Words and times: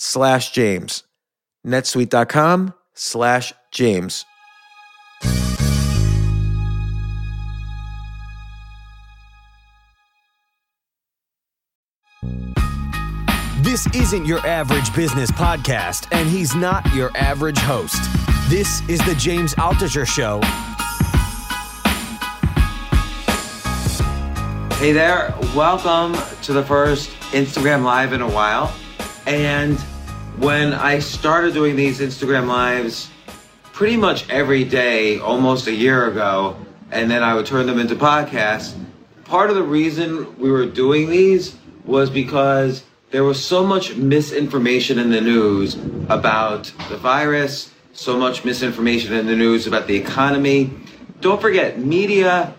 slash 0.00 0.50
James. 0.52 1.04
netsuite.com 1.66 2.72
slash 2.94 3.52
James. 3.70 4.24
This 13.62 13.86
isn't 13.94 14.24
your 14.24 14.44
average 14.46 14.92
business 14.94 15.30
podcast, 15.30 16.08
and 16.12 16.28
he's 16.28 16.54
not 16.54 16.94
your 16.94 17.14
average 17.14 17.58
host. 17.58 18.02
This 18.48 18.80
is 18.88 18.98
the 19.04 19.14
James 19.16 19.54
Altucher 19.54 20.06
Show. 20.06 20.40
Hey 24.78 24.92
there, 24.92 25.34
welcome 25.54 26.16
to 26.42 26.54
the 26.54 26.64
first 26.64 27.10
Instagram 27.32 27.84
Live 27.84 28.14
in 28.14 28.22
a 28.22 28.28
while. 28.28 28.74
And 29.26 29.78
when 30.40 30.72
I 30.72 31.00
started 31.00 31.52
doing 31.52 31.76
these 31.76 32.00
Instagram 32.00 32.46
Lives 32.46 33.10
pretty 33.74 33.98
much 33.98 34.26
every 34.30 34.64
day 34.64 35.18
almost 35.18 35.66
a 35.66 35.72
year 35.72 36.06
ago, 36.06 36.56
and 36.90 37.10
then 37.10 37.22
I 37.22 37.34
would 37.34 37.44
turn 37.44 37.66
them 37.66 37.78
into 37.78 37.94
podcasts, 37.94 38.74
part 39.24 39.50
of 39.50 39.56
the 39.56 39.62
reason 39.62 40.38
we 40.38 40.50
were 40.50 40.64
doing 40.64 41.10
these 41.10 41.54
was 41.84 42.08
because 42.08 42.84
there 43.10 43.22
was 43.22 43.44
so 43.44 43.66
much 43.66 43.96
misinformation 43.96 44.98
in 44.98 45.10
the 45.10 45.20
news 45.20 45.74
about 46.08 46.72
the 46.88 46.96
virus, 46.96 47.70
so 47.92 48.16
much 48.16 48.42
misinformation 48.42 49.12
in 49.12 49.26
the 49.26 49.36
news 49.36 49.66
about 49.66 49.88
the 49.88 49.96
economy. 49.96 50.70
Don't 51.20 51.40
forget, 51.40 51.78
media 51.78 52.54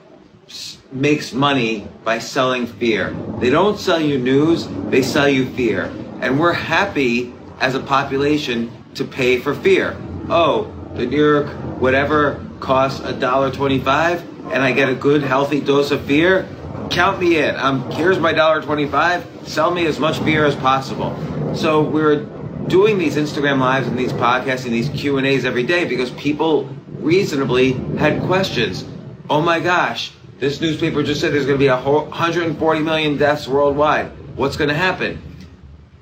makes 0.92 1.34
money 1.34 1.88
by 2.04 2.20
selling 2.20 2.68
fear. 2.68 3.10
They 3.40 3.50
don't 3.50 3.80
sell 3.80 4.00
you 4.00 4.20
news, 4.20 4.68
they 4.92 5.02
sell 5.02 5.28
you 5.28 5.50
fear. 5.56 5.92
And 6.22 6.40
we're 6.40 6.54
happy 6.54 7.34
as 7.62 7.76
a 7.76 7.80
population 7.80 8.72
to 8.96 9.06
pay 9.06 9.40
for 9.40 9.56
fear. 9.56 9.96
Oh, 10.30 10.74
the 10.96 11.06
New 11.06 11.26
York 11.26 11.48
whatever 11.80 12.46
costs 12.60 13.00
a 13.00 13.14
dollar 13.14 13.52
twenty-five, 13.52 14.52
and 14.52 14.62
I 14.62 14.74
get 14.74 14.90
a 14.90 14.96
good 14.96 15.24
healthy 15.24 15.62
dose 15.62 15.92
of 15.92 16.04
fear. 16.06 16.48
Count 16.90 17.20
me 17.20 17.38
in. 17.38 17.56
I'm 17.56 17.90
here's 17.92 18.20
my 18.20 18.34
dollar 18.34 18.62
twenty-five. 18.62 19.26
Sell 19.48 19.72
me 19.72 19.86
as 19.86 20.00
much 20.00 20.20
fear 20.20 20.46
as 20.46 20.56
possible. 20.56 21.16
So 21.56 21.82
we're 21.82 22.26
doing 22.68 22.98
these 22.98 23.16
Instagram 23.16 23.60
lives 23.60 23.88
and 23.88 23.98
these 23.98 24.14
podcasts 24.14 24.66
and 24.66 24.74
these 24.74 24.90
Q 24.90 25.18
and 25.18 25.28
A's 25.28 25.46
every 25.46 25.64
day 25.64 25.86
because 25.86 26.12
people 26.12 26.70
reasonably 27.00 27.74
had 27.98 28.22
questions. 28.24 28.86
Oh 29.30 29.42
my 29.42 29.60
gosh, 29.60 30.12
this 30.40 30.60
newspaper 30.60 31.04
just 31.04 31.22
said 31.22 31.34
there's 31.34 31.46
going 31.46 31.58
to 31.58 31.64
be 31.64 31.68
a 31.68 31.78
140 31.80 32.80
million 32.82 33.18
deaths 33.18 33.48
worldwide. 33.48 34.08
What's 34.36 34.58
going 34.58 34.70
to 34.70 34.76
happen? 34.76 35.22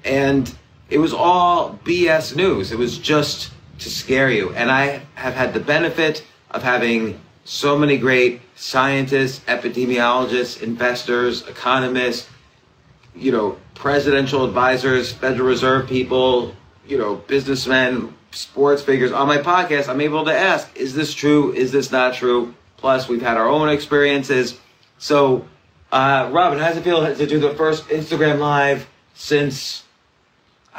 And 0.03 0.53
it 0.89 0.97
was 0.97 1.13
all 1.13 1.79
BS 1.83 2.35
news. 2.35 2.71
It 2.71 2.77
was 2.77 2.97
just 2.97 3.51
to 3.79 3.89
scare 3.89 4.29
you. 4.29 4.53
And 4.53 4.71
I 4.71 5.01
have 5.15 5.33
had 5.33 5.53
the 5.53 5.59
benefit 5.59 6.23
of 6.51 6.63
having 6.63 7.19
so 7.45 7.77
many 7.77 7.97
great 7.97 8.41
scientists, 8.55 9.39
epidemiologists, 9.47 10.61
investors, 10.61 11.47
economists, 11.47 12.29
you 13.15 13.31
know, 13.31 13.57
presidential 13.73 14.45
advisors, 14.45 15.11
Federal 15.11 15.47
Reserve 15.47 15.87
people, 15.87 16.53
you 16.87 16.97
know, 16.97 17.15
businessmen, 17.15 18.13
sports 18.31 18.81
figures 18.81 19.11
on 19.11 19.27
my 19.27 19.37
podcast. 19.37 19.89
I'm 19.89 20.01
able 20.01 20.25
to 20.25 20.33
ask, 20.33 20.75
is 20.75 20.93
this 20.93 21.13
true? 21.13 21.53
Is 21.53 21.71
this 21.71 21.91
not 21.91 22.13
true? 22.13 22.53
Plus, 22.77 23.07
we've 23.07 23.21
had 23.21 23.37
our 23.37 23.47
own 23.47 23.69
experiences. 23.69 24.59
So, 24.97 25.45
uh, 25.91 26.29
Robyn, 26.31 26.59
how 26.59 26.69
does 26.69 26.77
it 26.77 26.83
feel 26.83 27.15
to 27.15 27.27
do 27.27 27.39
the 27.39 27.53
first 27.55 27.87
Instagram 27.87 28.39
Live 28.39 28.87
since, 29.15 29.83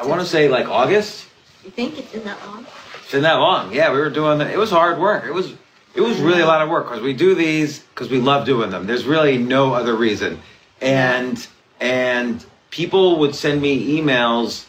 I 0.01 0.07
want 0.07 0.21
to 0.21 0.27
say 0.27 0.49
like 0.49 0.67
August? 0.67 1.27
You 1.63 1.71
think 1.71 1.99
it's 1.99 2.11
been 2.13 2.25
that 2.25 2.39
long? 2.47 2.67
It's 3.03 3.13
been 3.13 3.23
that 3.23 3.35
long. 3.35 3.73
Yeah, 3.73 3.93
we 3.93 3.99
were 3.99 4.09
doing 4.09 4.39
that. 4.39 4.51
It 4.51 4.57
was 4.57 4.71
hard 4.71 4.99
work. 4.99 5.27
It 5.27 5.33
was 5.33 5.53
it 5.95 6.01
was 6.01 6.19
really 6.21 6.41
a 6.41 6.47
lot 6.47 6.63
of 6.63 6.71
work 6.71 6.87
because 6.87 7.03
we 7.03 7.13
do 7.13 7.35
these 7.35 7.81
because 7.81 8.09
we 8.09 8.19
love 8.19 8.47
doing 8.47 8.71
them. 8.71 8.87
There's 8.87 9.05
really 9.05 9.37
no 9.37 9.75
other 9.75 9.95
reason. 9.95 10.41
And 10.81 11.47
and 11.81 12.45
people 12.71 13.19
would 13.19 13.35
send 13.35 13.61
me 13.61 14.01
emails 14.01 14.67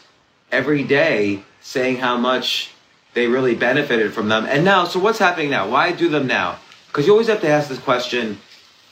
every 0.50 0.84
day 0.84 1.42
saying 1.62 1.96
how 1.96 2.18
much 2.18 2.70
they 3.14 3.26
really 3.26 3.54
benefited 3.54 4.12
from 4.12 4.28
them. 4.28 4.44
And 4.46 4.64
now, 4.64 4.84
so 4.84 4.98
what's 4.98 5.18
happening 5.18 5.50
now? 5.50 5.68
Why 5.68 5.92
do 5.92 6.08
them 6.08 6.26
now? 6.26 6.58
Because 6.88 7.06
you 7.06 7.12
always 7.12 7.28
have 7.28 7.40
to 7.40 7.48
ask 7.48 7.68
this 7.68 7.78
question 7.78 8.38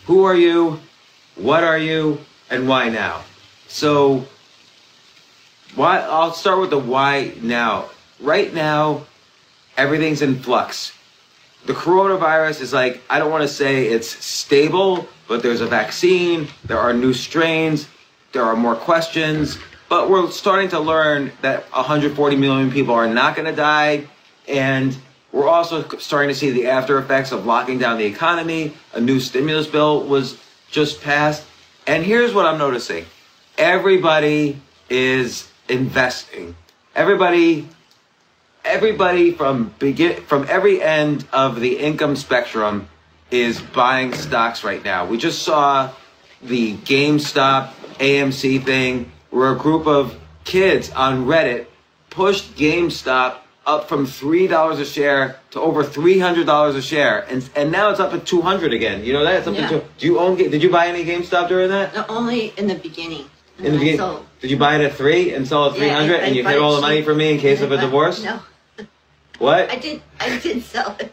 who 0.07 0.25
are 0.25 0.35
you? 0.35 0.81
What 1.35 1.65
are 1.65 1.79
you? 1.79 2.21
And 2.49 2.67
why 2.67 2.89
now? 2.89 3.23
So, 3.69 4.27
why? 5.75 6.01
I'll 6.01 6.33
start 6.33 6.61
with 6.61 6.71
the 6.71 6.79
why 6.79 7.33
now. 7.41 7.91
Right 8.21 8.53
now, 8.53 9.07
everything's 9.77 10.23
in 10.23 10.41
flux. 10.41 10.93
the 11.67 11.73
coronavirus 11.73 12.61
is 12.61 12.73
like 12.73 13.03
I 13.09 13.19
don't 13.19 13.31
want 13.31 13.43
to 13.43 13.49
say 13.49 13.87
it's 13.87 14.09
stable, 14.09 15.09
but 15.29 15.43
there's 15.43 15.61
a 15.61 15.67
vaccine, 15.67 16.49
there 16.65 16.79
are 16.79 16.93
new 16.93 17.13
strains, 17.13 17.89
there 18.33 18.45
are 18.45 18.57
more 18.57 18.75
questions, 18.77 19.59
but 19.89 20.11
we're 20.11 20.31
starting 20.31 20.69
to 20.71 20.81
learn 20.81 21.33
that 21.43 21.71
140 21.73 22.37
million 22.37 22.71
people 22.71 22.95
are 22.95 23.09
not 23.09 23.37
going 23.37 23.47
to 23.47 23.57
die 23.57 24.07
and 24.49 24.97
we're 25.33 25.49
also 25.49 25.87
starting 25.99 26.29
to 26.29 26.35
see 26.35 26.51
the 26.51 26.67
after 26.67 26.99
effects 26.99 27.31
of 27.33 27.47
locking 27.47 27.79
down 27.79 27.99
the 27.99 28.05
economy. 28.05 28.75
A 28.95 29.01
new 29.01 29.21
stimulus 29.21 29.67
bill 29.67 30.03
was 30.05 30.37
just 30.71 31.01
passed. 31.03 31.45
And 31.87 32.05
here's 32.05 32.35
what 32.35 32.47
I'm 32.47 32.59
noticing. 32.59 33.07
Everybody 33.57 34.61
is 34.89 35.50
investing. 35.71 36.55
Everybody 36.95 37.69
everybody 38.65 39.33
from 39.33 39.73
begin 39.79 40.21
from 40.23 40.47
every 40.49 40.83
end 40.83 41.27
of 41.33 41.61
the 41.61 41.79
income 41.79 42.17
spectrum 42.17 42.89
is 43.31 43.61
buying 43.61 44.13
stocks 44.13 44.65
right 44.65 44.85
now. 44.85 45.07
We 45.07 45.17
just 45.17 45.43
saw 45.43 45.91
the 46.43 46.77
GameStop 46.79 47.71
AMC 47.99 48.65
thing 48.65 49.11
where 49.31 49.53
a 49.53 49.57
group 49.57 49.87
of 49.87 50.19
kids 50.45 50.91
on 50.91 51.27
Reddit 51.27 51.67
pushed 52.11 52.57
GameStop 52.57 53.37
up 53.67 53.89
from 53.89 54.05
three 54.07 54.47
dollars 54.49 54.81
a 54.81 54.85
share 54.85 55.37
to 55.53 55.61
over 55.61 55.85
three 55.85 56.19
hundred 56.19 56.47
dollars 56.47 56.75
a 56.75 56.83
share, 56.83 57.21
and 57.31 57.49
and 57.55 57.71
now 57.71 57.91
it's 57.91 58.01
up 58.01 58.13
at 58.13 58.27
two 58.27 58.41
hundred 58.41 58.73
again. 58.75 59.05
You 59.05 59.13
know 59.13 59.23
that? 59.25 59.37
It's 59.37 59.47
up 59.47 59.55
Yeah. 59.55 59.69
to. 59.69 59.85
Do 59.99 60.07
you 60.07 60.19
own? 60.19 60.37
Did 60.37 60.63
you 60.63 60.71
buy 60.71 60.89
any 60.89 61.05
GameStop 61.05 61.49
during 61.49 61.69
that? 61.71 61.95
No, 61.95 62.05
only 62.09 62.53
in 62.57 62.67
the 62.67 62.75
beginning. 62.75 63.27
In 63.63 63.73
the 63.73 63.79
beginning, 63.79 63.99
sold. 63.99 64.27
did 64.41 64.51
you 64.51 64.57
buy 64.57 64.77
it 64.77 64.81
at 64.83 64.95
three 64.95 65.35
and 65.35 65.47
sell 65.47 65.67
at 65.67 65.77
three 65.77 65.89
hundred, 65.89 65.89
Yeah, 65.89 65.97
I- 65.97 66.01
hundred, 66.01 66.21
I 66.21 66.27
and 66.27 66.37
you 66.37 66.47
hid 66.47 66.59
all 66.59 66.75
the 66.77 66.81
money 66.81 67.03
for 67.03 67.15
me 67.15 67.33
in 67.33 67.39
case 67.39 67.61
of 67.61 67.73
a 67.73 67.77
divorce? 67.79 68.23
No, 68.23 68.41
What? 69.39 69.71
I 69.71 69.77
did. 69.77 70.03
I 70.19 70.39
did 70.39 70.63
sell 70.65 70.97
it. 70.99 71.13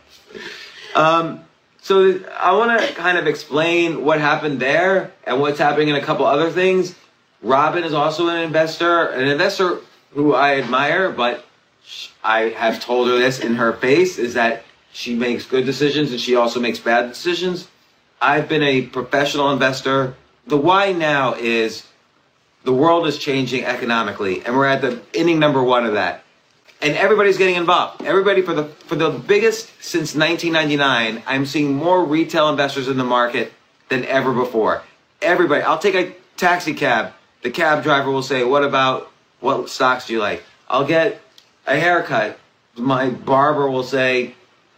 Um, 0.96 1.42
so 1.82 2.20
I 2.38 2.52
want 2.54 2.80
to 2.82 2.94
kind 2.96 3.18
of 3.18 3.28
explain 3.28 4.04
what 4.04 4.20
happened 4.20 4.60
there 4.60 5.12
and 5.26 5.40
what's 5.40 5.60
happening 5.60 5.88
in 5.90 5.96
a 5.96 6.02
couple 6.02 6.26
other 6.26 6.50
things. 6.52 6.96
Robyn 7.42 7.84
is 7.84 7.94
also 7.94 8.28
an 8.30 8.42
investor, 8.42 9.06
an 9.06 9.28
investor 9.28 9.80
who 10.12 10.34
I 10.34 10.56
admire, 10.60 11.12
but 11.12 11.46
I 12.24 12.50
have 12.50 12.82
told 12.82 13.08
her 13.08 13.18
this 13.18 13.40
in 13.40 13.56
her 13.56 13.74
face 13.74 14.18
is 14.18 14.34
that 14.34 14.64
she 14.92 15.16
makes 15.16 15.46
good 15.46 15.66
decisions 15.66 16.12
and 16.12 16.20
she 16.20 16.36
also 16.36 16.60
makes 16.60 16.80
bad 16.80 17.08
decisions. 17.10 17.68
I've 18.22 18.50
been 18.50 18.64
a 18.64 18.82
professional 18.82 19.52
investor. 19.52 20.16
The 20.48 20.58
why 20.58 20.92
now 20.92 21.36
is 21.36 21.86
the 22.68 22.74
world 22.74 23.08
is 23.08 23.18
changing 23.18 23.64
economically, 23.64 24.44
and 24.46 24.54
we're 24.54 24.68
at 24.68 24.82
the 24.82 25.02
inning 25.14 25.40
number 25.40 25.64
one 25.64 25.86
of 25.86 25.94
that 25.94 26.24
and 26.82 26.96
everybody's 26.96 27.38
getting 27.38 27.56
involved. 27.56 28.04
Everybody 28.04 28.42
for 28.42 28.54
the 28.54 28.66
for 28.66 28.96
the 28.96 29.10
biggest 29.10 29.72
since 29.80 30.16
1999, 30.16 31.24
I'm 31.26 31.46
seeing 31.46 31.74
more 31.74 32.04
retail 32.04 32.50
investors 32.50 32.88
in 32.88 32.98
the 32.98 33.04
market 33.04 33.54
than 33.90 34.06
ever 34.06 34.34
before. 34.34 34.84
Everybody, 35.22 35.64
I'll 35.64 35.80
take 35.80 35.96
a 35.96 36.14
taxi 36.36 36.74
cab. 36.74 37.14
The 37.42 37.50
cab 37.50 37.84
driver 37.84 38.12
will 38.12 38.24
say, 38.24 38.44
"What 38.44 38.64
about 38.64 39.10
what 39.40 39.70
stocks 39.70 40.08
do 40.08 40.14
you 40.14 40.20
like?" 40.20 40.44
I'll 40.70 40.86
get 40.86 41.22
a 41.66 41.80
haircut. 41.80 42.38
My 42.76 43.10
barber 43.10 43.70
will 43.70 43.84
say, 43.84 44.36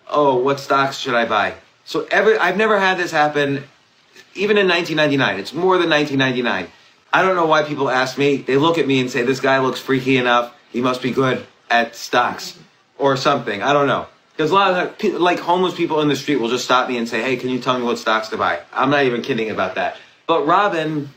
"Oh, 0.09 0.35
what 0.37 0.59
stocks 0.59 0.99
should 0.99 1.15
I 1.15 1.25
buy?" 1.25 1.55
So 1.85 2.07
every 2.11 2.37
I've 2.37 2.57
never 2.57 2.79
had 2.79 2.97
this 2.97 3.11
happen 3.11 3.63
even 4.35 4.57
in 4.57 4.67
1999. 4.67 5.39
It's 5.39 5.53
more 5.53 5.77
than 5.77 5.89
1999. 5.89 6.71
I 7.11 7.21
don't 7.21 7.35
know 7.35 7.45
why 7.45 7.63
people 7.63 7.89
ask 7.89 8.17
me. 8.17 8.37
They 8.37 8.57
look 8.57 8.77
at 8.77 8.87
me 8.87 8.99
and 8.99 9.09
say, 9.09 9.23
"This 9.23 9.39
guy 9.39 9.59
looks 9.59 9.79
freaky 9.79 10.17
enough. 10.17 10.53
He 10.71 10.81
must 10.81 11.01
be 11.01 11.11
good 11.11 11.45
at 11.69 11.95
stocks 11.95 12.55
or 12.97 13.17
something." 13.17 13.63
I 13.63 13.73
don't 13.73 13.87
know. 13.87 14.05
Because 14.35 14.51
a 14.51 14.55
lot 14.55 14.71
of 15.03 15.21
like 15.21 15.39
homeless 15.39 15.73
people 15.73 16.01
in 16.01 16.07
the 16.07 16.15
street 16.15 16.37
will 16.39 16.49
just 16.49 16.63
stop 16.63 16.87
me 16.87 16.97
and 16.97 17.09
say, 17.09 17.21
"Hey, 17.21 17.35
can 17.35 17.49
you 17.49 17.59
tell 17.59 17.77
me 17.77 17.83
what 17.83 17.97
stocks 17.97 18.29
to 18.29 18.37
buy?" 18.37 18.59
I'm 18.73 18.89
not 18.89 19.03
even 19.03 19.21
kidding 19.21 19.49
about 19.49 19.75
that. 19.75 19.97
But 20.27 20.45
Robyn 20.45 21.09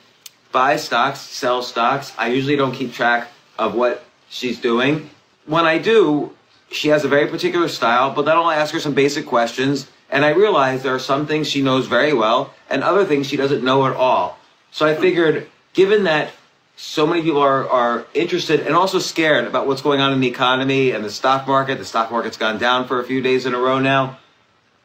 buys 0.50 0.82
stocks, 0.82 1.20
sells 1.20 1.68
stocks. 1.68 2.12
I 2.18 2.28
usually 2.28 2.56
don't 2.56 2.72
keep 2.72 2.94
track 2.94 3.28
of 3.58 3.74
what 3.74 4.04
she's 4.28 4.58
doing. 4.58 5.10
When 5.46 5.66
I 5.66 5.78
do, 5.78 6.32
she 6.70 6.88
has 6.88 7.04
a 7.04 7.08
very 7.08 7.26
particular 7.26 7.68
style, 7.68 8.10
but 8.10 8.24
then 8.24 8.36
I'll 8.36 8.50
ask 8.50 8.72
her 8.72 8.80
some 8.80 8.94
basic 8.94 9.26
questions. 9.26 9.86
And 10.10 10.24
I 10.24 10.30
realize 10.30 10.82
there 10.82 10.94
are 10.94 10.98
some 10.98 11.26
things 11.26 11.48
she 11.48 11.62
knows 11.62 11.86
very 11.86 12.12
well 12.12 12.52
and 12.68 12.82
other 12.82 13.04
things 13.04 13.26
she 13.26 13.36
doesn't 13.36 13.62
know 13.62 13.86
at 13.86 13.94
all. 13.94 14.38
So 14.70 14.86
I 14.86 14.94
figured, 14.94 15.46
given 15.72 16.04
that 16.04 16.30
so 16.76 17.06
many 17.06 17.22
people 17.22 17.40
are, 17.40 17.68
are 17.68 18.06
interested 18.14 18.60
and 18.60 18.74
also 18.74 18.98
scared 18.98 19.46
about 19.46 19.66
what's 19.66 19.82
going 19.82 20.00
on 20.00 20.12
in 20.12 20.20
the 20.20 20.28
economy 20.28 20.90
and 20.90 21.04
the 21.04 21.10
stock 21.10 21.46
market, 21.46 21.78
the 21.78 21.84
stock 21.84 22.10
market's 22.10 22.36
gone 22.36 22.58
down 22.58 22.88
for 22.88 23.00
a 23.00 23.04
few 23.04 23.20
days 23.20 23.46
in 23.46 23.54
a 23.54 23.58
row 23.58 23.78
now. 23.78 24.18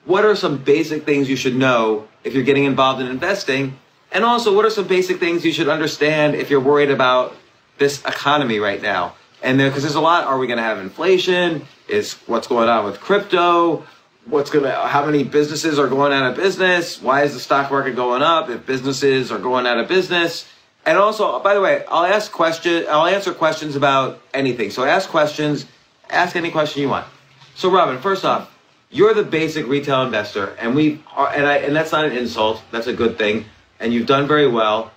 What 0.06 0.24
are 0.24 0.36
some 0.36 0.58
basic 0.58 1.04
things 1.04 1.30
you 1.30 1.36
should 1.36 1.56
know 1.56 2.08
if 2.24 2.34
you're 2.34 2.44
getting 2.44 2.66
involved 2.66 3.02
in 3.02 3.08
investing? 3.08 3.78
And 4.12 4.24
also, 4.24 4.56
what 4.56 4.64
are 4.64 4.70
some 4.70 4.88
basic 4.88 5.20
things 5.20 5.44
you 5.44 5.52
should 5.52 5.68
understand 5.68 6.36
if 6.36 6.50
you're 6.50 6.62
worried 6.62 6.92
about 6.92 7.36
this 7.78 8.04
economy 8.06 8.60
right 8.60 8.82
now? 8.82 9.16
And 9.44 9.58
because 9.58 9.84
there's 9.84 9.96
a 9.96 10.02
lot, 10.02 10.24
are 10.24 10.38
we 10.38 10.48
going 10.48 10.58
to 10.58 10.64
have 10.64 10.80
inflation? 10.80 11.66
Is 11.88 12.14
what's 12.26 12.48
going 12.48 12.70
on 12.70 12.86
with 12.86 13.00
crypto? 13.00 13.86
What's 14.26 14.50
to, 14.52 14.72
how 14.72 15.06
many 15.06 15.24
businesses 15.24 15.80
are 15.80 15.88
going 15.88 16.12
out 16.12 16.32
of 16.32 16.38
business? 16.38 17.02
Why 17.02 17.24
is 17.24 17.34
the 17.34 17.40
stock 17.40 17.72
market 17.72 17.96
going 17.96 18.22
up 18.22 18.50
if 18.50 18.66
businesses 18.66 19.32
are 19.32 19.40
going 19.40 19.66
out 19.66 19.78
of 19.78 19.88
business? 19.88 20.46
And 20.88 20.98
also, 20.98 21.40
by 21.42 21.54
the 21.54 21.60
way, 21.60 21.84
I'll 21.90 22.06
ask 22.06 22.32
question, 22.32 22.86
I'll 22.90 23.08
answer 23.08 23.34
questions 23.34 23.76
about 23.76 24.22
anything. 24.34 24.70
So 24.72 24.86
ask 24.86 25.10
questions, 25.10 25.66
ask 26.10 26.38
any 26.38 26.50
question 26.50 26.82
you 26.82 26.88
want. 26.88 27.06
So 27.56 27.70
Robyn, 27.70 28.00
first 28.00 28.24
off, 28.24 28.50
you're 28.90 29.14
the 29.14 29.24
basic 29.24 29.68
retail 29.68 30.04
investor, 30.04 30.56
and 30.62 30.74
we 30.74 31.04
are, 31.14 31.28
and 31.28 31.46
I, 31.46 31.58
and 31.58 31.76
that's 31.76 31.92
not 31.92 32.06
an 32.06 32.14
insult. 32.14 32.64
That's 32.72 32.88
a 32.88 32.94
good 32.94 33.18
thing, 33.18 33.44
and 33.82 33.94
you've 33.94 34.08
done 34.08 34.30
very 34.30 34.48
well. 34.48 34.92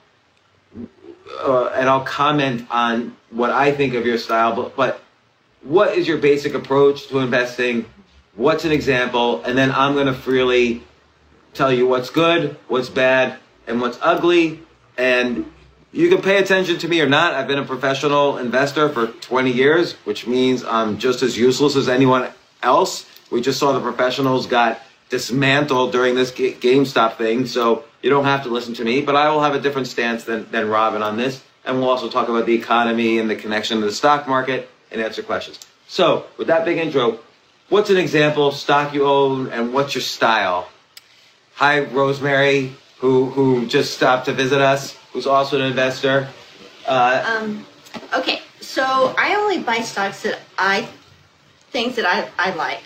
Uh, 1.40 1.66
and 1.74 1.88
I'll 1.88 2.04
comment 2.04 2.68
on 2.70 3.16
what 3.30 3.50
I 3.50 3.72
think 3.72 3.94
of 3.94 4.06
your 4.06 4.18
style, 4.18 4.54
but 4.54 4.76
but 4.76 5.00
what 5.62 5.98
is 5.98 6.06
your 6.06 6.18
basic 6.18 6.54
approach 6.54 7.08
to 7.08 7.18
investing? 7.18 7.84
What's 8.36 8.64
an 8.64 8.70
example? 8.70 9.42
And 9.42 9.58
then 9.58 9.72
I'm 9.72 9.96
gonna 9.96 10.14
freely 10.14 10.84
tell 11.52 11.72
you 11.72 11.88
what's 11.88 12.10
good, 12.10 12.56
what's 12.68 12.88
bad, 12.88 13.38
and 13.66 13.80
what's 13.80 13.98
ugly. 14.00 14.60
And 14.96 15.50
you 15.92 16.08
can 16.08 16.22
pay 16.22 16.38
attention 16.38 16.78
to 16.78 16.88
me 16.88 17.00
or 17.00 17.08
not. 17.08 17.34
I've 17.34 17.48
been 17.48 17.58
a 17.58 17.64
professional 17.64 18.38
investor 18.38 18.88
for 18.88 19.08
20 19.08 19.50
years, 19.50 19.94
which 20.04 20.26
means 20.26 20.64
I'm 20.64 20.98
just 20.98 21.22
as 21.22 21.36
useless 21.36 21.74
as 21.76 21.88
anyone 21.88 22.28
else. 22.62 23.06
We 23.30 23.40
just 23.40 23.58
saw 23.58 23.72
the 23.72 23.80
professionals 23.80 24.46
got 24.46 24.80
dismantled 25.08 25.90
during 25.92 26.14
this 26.14 26.30
Ga- 26.30 26.54
GameStop 26.54 27.16
thing, 27.16 27.46
so 27.46 27.84
you 28.02 28.10
don't 28.10 28.24
have 28.24 28.44
to 28.44 28.48
listen 28.48 28.74
to 28.74 28.84
me. 28.84 29.00
But 29.00 29.16
I 29.16 29.30
will 29.30 29.42
have 29.42 29.54
a 29.54 29.60
different 29.60 29.88
stance 29.88 30.24
than, 30.24 30.48
than 30.50 30.68
Robyn 30.68 31.02
on 31.02 31.16
this. 31.16 31.42
And 31.64 31.78
we'll 31.78 31.90
also 31.90 32.08
talk 32.08 32.28
about 32.28 32.46
the 32.46 32.54
economy 32.54 33.18
and 33.18 33.28
the 33.28 33.36
connection 33.36 33.80
to 33.80 33.86
the 33.86 33.92
stock 33.92 34.28
market 34.28 34.68
and 34.90 35.00
answer 35.00 35.22
questions. 35.22 35.58
So, 35.88 36.26
with 36.38 36.46
that 36.46 36.64
big 36.64 36.78
intro, 36.78 37.18
what's 37.68 37.90
an 37.90 37.96
example 37.96 38.46
of 38.46 38.54
stock 38.54 38.94
you 38.94 39.04
own 39.04 39.48
and 39.48 39.74
what's 39.74 39.94
your 39.94 40.02
style? 40.02 40.68
Hi, 41.54 41.80
Rosemary, 41.80 42.72
who 42.98 43.26
who 43.26 43.66
just 43.66 43.94
stopped 43.94 44.26
to 44.26 44.32
visit 44.32 44.60
us, 44.60 44.96
who's 45.12 45.26
also 45.26 45.58
an 45.60 45.66
investor. 45.66 46.28
Uh, 46.86 47.38
Um, 47.40 47.66
okay, 48.14 48.40
so 48.60 49.14
I 49.18 49.34
only 49.36 49.58
buy 49.58 49.80
stocks 49.80 50.22
that 50.22 50.38
I 50.58 50.88
things 51.70 51.96
that 51.96 52.06
I, 52.06 52.28
I 52.38 52.54
like, 52.54 52.80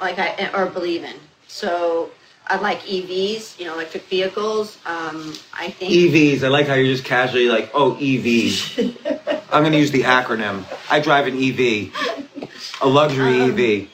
like 0.00 0.18
I 0.18 0.50
or 0.54 0.66
believe 0.66 1.02
in. 1.04 1.16
So 1.48 2.10
I 2.46 2.56
like 2.56 2.80
EVs, 2.82 3.58
you 3.58 3.64
know, 3.66 3.74
electric 3.74 4.04
vehicles. 4.04 4.78
Um, 4.86 5.34
I 5.52 5.70
think 5.70 5.92
EVs. 5.92 6.44
I 6.44 6.48
like 6.48 6.66
how 6.66 6.74
you're 6.74 6.92
just 6.92 7.04
casually 7.04 7.48
like, 7.48 7.70
oh, 7.74 7.94
EVs. 7.94 8.96
I'm 9.52 9.62
going 9.62 9.72
to 9.72 9.78
use 9.78 9.90
the 9.90 10.02
acronym. 10.02 10.64
I 10.90 11.00
drive 11.00 11.26
an 11.26 11.36
EV, 11.36 11.92
a 12.82 12.88
luxury 12.88 13.40
Um, 13.40 13.58
EV. 13.58 13.88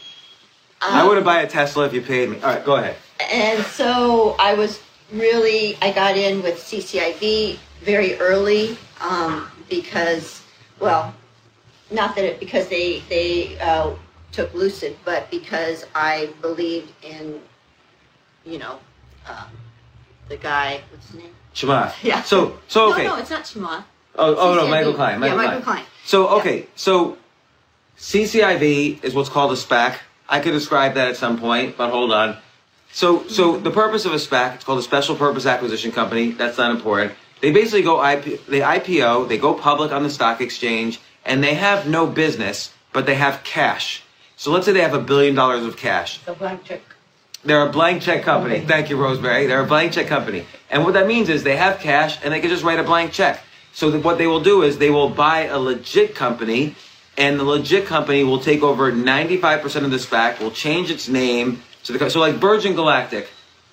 I 0.82 1.02
wouldn't 1.06 1.24
buy 1.24 1.40
a 1.40 1.46
Tesla 1.46 1.86
if 1.86 1.94
you 1.94 2.02
paid 2.02 2.28
me. 2.28 2.36
All 2.42 2.54
right, 2.54 2.64
go 2.64 2.76
ahead. 2.76 2.96
And 3.32 3.64
so 3.64 4.36
I 4.38 4.52
was 4.54 4.80
really, 5.10 5.76
I 5.80 5.92
got 5.92 6.16
in 6.16 6.42
with 6.42 6.56
CCIV 6.58 7.58
very 7.86 8.18
early 8.18 8.76
um, 9.00 9.48
because, 9.70 10.42
well, 10.80 11.14
not 11.90 12.16
that 12.16 12.24
it, 12.24 12.40
because 12.40 12.68
they, 12.68 13.00
they 13.08 13.58
uh, 13.60 13.94
took 14.32 14.52
Lucid, 14.52 14.96
but 15.04 15.30
because 15.30 15.86
I 15.94 16.30
believed 16.42 16.92
in, 17.02 17.40
you 18.44 18.58
know, 18.58 18.80
um, 19.28 19.46
the 20.28 20.36
guy, 20.36 20.82
what's 20.90 21.06
his 21.06 21.20
name? 21.20 21.30
Shema. 21.54 21.92
Yeah. 22.02 22.22
So, 22.22 22.58
so 22.66 22.92
okay. 22.92 23.04
No, 23.04 23.14
no, 23.14 23.20
it's 23.20 23.30
not 23.30 23.46
Shima. 23.46 23.86
Oh, 24.16 24.34
oh 24.34 24.54
no, 24.54 24.68
Michael 24.68 24.94
Klein. 24.94 25.14
Yeah, 25.14 25.18
Michael, 25.18 25.36
Michael 25.36 25.60
Klein. 25.62 25.76
Klein. 25.76 25.86
So, 26.04 26.28
Yeah. 26.28 26.40
okay, 26.40 26.66
so 26.74 27.16
CCIV 27.98 29.04
is 29.04 29.14
what's 29.14 29.28
called 29.28 29.52
a 29.52 29.54
SPAC. 29.54 29.98
I 30.28 30.40
could 30.40 30.52
describe 30.52 30.94
that 30.94 31.06
at 31.08 31.16
some 31.16 31.38
point, 31.38 31.76
but 31.76 31.90
hold 31.90 32.12
on. 32.12 32.36
So, 32.92 33.28
so 33.28 33.58
the 33.58 33.70
purpose 33.70 34.06
of 34.06 34.12
a 34.12 34.16
SPAC, 34.16 34.56
it's 34.56 34.64
called 34.64 34.80
a 34.80 34.82
Special 34.82 35.14
Purpose 35.14 35.46
Acquisition 35.46 35.92
Company. 35.92 36.32
That's 36.32 36.58
not 36.58 36.72
important. 36.72 37.12
They 37.40 37.52
basically 37.52 37.82
go 37.82 38.04
IP, 38.04 38.46
they 38.46 38.60
IPO, 38.60 39.28
they 39.28 39.38
go 39.38 39.54
public 39.54 39.92
on 39.92 40.02
the 40.02 40.10
stock 40.10 40.40
exchange, 40.40 41.00
and 41.24 41.42
they 41.42 41.54
have 41.54 41.86
no 41.86 42.06
business, 42.06 42.72
but 42.92 43.06
they 43.06 43.14
have 43.14 43.44
cash. 43.44 44.02
So 44.36 44.50
let's 44.50 44.66
say 44.66 44.72
they 44.72 44.80
have 44.80 44.94
a 44.94 45.00
billion 45.00 45.34
dollars 45.34 45.64
of 45.64 45.76
cash. 45.76 46.18
The 46.24 46.32
electric. 46.34 46.82
They're 47.44 47.66
a 47.66 47.70
blank 47.70 48.02
check 48.02 48.22
company. 48.22 48.60
Thank 48.60 48.90
you, 48.90 48.96
Rosemary. 48.96 49.46
They're 49.46 49.62
a 49.62 49.66
blank 49.66 49.92
check 49.92 50.08
company. 50.08 50.44
And 50.68 50.84
what 50.84 50.94
that 50.94 51.06
means 51.06 51.28
is 51.28 51.44
they 51.44 51.56
have 51.56 51.78
cash 51.78 52.18
and 52.24 52.32
they 52.32 52.40
can 52.40 52.50
just 52.50 52.64
write 52.64 52.80
a 52.80 52.82
blank 52.82 53.12
check. 53.12 53.40
So 53.72 53.90
that 53.90 54.02
what 54.02 54.18
they 54.18 54.26
will 54.26 54.42
do 54.42 54.62
is 54.62 54.78
they 54.78 54.90
will 54.90 55.10
buy 55.10 55.44
a 55.44 55.58
legit 55.58 56.14
company 56.14 56.74
and 57.16 57.38
the 57.38 57.44
legit 57.44 57.86
company 57.86 58.24
will 58.24 58.40
take 58.40 58.62
over 58.62 58.90
95% 58.90 59.84
of 59.84 59.90
the 59.90 59.96
SPAC, 59.96 60.40
will 60.40 60.50
change 60.50 60.90
its 60.90 61.08
name 61.08 61.62
to 61.84 61.92
the, 61.92 62.10
so 62.10 62.20
like 62.20 62.34
Virgin 62.34 62.74
Galactic 62.74 63.28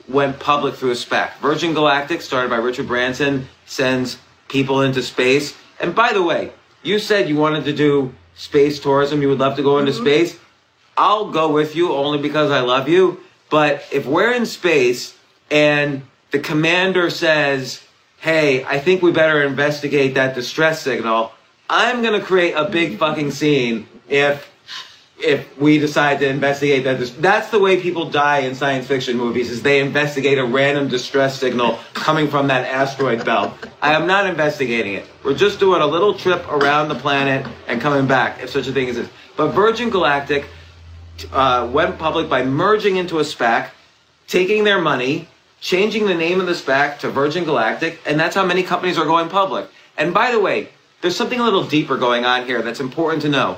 went 0.08 0.40
public 0.40 0.76
through 0.76 0.92
a 0.92 0.96
SPAC. 0.96 1.38
Virgin 1.38 1.74
Galactic, 1.74 2.22
started 2.22 2.50
by 2.50 2.58
Richard 2.58 2.88
Branson, 2.88 3.48
sends 3.66 4.18
people 4.48 4.82
into 4.82 5.02
space. 5.02 5.56
And 5.80 5.96
by 5.96 6.14
the 6.14 6.22
way, 6.22 6.52
you 6.84 7.00
said 7.00 7.30
you 7.30 7.38
wanted 7.38 7.66
to 7.66 7.74
do 7.74 8.14
space 8.36 8.80
tourism, 8.80 9.22
you 9.22 9.30
would 9.30 9.40
love 9.40 9.56
to 9.56 9.64
go 9.64 9.80
into 9.80 9.92
mm-hmm. 9.92 10.04
space. 10.04 10.40
I'll 10.98 11.32
go 11.32 11.52
with 11.52 11.76
you 11.76 11.94
only 11.94 12.20
because 12.20 12.52
I 12.52 12.60
love 12.60 12.88
you. 12.88 13.22
But 13.50 13.84
if 13.92 14.06
we're 14.06 14.34
in 14.34 14.46
space 14.46 15.18
and 15.50 16.04
the 16.32 16.40
commander 16.40 17.10
says, 17.10 17.82
hey, 18.20 18.64
I 18.66 18.80
think 18.80 19.02
we 19.02 19.12
better 19.12 19.44
investigate 19.44 20.16
that 20.16 20.36
distress 20.36 20.82
signal, 20.82 21.32
I'm 21.70 22.02
going 22.02 22.20
to 22.20 22.26
create 22.26 22.54
a 22.54 22.66
big 22.66 22.98
fucking 22.98 23.32
scene 23.32 23.88
if 24.10 24.50
if 25.24 25.58
we 25.58 25.80
decide 25.80 26.20
to 26.20 26.28
investigate 26.28 26.84
that. 26.84 27.00
That's 27.22 27.50
the 27.50 27.60
way 27.60 27.82
people 27.82 28.10
die 28.10 28.40
in 28.40 28.54
science 28.54 28.86
fiction 28.86 29.18
movies 29.18 29.50
is 29.50 29.62
they 29.62 29.80
investigate 29.80 30.38
a 30.38 30.44
random 30.44 30.90
distress 30.90 31.40
signal 31.40 31.80
coming 31.94 32.28
from 32.28 32.48
that 32.48 32.68
asteroid 32.68 33.24
belt. 33.24 33.54
I 33.82 33.94
am 33.94 34.06
not 34.06 34.28
investigating 34.28 34.94
it. 34.94 35.06
We're 35.24 35.36
just 35.36 35.60
doing 35.60 35.82
a 35.82 35.88
little 35.88 36.14
trip 36.14 36.46
around 36.50 36.90
the 36.90 36.96
planet 36.96 37.48
and 37.68 37.82
coming 37.82 38.06
back, 38.06 38.44
if 38.44 38.50
such 38.50 38.68
a 38.68 38.74
thing 38.74 38.90
exists. 38.90 39.14
But 39.38 39.52
Virgin 39.52 39.90
Galactic 39.90 40.46
uh, 41.32 41.70
went 41.72 41.98
public 41.98 42.30
by 42.30 42.44
merging 42.44 42.98
into 42.98 43.20
a 43.20 43.24
SPAC, 43.24 43.70
taking 44.28 44.64
their 44.64 44.82
money, 44.82 45.30
changing 45.62 46.06
the 46.06 46.16
name 46.16 46.42
of 46.42 46.48
the 46.48 46.54
SPAC 46.54 47.00
to 47.00 47.10
Virgin 47.10 47.46
Galactic, 47.46 48.00
and 48.06 48.20
that's 48.20 48.36
how 48.36 48.46
many 48.46 48.64
companies 48.64 48.98
are 48.98 49.06
going 49.06 49.30
public. 49.30 49.70
And 49.98 50.14
by 50.14 50.32
the 50.32 50.40
way, 50.40 50.70
there's 51.02 51.16
something 51.16 51.40
a 51.40 51.44
little 51.44 51.66
deeper 51.66 51.98
going 51.98 52.26
on 52.26 52.46
here 52.46 52.62
that's 52.62 52.80
important 52.80 53.22
to 53.24 53.30
know. 53.30 53.58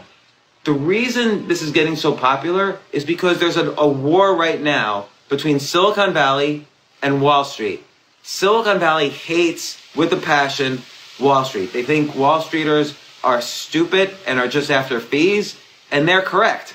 The 0.65 0.73
reason 0.73 1.47
this 1.47 1.61
is 1.61 1.71
getting 1.71 1.95
so 1.95 2.11
popular 2.13 2.79
is 2.91 3.05
because 3.05 3.39
there's 3.39 3.55
a, 3.55 3.69
a 3.77 3.87
war 3.87 4.35
right 4.35 4.59
now 4.59 5.05
between 5.29 5.59
Silicon 5.59 6.11
Valley 6.11 6.65
and 7.03 7.21
Wall 7.21 7.43
Street. 7.43 7.83
Silicon 8.23 8.79
Valley 8.79 9.09
hates 9.09 9.79
with 9.95 10.11
a 10.11 10.17
passion 10.17 10.81
Wall 11.19 11.45
Street. 11.45 11.71
They 11.71 11.83
think 11.83 12.15
Wall 12.15 12.41
Streeters 12.41 12.97
are 13.23 13.41
stupid 13.41 14.15
and 14.25 14.39
are 14.39 14.47
just 14.47 14.71
after 14.71 14.99
fees, 14.99 15.55
and 15.91 16.07
they're 16.07 16.23
correct. 16.23 16.73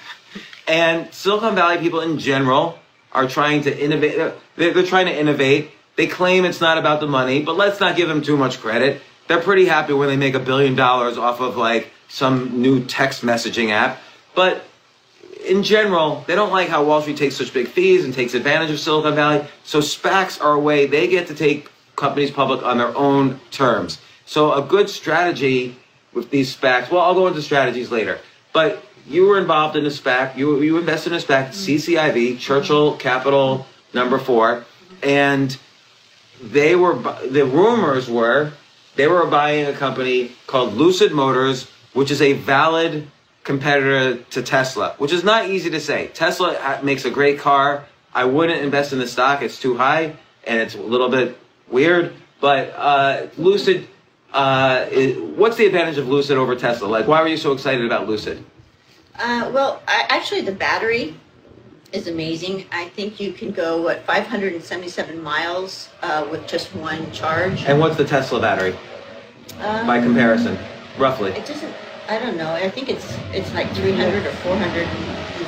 And 0.68 1.12
Silicon 1.12 1.56
Valley 1.56 1.78
people 1.78 2.00
in 2.00 2.20
general 2.20 2.78
are 3.11 3.26
trying 3.26 3.62
to 3.62 3.76
innovate. 3.76 4.16
They're, 4.54 4.73
they're 4.73 4.87
trying 4.87 5.06
to 5.06 5.18
innovate. 5.18 5.73
They 5.97 6.06
claim 6.06 6.44
it's 6.44 6.61
not 6.61 6.78
about 6.78 7.00
the 7.00 7.09
money, 7.09 7.42
but 7.42 7.56
let's 7.56 7.80
not 7.80 7.97
give 7.97 8.09
them 8.09 8.23
too 8.23 8.37
much 8.37 8.61
credit. 8.61 9.02
They're 9.26 9.42
pretty 9.42 9.64
happy 9.64 9.94
when 9.94 10.09
they 10.09 10.16
make 10.16 10.35
a 10.35 10.40
billion 10.40 10.76
dollars 10.76 11.18
off 11.18 11.40
of 11.40 11.56
like 11.56 11.90
some 12.10 12.60
new 12.60 12.84
text 12.84 13.22
messaging 13.22 13.70
app. 13.70 13.98
But 14.34 14.64
in 15.46 15.62
general, 15.62 16.24
they 16.26 16.34
don't 16.34 16.52
like 16.52 16.68
how 16.68 16.84
Wall 16.84 17.00
Street 17.00 17.16
takes 17.16 17.36
such 17.36 17.54
big 17.54 17.68
fees 17.68 18.04
and 18.04 18.12
takes 18.12 18.34
advantage 18.34 18.70
of 18.70 18.78
Silicon 18.78 19.14
Valley. 19.14 19.46
So 19.64 19.80
SPACs 19.80 20.42
are 20.42 20.52
a 20.52 20.60
way 20.60 20.86
they 20.86 21.08
get 21.08 21.28
to 21.28 21.34
take 21.34 21.70
companies 21.96 22.30
public 22.30 22.62
on 22.62 22.78
their 22.78 22.94
own 22.96 23.40
terms. 23.50 24.00
So 24.26 24.52
a 24.52 24.62
good 24.62 24.90
strategy 24.90 25.76
with 26.12 26.30
these 26.30 26.54
SPACs, 26.54 26.90
well, 26.90 27.02
I'll 27.02 27.14
go 27.14 27.28
into 27.28 27.42
strategies 27.42 27.90
later, 27.90 28.18
but 28.52 28.84
you 29.06 29.26
were 29.26 29.38
involved 29.38 29.76
in 29.76 29.86
a 29.86 29.90
SPAC. 29.90 30.36
You 30.36 30.60
you 30.60 30.78
invested 30.78 31.12
in 31.12 31.18
a 31.18 31.22
SPAC, 31.22 31.48
CCIV, 31.48 32.38
Churchill 32.38 32.96
Capital 32.96 33.66
Number 33.94 34.18
Four, 34.18 34.64
and 35.02 35.56
they 36.42 36.76
were 36.76 36.94
the 37.28 37.44
rumors 37.44 38.08
were 38.08 38.52
they 38.96 39.06
were 39.06 39.26
buying 39.26 39.66
a 39.66 39.72
company 39.72 40.32
called 40.46 40.74
Lucid 40.74 41.12
Motors, 41.12 41.70
which 41.92 42.11
is 42.11 42.23
a 42.23 42.35
valid 42.35 43.09
competitor 43.44 44.23
to 44.30 44.42
Tesla, 44.42 44.94
which 44.99 45.12
is 45.12 45.25
not 45.25 45.49
easy 45.49 45.70
to 45.70 45.80
say. 45.80 46.09
Tesla 46.09 46.80
makes 46.82 47.04
a 47.04 47.11
great 47.11 47.38
car. 47.38 47.85
I 48.12 48.25
wouldn't 48.25 48.62
invest 48.62 48.92
in 48.92 48.99
the 48.99 49.09
stock; 49.09 49.42
it's 49.42 49.61
too 49.61 49.76
high 49.76 50.16
and 50.44 50.61
it's 50.61 50.75
a 50.75 50.80
little 50.80 51.09
bit 51.09 51.37
weird. 51.68 52.12
But 52.40 52.73
uh, 52.76 53.26
Lucid, 53.37 53.88
uh, 54.32 54.87
what's 54.87 55.56
the 55.56 55.66
advantage 55.66 55.99
of 55.99 56.09
Lucid 56.09 56.37
over 56.37 56.56
Tesla? 56.56 56.87
Like, 56.87 57.06
why 57.06 57.23
were 57.23 57.28
you 57.28 57.37
so 57.37 57.52
excited 57.52 57.85
about 57.85 58.09
Lucid? 58.09 58.44
Uh, 59.18 59.50
well, 59.52 59.82
I, 59.87 60.06
actually, 60.09 60.40
the 60.42 60.52
battery 60.52 61.14
is 61.92 62.09
amazing. 62.09 62.66
I 62.73 62.88
think 62.90 63.20
you 63.20 63.32
can 63.32 63.50
go 63.50 63.82
what 63.82 64.04
577 64.04 65.23
miles 65.23 65.90
uh, 66.02 66.26
with 66.30 66.47
just 66.47 66.75
one 66.75 67.11
charge. 67.12 67.64
And 67.64 67.80
what's 67.80 67.97
the 67.97 68.04
Tesla 68.04 68.40
battery 68.40 68.75
um, 69.61 69.87
by 69.87 70.00
comparison, 70.00 70.56
roughly? 70.99 71.32
It 71.32 71.47
doesn't. 71.47 71.75
I 72.09 72.18
don't 72.18 72.37
know. 72.37 72.52
I 72.52 72.68
think 72.68 72.88
it's 72.88 73.16
it's 73.32 73.52
like 73.54 73.73
300 73.75 74.26
or 74.26 74.32
400 74.32 74.88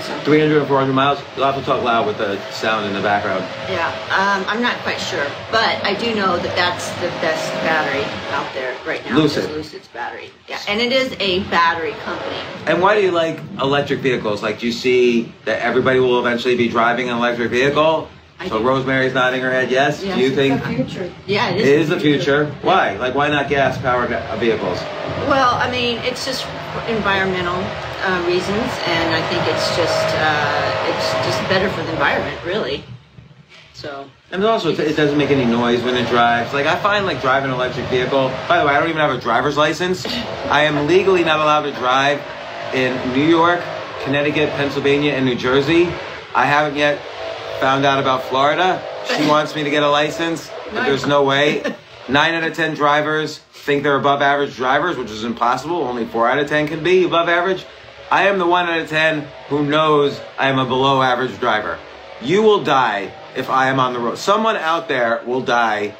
something. 0.02 0.24
300 0.24 0.62
or 0.62 0.66
400 0.66 0.92
miles. 0.92 1.22
You'll 1.36 1.46
have 1.46 1.56
to 1.56 1.62
talk 1.62 1.82
loud 1.82 2.06
with 2.06 2.18
the 2.18 2.38
sound 2.50 2.86
in 2.86 2.92
the 2.92 3.00
background. 3.00 3.44
Yeah, 3.68 3.88
um, 4.10 4.44
I'm 4.48 4.60
not 4.60 4.76
quite 4.78 5.00
sure, 5.00 5.26
but 5.50 5.82
I 5.84 5.94
do 5.94 6.14
know 6.14 6.38
that 6.38 6.56
that's 6.56 6.88
the 6.96 7.08
best 7.20 7.50
battery 7.62 8.04
out 8.30 8.52
there 8.54 8.76
right 8.86 9.04
now. 9.04 9.16
Lucid. 9.16 9.50
Lucid's 9.50 9.88
battery. 9.88 10.30
Yeah, 10.48 10.60
and 10.68 10.80
it 10.80 10.92
is 10.92 11.14
a 11.20 11.40
battery 11.44 11.92
company. 12.04 12.36
And 12.66 12.80
why 12.80 12.94
do 12.94 13.02
you 13.02 13.10
like 13.10 13.38
electric 13.60 14.00
vehicles? 14.00 14.42
Like, 14.42 14.58
do 14.58 14.66
you 14.66 14.72
see 14.72 15.32
that 15.44 15.60
everybody 15.60 16.00
will 16.00 16.18
eventually 16.18 16.56
be 16.56 16.68
driving 16.68 17.08
an 17.08 17.16
electric 17.16 17.50
vehicle? 17.50 18.08
So 18.48 18.62
Rosemary's 18.62 19.14
nodding 19.14 19.40
her 19.40 19.50
head. 19.50 19.70
Yes. 19.70 20.02
yes 20.02 20.16
do 20.16 20.22
you 20.22 20.34
think? 20.34 20.62
the 20.62 20.68
future. 20.68 21.12
Yeah, 21.26 21.50
it 21.50 21.60
is. 21.60 21.68
It 21.68 21.80
is 21.80 21.88
the 21.88 22.00
future. 22.00 22.46
future. 22.46 22.58
Why? 22.62 22.96
Like, 22.96 23.14
why 23.14 23.28
not 23.28 23.48
gas-powered 23.48 24.10
vehicles? 24.38 24.80
Well, 25.28 25.54
I 25.54 25.70
mean, 25.70 25.98
it's 25.98 26.24
just 26.24 26.46
environmental 26.88 27.62
uh, 28.02 28.24
reasons, 28.26 28.70
and 28.86 29.14
I 29.14 29.22
think 29.28 29.42
it's 29.46 29.76
just 29.76 30.06
uh, 30.16 30.90
it's 30.90 31.12
just 31.26 31.40
better 31.48 31.68
for 31.70 31.82
the 31.82 31.92
environment, 31.92 32.44
really. 32.44 32.84
So. 33.74 34.08
And 34.30 34.44
also, 34.44 34.70
it 34.70 34.96
doesn't 34.96 35.18
make 35.18 35.30
any 35.30 35.44
noise 35.44 35.82
when 35.82 35.96
it 35.96 36.08
drives. 36.08 36.52
Like 36.54 36.66
I 36.66 36.76
find, 36.76 37.04
like 37.04 37.20
driving 37.20 37.50
an 37.50 37.56
electric 37.56 37.86
vehicle. 37.86 38.28
By 38.48 38.60
the 38.60 38.66
way, 38.66 38.74
I 38.74 38.80
don't 38.80 38.88
even 38.88 39.00
have 39.00 39.10
a 39.16 39.20
driver's 39.20 39.56
license. 39.56 40.06
I 40.46 40.62
am 40.62 40.86
legally 40.86 41.24
not 41.24 41.40
allowed 41.40 41.62
to 41.62 41.72
drive 41.72 42.22
in 42.74 42.96
New 43.12 43.26
York, 43.26 43.60
Connecticut, 44.04 44.50
Pennsylvania, 44.50 45.12
and 45.12 45.26
New 45.26 45.34
Jersey. 45.34 45.86
I 46.34 46.46
haven't 46.46 46.76
yet 46.76 46.98
found 47.62 47.86
out 47.86 48.00
about 48.00 48.24
Florida. 48.24 48.82
She 49.16 49.24
wants 49.28 49.54
me 49.54 49.62
to 49.62 49.70
get 49.70 49.84
a 49.84 49.88
license, 49.88 50.50
but 50.72 50.84
there's 50.84 51.06
no 51.06 51.22
way. 51.22 51.62
Nine 52.08 52.34
out 52.34 52.42
of 52.42 52.56
ten 52.56 52.74
drivers 52.74 53.38
think 53.38 53.84
they're 53.84 53.94
above 53.94 54.20
average 54.20 54.56
drivers, 54.56 54.96
which 54.96 55.12
is 55.12 55.22
impossible. 55.22 55.76
Only 55.84 56.04
four 56.04 56.28
out 56.28 56.40
of 56.40 56.48
ten 56.48 56.66
can 56.66 56.82
be 56.82 57.04
above 57.04 57.28
average. 57.28 57.64
I 58.10 58.24
am 58.24 58.40
the 58.40 58.46
one 58.46 58.68
out 58.68 58.80
of 58.80 58.88
ten 58.88 59.28
who 59.48 59.64
knows 59.64 60.20
I 60.36 60.48
am 60.48 60.58
a 60.58 60.64
below 60.64 61.00
average 61.02 61.38
driver. 61.38 61.78
You 62.20 62.42
will 62.42 62.64
die 62.64 63.12
if 63.36 63.48
I 63.48 63.68
am 63.68 63.78
on 63.78 63.92
the 63.92 64.00
road. 64.00 64.18
Someone 64.18 64.56
out 64.56 64.88
there 64.88 65.22
will 65.24 65.40
die 65.40 65.94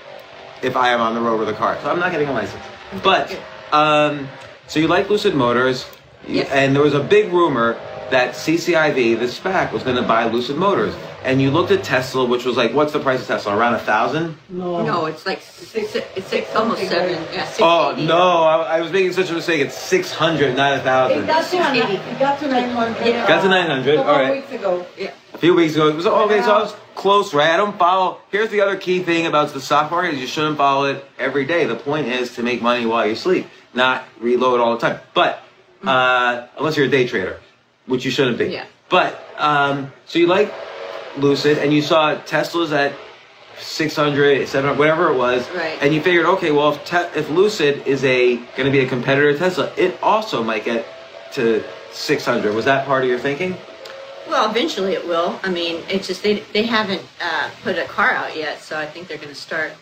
if 0.63 0.75
I 0.75 0.89
am 0.89 1.01
on 1.01 1.15
the 1.15 1.21
road 1.21 1.39
with 1.39 1.49
a 1.49 1.55
car. 1.55 1.79
So 1.81 1.91
I'm 1.93 2.01
not 2.01 2.11
getting 2.11 2.27
a 2.27 2.33
license. 2.33 2.65
But 3.05 3.39
um, 3.71 4.29
so 4.67 4.81
you 4.81 4.89
like 4.89 5.09
Lucid 5.09 5.37
Motors, 5.37 5.87
yes. 6.27 6.51
and 6.51 6.75
there 6.75 6.83
was 6.83 6.95
a 6.95 7.03
big 7.03 7.33
rumor 7.33 7.75
that 8.11 8.35
CCIV, 8.35 9.21
the 9.21 9.27
SPAC, 9.27 9.73
was 9.73 9.85
going 9.85 9.97
to 9.97 10.03
buy 10.03 10.25
Lucid 10.25 10.57
Motors 10.57 10.97
and 11.25 11.41
you 11.41 11.51
looked 11.51 11.71
at 11.71 11.85
Tesla, 11.85 12.25
which 12.25 12.45
was 12.45 12.57
like, 12.57 12.73
what's 12.75 12.93
the 12.93 13.01
price 13.01 13.21
of 13.21 13.27
Tesla? 13.27 13.57
Around 13.57 13.75
a 13.75 13.79
thousand? 13.79 14.37
No, 14.49 14.85
no, 14.85 15.07
it's 15.07 15.25
like 15.25 15.41
six, 15.41 15.95
it's 15.95 16.29
six, 16.29 16.55
almost 16.55 16.83
seven. 16.89 17.23
Yeah, 17.33 17.45
six 17.45 17.61
oh 17.61 17.95
no, 17.97 18.43
I, 18.43 18.79
I, 18.79 18.81
was 18.81 18.93
making 18.93 19.13
such 19.13 19.31
a 19.31 19.35
mistake. 19.35 19.61
It's 19.61 19.77
six 19.77 20.13
hundred, 20.13 20.57
not 20.57 20.79
a 20.79 20.81
thousand. 20.81 21.25
It 21.25 21.27
got 21.27 21.51
to 21.51 21.57
it 21.57 22.19
got 22.19 22.39
to 22.41 22.49
nine 22.49 22.71
hundred. 22.71 23.07
Yeah. 23.07 23.29
Got 23.29 23.43
to 23.43 23.49
nine 23.49 23.71
hundred. 23.71 23.99
All 23.99 24.07
right. 24.07 24.37
weeks 24.37 24.53
ago. 24.53 24.87
Yeah. 24.99 25.13
A 25.35 25.39
few 25.39 25.55
weeks 25.55 25.75
ago. 25.75 25.89
It 25.89 25.97
was 25.97 26.07
okay. 26.07 26.43
So 26.43 26.53
I 26.53 26.63
was 26.63 26.75
close, 26.95 27.33
right? 27.33 27.51
I 27.51 27.57
don't 27.57 27.79
follow. 27.79 28.19
Here's 28.31 28.51
the 28.51 28.61
other 28.61 28.77
key 28.77 29.03
thing 29.03 29.27
about 29.27 29.53
the 29.53 29.61
stock 29.61 29.91
market: 29.91 30.15
is 30.15 30.21
you 30.21 30.27
shouldn't 30.27 30.57
follow 30.57 30.87
it 30.87 31.05
every 31.19 31.45
day. 31.45 31.65
The 31.67 31.77
point 31.77 32.09
is 32.09 32.35
to 32.35 32.43
make 32.43 32.63
money 32.63 32.87
while 32.87 33.07
you 33.07 33.15
sleep, 33.15 33.47
not 33.75 34.05
reload 34.21 34.61
all 34.61 34.77
the 34.77 34.81
time. 34.81 35.01
But 35.15 35.43
uh, 35.85 36.47
unless 36.59 36.77
you're 36.77 36.87
a 36.87 36.91
day 36.91 37.07
trader, 37.07 37.41
which 37.87 38.05
you 38.05 38.11
shouldn't 38.11 38.39
be. 38.39 38.47
Yeah. 38.47 38.67
But 38.89 39.25
um, 39.39 39.93
so 40.07 40.19
you 40.19 40.27
like 40.27 40.53
Lucid 41.17 41.59
and 41.59 41.73
you 41.73 41.83
saw 41.83 42.15
Tesla's 42.23 42.73
at 42.73 42.93
600, 43.59 44.49
700, 44.49 44.79
whatever 44.79 45.11
it 45.11 45.17
was, 45.17 45.49
right. 45.51 45.79
and 45.81 45.95
you 45.95 46.01
figured, 46.01 46.25
okay, 46.27 46.51
well, 46.51 46.73
if, 46.73 46.85
te- 46.85 47.19
if 47.19 47.31
Lucid 47.31 47.87
is 47.87 48.03
a 48.05 48.37
going 48.37 48.65
to 48.65 48.71
be 48.71 48.81
a 48.81 48.89
competitor 48.89 49.33
to 49.33 49.39
Tesla, 49.39 49.73
it 49.77 49.97
also 50.03 50.43
might 50.43 50.65
get 50.65 50.87
to 51.33 51.63
600. 51.93 52.55
Was 52.55 52.65
that 52.65 52.87
part 52.87 53.05
of 53.05 53.11
your 53.11 53.19
thinking? 53.19 53.57
Well, 54.29 54.51
eventually 54.51 54.95
it 54.95 55.07
will. 55.07 55.39
I 55.43 55.51
mean, 55.51 55.83
it's 55.89 56.07
just 56.07 56.23
they 56.23 56.41
they 56.53 56.63
haven't 56.63 57.03
uh, 57.21 57.51
put 57.63 57.77
a 57.77 57.85
car 57.85 58.13
out 58.13 58.37
yet, 58.37 58.61
so 58.61 58.79
I 58.79 58.87
think 58.87 59.09
they're 59.09 59.19
going 59.19 59.29
to 59.29 59.35
start 59.35 59.73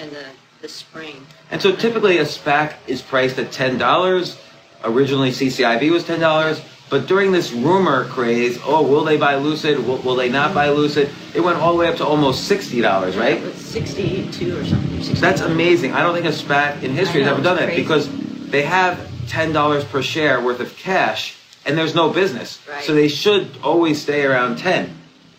in 0.00 0.10
the 0.10 0.24
the 0.62 0.68
spring. 0.68 1.26
And 1.50 1.60
so 1.60 1.74
typically 1.74 2.18
a 2.18 2.24
SPAC 2.24 2.74
is 2.86 3.02
priced 3.02 3.38
at 3.38 3.52
ten 3.52 3.78
dollars. 3.78 4.38
Originally 4.84 5.30
CCIV 5.30 5.90
was 5.90 6.04
ten 6.04 6.18
dollars. 6.20 6.62
But 6.90 7.06
during 7.06 7.30
this 7.30 7.52
rumor 7.52 8.04
craze, 8.06 8.58
oh, 8.64 8.82
will 8.82 9.04
they 9.04 9.16
buy 9.16 9.36
Lucid? 9.36 9.78
Will, 9.86 9.98
will 9.98 10.16
they 10.16 10.28
not 10.28 10.52
buy 10.52 10.70
Lucid? 10.70 11.08
It 11.34 11.40
went 11.40 11.56
all 11.58 11.72
the 11.72 11.78
way 11.78 11.86
up 11.86 11.96
to 11.98 12.04
almost 12.04 12.46
sixty 12.48 12.80
dollars, 12.80 13.16
right? 13.16 13.40
Was 13.40 13.54
62 13.54 14.58
or 14.58 14.64
something. 14.64 14.90
62. 14.98 15.20
That's 15.20 15.40
amazing. 15.40 15.92
I 15.92 16.02
don't 16.02 16.14
think 16.14 16.26
a 16.26 16.30
SPAC 16.30 16.82
in 16.82 16.92
history 16.92 17.22
I 17.22 17.28
has 17.28 17.32
ever 17.34 17.42
done 17.42 17.58
it's 17.58 17.66
that 17.66 17.76
because 17.76 18.08
they 18.50 18.62
have 18.62 18.98
ten 19.28 19.52
dollars 19.52 19.84
per 19.84 20.02
share 20.02 20.40
worth 20.40 20.58
of 20.58 20.76
cash, 20.76 21.36
and 21.64 21.78
there's 21.78 21.94
no 21.94 22.10
business, 22.10 22.58
Right. 22.68 22.82
so 22.82 22.92
they 22.92 23.06
should 23.08 23.48
always 23.62 24.02
stay 24.02 24.24
around 24.24 24.58
ten. 24.58 24.92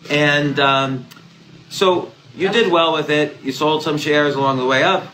And 0.08 0.58
um, 0.58 1.06
so 1.68 2.12
you 2.34 2.48
did 2.48 2.72
well 2.72 2.94
with 2.94 3.10
it. 3.10 3.36
You 3.42 3.52
sold 3.52 3.82
some 3.82 3.98
shares 3.98 4.34
along 4.36 4.56
the 4.56 4.64
way 4.66 4.82
up, 4.82 5.04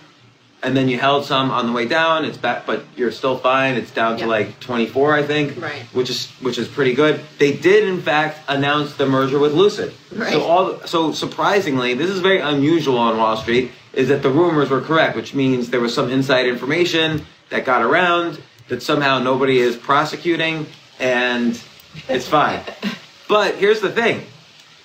and 0.62 0.76
then 0.76 0.88
you 0.88 0.98
held 0.98 1.24
some 1.24 1.50
on 1.50 1.66
the 1.66 1.72
way 1.72 1.86
down. 1.86 2.24
It's 2.24 2.36
back, 2.36 2.66
but 2.66 2.84
you're 2.96 3.12
still 3.12 3.38
fine. 3.38 3.76
It's 3.76 3.90
down 3.92 4.18
to 4.18 4.26
like 4.26 4.58
24, 4.60 5.14
I 5.14 5.22
think, 5.22 5.60
Right. 5.60 5.82
which 5.92 6.10
is 6.10 6.28
which 6.40 6.58
is 6.58 6.66
pretty 6.68 6.94
good. 6.94 7.20
They 7.38 7.52
did 7.52 7.88
in 7.88 8.00
fact 8.02 8.40
announce 8.48 8.94
the 8.94 9.06
merger 9.06 9.38
with 9.38 9.52
Lucid. 9.54 9.92
Right. 10.12 10.32
So 10.32 10.42
all 10.42 10.80
so 10.86 11.12
surprisingly, 11.12 11.94
this 11.94 12.10
is 12.10 12.20
very 12.20 12.40
unusual 12.40 12.98
on 12.98 13.16
Wall 13.18 13.36
Street. 13.36 13.70
Is 13.92 14.08
that 14.08 14.22
the 14.22 14.30
rumors 14.30 14.68
were 14.70 14.80
correct, 14.80 15.16
which 15.16 15.34
means 15.34 15.70
there 15.70 15.80
was 15.80 15.94
some 15.94 16.10
inside 16.10 16.46
information 16.46 17.24
that 17.50 17.64
got 17.64 17.82
around 17.82 18.40
that 18.68 18.82
somehow 18.82 19.18
nobody 19.18 19.58
is 19.60 19.76
prosecuting, 19.76 20.66
and 21.00 21.60
it's 22.08 22.26
fine. 22.28 22.60
But 23.28 23.56
here's 23.56 23.80
the 23.82 23.90
thing: 23.90 24.22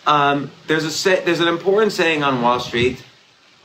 um, 0.05 0.51
there's 0.67 0.83
a 0.83 1.21
there's 1.23 1.39
an 1.39 1.47
important 1.47 1.93
saying 1.93 2.23
on 2.23 2.41
Wall 2.41 2.59
Street: 2.59 3.01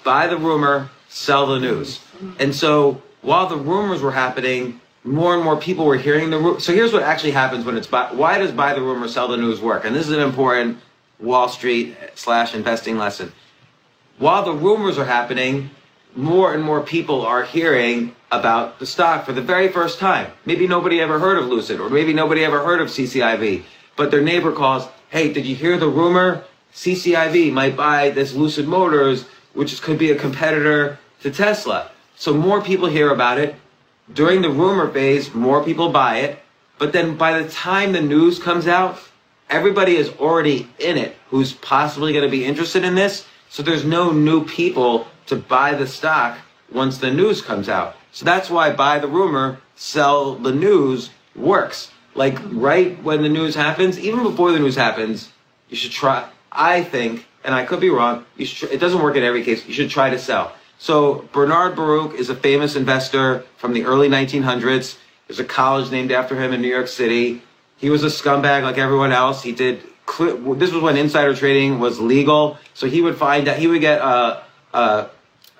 buy 0.05 0.29
the 0.29 0.37
rumor, 0.37 0.89
sell 1.09 1.47
the 1.47 1.59
news. 1.59 2.01
And 2.39 2.55
so 2.55 3.03
while 3.23 3.47
the 3.47 3.57
rumors 3.57 4.03
were 4.03 4.13
happening, 4.13 4.81
more 5.05 5.35
and 5.35 5.43
more 5.43 5.57
people 5.57 5.87
were 5.87 5.97
hearing 5.97 6.31
the. 6.31 6.59
So 6.59 6.73
here's 6.73 6.93
what 6.93 7.03
actually 7.03 7.31
happens 7.33 7.65
when 7.65 7.77
it's 7.77 7.87
buy. 7.87 8.13
Why 8.13 8.39
does 8.39 8.53
buy 8.53 8.75
the 8.75 8.83
rumor, 8.83 9.09
sell 9.09 9.29
the 9.29 9.37
news 9.37 9.61
work? 9.61 9.85
And 9.85 9.95
this 9.95 10.07
is 10.07 10.13
an 10.13 10.21
important 10.21 10.79
Wall 11.19 11.49
Street 11.49 11.97
slash 12.15 12.55
investing 12.55 12.99
lesson. 12.99 13.33
While 14.19 14.45
the 14.45 14.53
rumors 14.53 14.99
are 14.99 15.05
happening, 15.05 15.71
more 16.17 16.53
and 16.53 16.63
more 16.63 16.81
people 16.81 17.25
are 17.25 17.45
hearing 17.45 18.15
about 18.31 18.79
the 18.79 18.87
stock 18.87 19.25
for 19.25 19.33
the 19.33 19.41
very 19.41 19.69
first 19.69 19.99
time. 19.99 20.31
Maybe 20.45 20.67
nobody 20.67 21.01
ever 21.01 21.19
heard 21.19 21.39
of 21.39 21.47
Lucid, 21.47 21.81
or 21.81 21.89
maybe 21.89 22.13
nobody 22.13 22.45
ever 22.45 22.63
heard 22.63 22.81
of 22.81 22.89
CCIV, 22.89 23.63
but 23.97 24.11
their 24.11 24.21
neighbor 24.21 24.53
calls, 24.53 24.87
"Hey, 25.11 25.33
did 25.33 25.47
you 25.47 25.55
hear 25.55 25.79
the 25.79 25.89
rumor? 25.89 26.43
CCIV 26.75 27.51
might 27.53 27.77
buy 27.77 28.11
this 28.11 28.35
Lucid 28.35 28.69
Motors, 28.69 29.25
which 29.55 29.81
could 29.83 29.99
be 29.99 30.11
a 30.11 30.17
competitor 30.17 30.99
to 31.23 31.31
Tesla." 31.31 31.91
So 32.17 32.35
more 32.35 32.61
people 32.61 32.89
hear 32.89 33.11
about 33.11 33.39
it. 33.39 33.55
During 34.13 34.43
the 34.43 34.51
rumor 34.51 34.89
phase, 34.91 35.35
more 35.35 35.63
people 35.63 35.91
buy 35.91 36.19
it, 36.19 36.39
but 36.79 36.93
then 36.93 37.17
by 37.17 37.41
the 37.41 37.49
time 37.49 37.93
the 37.93 38.01
news 38.01 38.39
comes 38.39 38.67
out, 38.67 38.99
everybody 39.51 39.97
is 39.97 40.11
already 40.19 40.69
in 40.79 40.97
it 40.97 41.17
who's 41.31 41.53
possibly 41.53 42.13
going 42.13 42.25
to 42.25 42.31
be 42.31 42.45
interested 42.45 42.85
in 42.85 42.95
this. 42.95 43.27
So 43.51 43.63
there's 43.63 43.85
no 43.85 44.11
new 44.11 44.45
people 44.45 45.07
to 45.27 45.37
buy 45.37 45.75
the 45.75 45.87
stock 45.87 46.39
once 46.73 46.99
the 46.99 47.11
news 47.11 47.43
comes 47.43 47.69
out. 47.69 47.97
So 48.13 48.25
that's 48.25 48.51
why 48.51 48.73
buy 48.73 48.99
the 48.99 49.09
rumor, 49.09 49.59
sell 49.77 50.35
the 50.35 50.53
news 50.53 51.11
works. 51.35 51.91
Like 52.15 52.39
right 52.51 53.03
when 53.03 53.23
the 53.23 53.29
news 53.29 53.55
happens, 53.55 53.99
even 53.99 54.23
before 54.23 54.53
the 54.53 54.59
news 54.59 54.77
happens, 54.77 55.31
you 55.69 55.77
should 55.77 55.93
try. 55.93 56.29
I 56.51 56.83
think, 56.83 57.27
and 57.49 57.55
I 57.55 57.65
could 57.65 57.81
be 57.81 57.89
wrong. 57.89 58.27
It 58.37 58.79
doesn't 58.79 59.01
work 59.01 59.17
in 59.17 59.23
every 59.23 59.43
case. 59.43 59.67
You 59.67 59.73
should 59.73 59.89
try 59.89 60.11
to 60.11 60.19
sell. 60.19 60.53
So 60.77 61.27
Bernard 61.33 61.75
Baruch 61.75 62.13
is 62.13 62.29
a 62.29 62.37
famous 62.37 62.77
investor 62.77 63.43
from 63.57 63.73
the 63.73 63.87
early 63.87 64.07
1900s. 64.07 64.99
There's 65.27 65.41
a 65.41 65.45
college 65.45 65.91
named 65.91 66.13
after 66.13 66.39
him 66.39 66.53
in 66.53 66.61
New 66.61 66.69
York 66.69 66.89
City. 66.89 67.41
He 67.79 67.89
was 67.89 68.05
a 68.05 68.09
scumbag 68.09 68.65
like 68.65 68.77
everyone 68.77 69.13
else. 69.13 69.43
He 69.43 69.53
did. 69.53 69.81
This 70.19 70.73
was 70.73 70.83
when 70.83 70.99
insider 70.99 71.35
trading 71.35 71.79
was 71.79 71.99
legal. 71.99 72.59
So 72.75 72.87
he 72.87 73.01
would 73.01 73.17
find 73.17 73.49
out. 73.49 73.57
He 73.57 73.67
would 73.67 73.81
get 73.81 73.99
a, 74.03 74.43
a, 74.75 75.09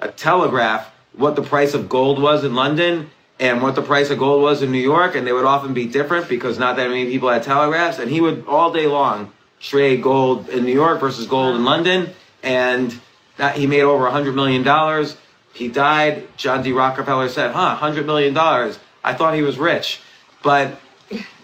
a 0.01 0.09
telegraph 0.09 0.93
what 1.17 1.37
the 1.37 1.43
price 1.43 1.73
of 1.73 1.89
gold 1.89 2.21
was 2.21 2.45
in 2.45 2.55
London 2.55 3.09
and 3.41 3.63
what 3.63 3.77
the 3.77 3.83
price 3.83 4.11
of 4.11 4.19
gold 4.19 4.43
was 4.43 4.61
in 4.61 4.71
New 4.71 4.79
York, 4.79 5.15
and 5.15 5.27
they 5.27 5.33
would 5.33 5.47
often 5.47 5.73
be 5.73 5.87
different 5.87 6.29
because 6.29 6.59
not 6.59 6.77
that 6.77 6.91
many 6.91 7.07
people 7.07 7.31
had 7.31 7.43
telegraphs. 7.43 7.99
And 7.99 8.11
he 8.11 8.21
would 8.21 8.45
all 8.47 8.75
day 8.75 8.87
long 8.87 9.33
trade 9.61 10.03
gold 10.03 10.49
in 10.49 10.65
New 10.65 10.73
York 10.73 11.01
versus 11.01 11.27
gold 11.27 11.57
in 11.57 11.65
London, 11.65 12.11
and 12.43 12.99
that 13.37 13.57
he 13.57 13.67
made 13.67 13.83
over 13.83 14.07
a 14.07 14.11
hundred 14.11 14.35
million 14.35 14.63
dollars. 14.63 15.17
He 15.53 15.69
died. 15.69 16.29
John 16.37 16.63
D. 16.63 16.73
Rockefeller 16.73 17.29
said, 17.29 17.53
"Huh, 17.53 17.75
hundred 17.75 18.07
million 18.07 18.35
dollars? 18.35 18.79
I 19.03 19.15
thought 19.15 19.35
he 19.35 19.43
was 19.43 19.59
rich," 19.59 20.01
but 20.43 20.79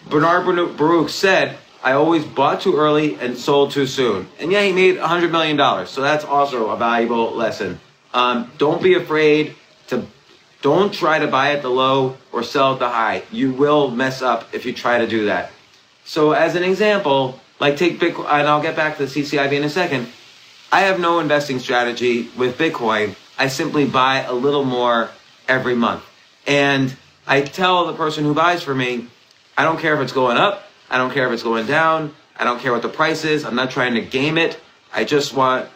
Bernard 0.09 0.77
Baruch 0.77 1.09
said, 1.09 1.57
I 1.85 1.93
always 1.93 2.25
bought 2.25 2.61
too 2.61 2.75
early 2.75 3.15
and 3.19 3.37
sold 3.37 3.69
too 3.69 3.85
soon. 3.85 4.27
And 4.39 4.51
yeah, 4.51 4.63
he 4.63 4.71
made 4.71 4.97
$100 4.97 5.29
million. 5.29 5.85
So 5.85 6.01
that's 6.01 6.25
also 6.25 6.71
a 6.71 6.77
valuable 6.77 7.35
lesson. 7.35 7.79
Um, 8.11 8.51
don't 8.57 8.81
be 8.81 8.95
afraid 8.95 9.55
to, 9.87 10.03
don't 10.63 10.91
try 10.91 11.19
to 11.19 11.27
buy 11.27 11.51
at 11.51 11.61
the 11.61 11.69
low 11.69 12.17
or 12.31 12.41
sell 12.41 12.73
at 12.73 12.79
the 12.79 12.89
high. 12.89 13.21
You 13.31 13.51
will 13.53 13.91
mess 13.91 14.23
up 14.23 14.47
if 14.51 14.65
you 14.65 14.73
try 14.73 14.97
to 14.97 15.05
do 15.05 15.25
that. 15.25 15.51
So 16.05 16.31
as 16.31 16.55
an 16.55 16.63
example, 16.63 17.39
like 17.59 17.77
take 17.77 17.99
Bitcoin, 17.99 18.25
and 18.25 18.47
I'll 18.47 18.61
get 18.61 18.75
back 18.75 18.97
to 18.97 19.05
the 19.05 19.21
CCIV 19.21 19.53
in 19.53 19.63
a 19.63 19.69
second. 19.69 20.07
I 20.71 20.81
have 20.81 20.99
no 20.99 21.19
investing 21.19 21.59
strategy 21.59 22.29
with 22.37 22.57
Bitcoin. 22.57 23.15
I 23.37 23.47
simply 23.47 23.85
buy 23.85 24.23
a 24.23 24.33
little 24.33 24.63
more 24.63 25.09
every 25.47 25.75
month. 25.75 26.03
And 26.47 26.95
I 27.27 27.41
tell 27.41 27.87
the 27.87 27.93
person 27.93 28.23
who 28.23 28.33
buys 28.33 28.61
for 28.61 28.75
me, 28.75 29.07
I 29.57 29.63
don't 29.63 29.79
care 29.79 29.95
if 29.95 30.01
it's 30.01 30.11
going 30.11 30.37
up. 30.37 30.63
I 30.89 30.97
don't 30.97 31.13
care 31.13 31.27
if 31.27 31.33
it's 31.33 31.43
going 31.43 31.65
down. 31.65 32.13
I 32.37 32.43
don't 32.43 32.59
care 32.59 32.71
what 32.71 32.81
the 32.81 32.89
price 32.89 33.23
is. 33.23 33.45
I'm 33.45 33.55
not 33.55 33.71
trying 33.71 33.93
to 33.93 34.01
game 34.01 34.37
it. 34.37 34.59
I 34.93 35.03
just 35.03 35.33
want 35.33 35.69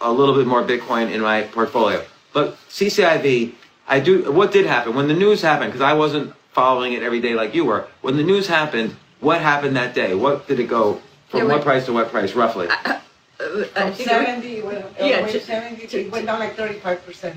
a 0.00 0.12
little 0.12 0.34
bit 0.34 0.46
more 0.46 0.62
Bitcoin 0.62 1.10
in 1.10 1.20
my 1.20 1.42
portfolio. 1.42 2.04
But 2.32 2.56
CCIV, 2.68 3.54
I 3.88 4.00
do. 4.00 4.30
What 4.30 4.52
did 4.52 4.66
happen 4.66 4.94
when 4.94 5.08
the 5.08 5.14
news 5.14 5.40
happened? 5.42 5.72
Because 5.72 5.82
I 5.82 5.94
wasn't 5.94 6.34
following 6.52 6.92
it 6.92 7.02
every 7.02 7.20
day 7.20 7.34
like 7.34 7.54
you 7.54 7.64
were. 7.64 7.88
When 8.02 8.16
the 8.16 8.22
news 8.22 8.46
happened, 8.46 8.96
what 9.20 9.40
happened 9.40 9.76
that 9.76 9.94
day? 9.94 10.14
What 10.14 10.46
did 10.46 10.60
it 10.60 10.68
go 10.68 11.00
from 11.28 11.40
It 11.40 11.44
what 11.44 11.52
went- 11.52 11.64
price 11.64 11.86
to 11.86 11.92
what 11.92 12.10
price, 12.10 12.34
roughly? 12.34 12.68
I 12.70 13.00
From 13.36 13.64
think 13.92 14.00
it 14.00 14.04
seventy, 14.04 14.56
it 14.58 14.64
went, 14.64 14.84
Yeah, 14.98 15.06
yeah, 15.06 15.20
went 15.22 15.42
seventy, 15.42 15.86
to- 15.86 16.00
it 16.06 16.10
went 16.12 16.26
down 16.26 16.38
like 16.38 16.56
thirty-five 16.56 17.04
percent. 17.04 17.36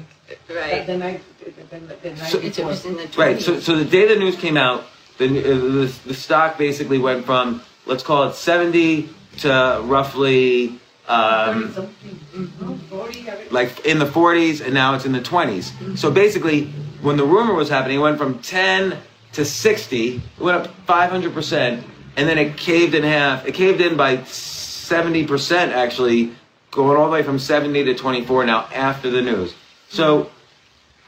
right. 0.49 0.85
the 0.85 0.97
night, 0.97 1.21
the, 1.39 1.77
the, 1.77 1.95
the 2.03 2.09
night 2.11 2.29
So- 2.31 2.37
It 2.37 2.43
before. 2.55 2.65
was 2.67 2.85
in 2.85 2.95
the 2.97 3.03
20s. 3.03 3.17
Right. 3.17 3.41
So, 3.41 3.59
so 3.59 3.75
the 3.75 3.85
day 3.85 4.07
the 4.07 4.15
news 4.19 4.35
came 4.35 4.57
out, 4.57 4.85
the, 5.17 5.25
uh, 5.25 5.55
the 5.57 5.93
the 6.05 6.13
stock 6.13 6.57
basically 6.57 6.99
went 6.99 7.25
from 7.25 7.61
let's 7.85 8.03
call 8.03 8.29
it 8.29 8.35
seventy 8.35 9.09
to 9.39 9.81
roughly 9.85 10.79
um, 11.07 11.73
something, 11.73 12.19
mhm, 12.35 12.79
forty, 12.89 13.29
I 13.29 13.35
mean, 13.35 13.45
like 13.51 13.85
in 13.85 13.97
the 13.97 14.05
forties, 14.05 14.61
and 14.61 14.73
now 14.73 14.93
it's 14.93 15.05
in 15.05 15.13
the 15.13 15.21
twenties. 15.21 15.71
So 15.95 16.11
basically, 16.11 16.65
when 17.01 17.17
the 17.17 17.23
rumor 17.25 17.53
was 17.53 17.69
happening, 17.69 17.97
it 17.97 18.01
went 18.01 18.17
from 18.17 18.39
ten 18.39 18.97
to 19.33 19.43
sixty. 19.45 20.21
It 20.37 20.43
went 20.43 20.57
up 20.57 20.67
five 20.85 21.09
hundred 21.09 21.33
percent, 21.33 21.83
and 22.17 22.27
then 22.27 22.37
it 22.37 22.57
caved 22.57 22.95
in 22.95 23.03
half. 23.03 23.45
It 23.45 23.53
caved 23.53 23.79
in 23.79 23.95
by 23.95 24.23
seventy 24.25 25.25
percent 25.25 25.71
actually, 25.71 26.33
going 26.71 26.97
all 26.97 27.05
the 27.05 27.13
way 27.13 27.23
from 27.23 27.39
seventy 27.39 27.85
to 27.85 27.95
twenty 27.95 28.25
four 28.25 28.43
now 28.45 28.67
after 28.73 29.09
the 29.09 29.21
news. 29.21 29.53
So. 29.87 30.29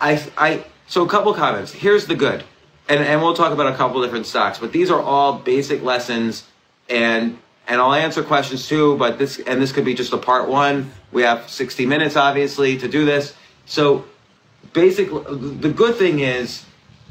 I, 0.01 0.25
I, 0.37 0.63
so 0.87 1.03
a 1.03 1.07
couple 1.07 1.33
comments. 1.33 1.71
Here's 1.71 2.05
the 2.05 2.15
good, 2.15 2.43
and 2.87 2.99
and 2.99 3.21
we'll 3.21 3.35
talk 3.35 3.51
about 3.51 3.71
a 3.71 3.75
couple 3.75 4.01
different 4.01 4.25
stocks, 4.25 4.57
but 4.57 4.71
these 4.71 4.89
are 4.89 5.01
all 5.01 5.33
basic 5.37 5.83
lessons, 5.83 6.47
and 6.89 7.37
and 7.67 7.81
I'll 7.81 7.93
answer 7.93 8.23
questions 8.23 8.67
too. 8.67 8.97
But 8.97 9.19
this 9.19 9.39
and 9.39 9.61
this 9.61 9.71
could 9.71 9.85
be 9.85 9.93
just 9.93 10.13
a 10.13 10.17
part 10.17 10.49
one. 10.49 10.91
We 11.11 11.23
have 11.23 11.49
60 11.49 11.85
minutes, 11.85 12.15
obviously, 12.15 12.77
to 12.77 12.87
do 12.87 13.05
this. 13.05 13.33
So, 13.65 14.05
basically, 14.73 15.23
the 15.57 15.69
good 15.69 15.95
thing 15.95 16.19
is, 16.19 16.65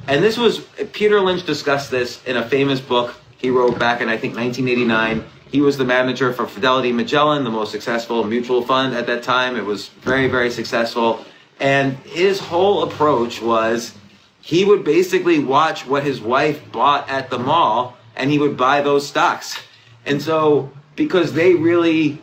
and 0.06 0.24
this 0.24 0.36
was 0.38 0.60
Peter 0.92 1.20
Lynch 1.20 1.44
discussed 1.44 1.90
this 1.90 2.24
in 2.24 2.36
a 2.36 2.48
famous 2.48 2.80
book 2.80 3.14
he 3.38 3.50
wrote 3.50 3.78
back 3.78 4.00
in 4.00 4.08
I 4.08 4.16
think 4.16 4.36
1989. 4.36 5.24
He 5.50 5.62
was 5.62 5.78
the 5.78 5.84
manager 5.84 6.32
for 6.34 6.46
Fidelity 6.46 6.92
Magellan, 6.92 7.42
the 7.42 7.50
most 7.50 7.72
successful 7.72 8.22
mutual 8.24 8.62
fund 8.62 8.94
at 8.94 9.06
that 9.06 9.22
time. 9.22 9.56
It 9.56 9.64
was 9.64 9.88
very 9.88 10.28
very 10.28 10.50
successful. 10.50 11.24
And 11.58 11.96
his 11.98 12.38
whole 12.38 12.82
approach 12.82 13.40
was 13.40 13.94
he 14.40 14.64
would 14.64 14.84
basically 14.84 15.38
watch 15.38 15.86
what 15.86 16.04
his 16.04 16.20
wife 16.20 16.70
bought 16.70 17.08
at 17.08 17.30
the 17.30 17.38
mall 17.38 17.96
and 18.16 18.30
he 18.30 18.38
would 18.38 18.56
buy 18.56 18.82
those 18.82 19.06
stocks. 19.06 19.58
And 20.04 20.20
so, 20.20 20.70
because 20.96 21.32
they 21.32 21.54
really, 21.54 22.20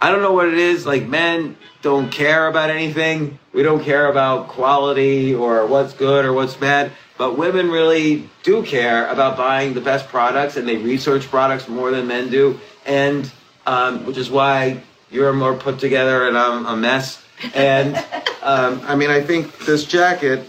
I 0.00 0.10
don't 0.10 0.22
know 0.22 0.32
what 0.32 0.48
it 0.48 0.58
is, 0.58 0.86
like 0.86 1.06
men 1.06 1.56
don't 1.82 2.10
care 2.10 2.48
about 2.48 2.70
anything. 2.70 3.38
We 3.52 3.62
don't 3.62 3.82
care 3.82 4.08
about 4.08 4.48
quality 4.48 5.34
or 5.34 5.66
what's 5.66 5.92
good 5.92 6.24
or 6.24 6.32
what's 6.32 6.54
bad. 6.54 6.92
But 7.18 7.38
women 7.38 7.70
really 7.70 8.28
do 8.42 8.62
care 8.62 9.08
about 9.08 9.36
buying 9.36 9.74
the 9.74 9.80
best 9.80 10.08
products 10.08 10.56
and 10.56 10.68
they 10.68 10.76
research 10.76 11.28
products 11.28 11.68
more 11.68 11.90
than 11.90 12.06
men 12.06 12.30
do. 12.30 12.60
And 12.84 13.30
um, 13.66 14.06
which 14.06 14.16
is 14.16 14.30
why 14.30 14.82
you're 15.10 15.32
more 15.32 15.54
put 15.54 15.78
together 15.78 16.28
and 16.28 16.36
I'm 16.36 16.66
a 16.66 16.76
mess. 16.76 17.22
And 17.54 17.96
um, 18.42 18.80
I 18.84 18.94
mean, 18.94 19.10
I 19.10 19.22
think 19.22 19.58
this 19.60 19.84
jacket, 19.84 20.46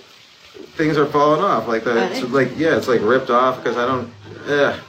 things 0.75 0.97
are 0.97 1.05
falling 1.05 1.41
off. 1.41 1.67
Like 1.67 1.83
the, 1.83 2.11
it's 2.11 2.21
like 2.31 2.51
yeah, 2.57 2.77
it's 2.77 2.87
like 2.87 3.01
ripped 3.01 3.29
off 3.29 3.57
because 3.57 3.77
I 3.77 3.85
don't. 3.85 4.11
Ugh. 4.47 4.79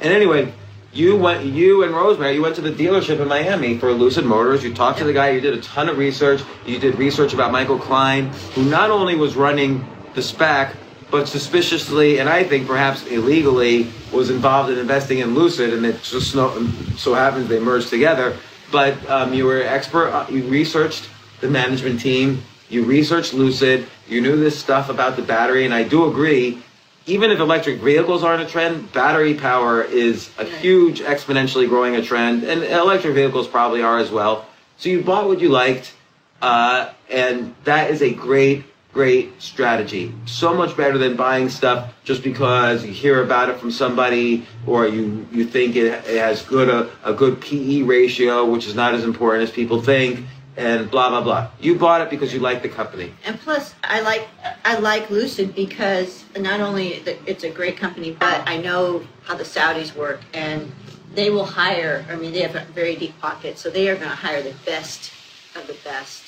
And 0.00 0.12
anyway, 0.12 0.52
you 0.92 1.16
went, 1.16 1.44
you 1.44 1.84
and 1.84 1.94
Rosemary, 1.94 2.34
you 2.34 2.42
went 2.42 2.54
to 2.56 2.60
the 2.60 2.70
dealership 2.70 3.20
in 3.20 3.28
Miami 3.28 3.78
for 3.78 3.92
Lucid 3.92 4.24
Motors. 4.24 4.64
You 4.64 4.74
talked 4.74 4.98
to 4.98 5.04
the 5.04 5.12
guy. 5.12 5.30
You 5.30 5.40
did 5.40 5.54
a 5.54 5.60
ton 5.60 5.88
of 5.88 5.98
research. 5.98 6.42
You 6.66 6.78
did 6.78 6.96
research 6.96 7.32
about 7.32 7.52
Michael 7.52 7.78
Klein, 7.78 8.26
who 8.54 8.64
not 8.64 8.90
only 8.90 9.14
was 9.14 9.36
running 9.36 9.86
the 10.14 10.20
SPAC, 10.20 10.74
but 11.10 11.28
suspiciously 11.28 12.18
and 12.18 12.28
I 12.28 12.44
think 12.44 12.66
perhaps 12.66 13.06
illegally 13.06 13.88
was 14.12 14.30
involved 14.30 14.70
in 14.70 14.78
investing 14.78 15.18
in 15.18 15.34
Lucid, 15.34 15.72
and 15.72 15.84
it 15.86 16.02
just 16.02 16.32
so, 16.32 16.66
so 16.96 17.14
happens 17.14 17.48
they 17.48 17.60
merged 17.60 17.90
together. 17.90 18.36
But 18.72 18.94
um, 19.08 19.32
you 19.32 19.44
were 19.44 19.62
expert. 19.62 20.08
uh, 20.10 20.26
You 20.28 20.44
researched 20.48 21.08
the 21.40 21.48
management 21.48 22.00
team. 22.00 22.42
You 22.68 22.84
researched 22.84 23.32
Lucid. 23.34 23.86
You 24.08 24.20
knew 24.20 24.36
this 24.36 24.58
stuff 24.58 24.88
about 24.88 25.16
the 25.16 25.22
battery, 25.22 25.64
and 25.64 25.72
I 25.72 25.84
do 25.84 26.08
agree. 26.10 26.62
Even 27.06 27.30
if 27.30 27.38
electric 27.38 27.78
vehicles 27.80 28.24
aren't 28.24 28.42
a 28.42 28.46
trend, 28.46 28.92
battery 28.92 29.34
power 29.34 29.82
is 29.82 30.30
a 30.38 30.44
huge, 30.44 31.00
exponentially 31.00 31.68
growing 31.68 31.94
a 31.94 32.02
trend, 32.02 32.42
and 32.42 32.64
electric 32.64 33.14
vehicles 33.14 33.46
probably 33.46 33.82
are 33.82 33.98
as 33.98 34.10
well. 34.10 34.46
So 34.78 34.88
you 34.88 35.02
bought 35.02 35.28
what 35.28 35.40
you 35.40 35.48
liked, 35.48 35.94
uh, 36.42 36.90
and 37.08 37.54
that 37.62 37.92
is 37.92 38.02
a 38.02 38.12
great, 38.12 38.64
great 38.96 39.30
strategy. 39.42 40.10
So 40.24 40.54
much 40.54 40.74
better 40.74 40.96
than 40.96 41.16
buying 41.16 41.50
stuff 41.50 41.92
just 42.02 42.22
because 42.22 42.82
you 42.82 42.92
hear 42.92 43.22
about 43.22 43.50
it 43.50 43.58
from 43.58 43.70
somebody 43.70 44.46
or 44.66 44.88
you, 44.88 45.28
you 45.30 45.44
think 45.44 45.76
it, 45.76 45.84
it 46.08 46.18
has 46.18 46.40
good 46.40 46.70
a, 46.70 46.90
a 47.04 47.12
good 47.12 47.38
PE 47.42 47.82
ratio, 47.82 48.46
which 48.46 48.66
is 48.66 48.74
not 48.74 48.94
as 48.94 49.04
important 49.04 49.44
as 49.44 49.50
people 49.50 49.82
think, 49.82 50.24
and 50.56 50.90
blah 50.90 51.10
blah 51.10 51.20
blah. 51.20 51.50
You 51.60 51.74
bought 51.74 52.00
it 52.00 52.08
because 52.08 52.32
you 52.32 52.40
like 52.40 52.62
the 52.62 52.70
company. 52.70 53.12
And 53.26 53.38
plus, 53.38 53.74
I 53.84 54.00
like 54.00 54.28
I 54.64 54.78
like 54.78 55.10
Lucid 55.10 55.54
because 55.54 56.24
not 56.38 56.60
only 56.60 56.94
it's 57.26 57.44
a 57.44 57.50
great 57.50 57.76
company, 57.76 58.16
but 58.18 58.48
I 58.48 58.56
know 58.56 59.04
how 59.24 59.34
the 59.34 59.44
Saudis 59.44 59.94
work, 59.94 60.20
and 60.32 60.72
they 61.14 61.28
will 61.28 61.44
hire. 61.44 62.06
I 62.08 62.16
mean, 62.16 62.32
they 62.32 62.40
have 62.40 62.56
a 62.56 62.64
very 62.72 62.96
deep 62.96 63.20
pocket, 63.20 63.58
so 63.58 63.68
they 63.68 63.90
are 63.90 63.94
going 63.94 64.08
to 64.08 64.16
hire 64.16 64.40
the 64.40 64.54
best 64.64 65.12
of 65.54 65.66
the 65.66 65.76
best, 65.84 66.25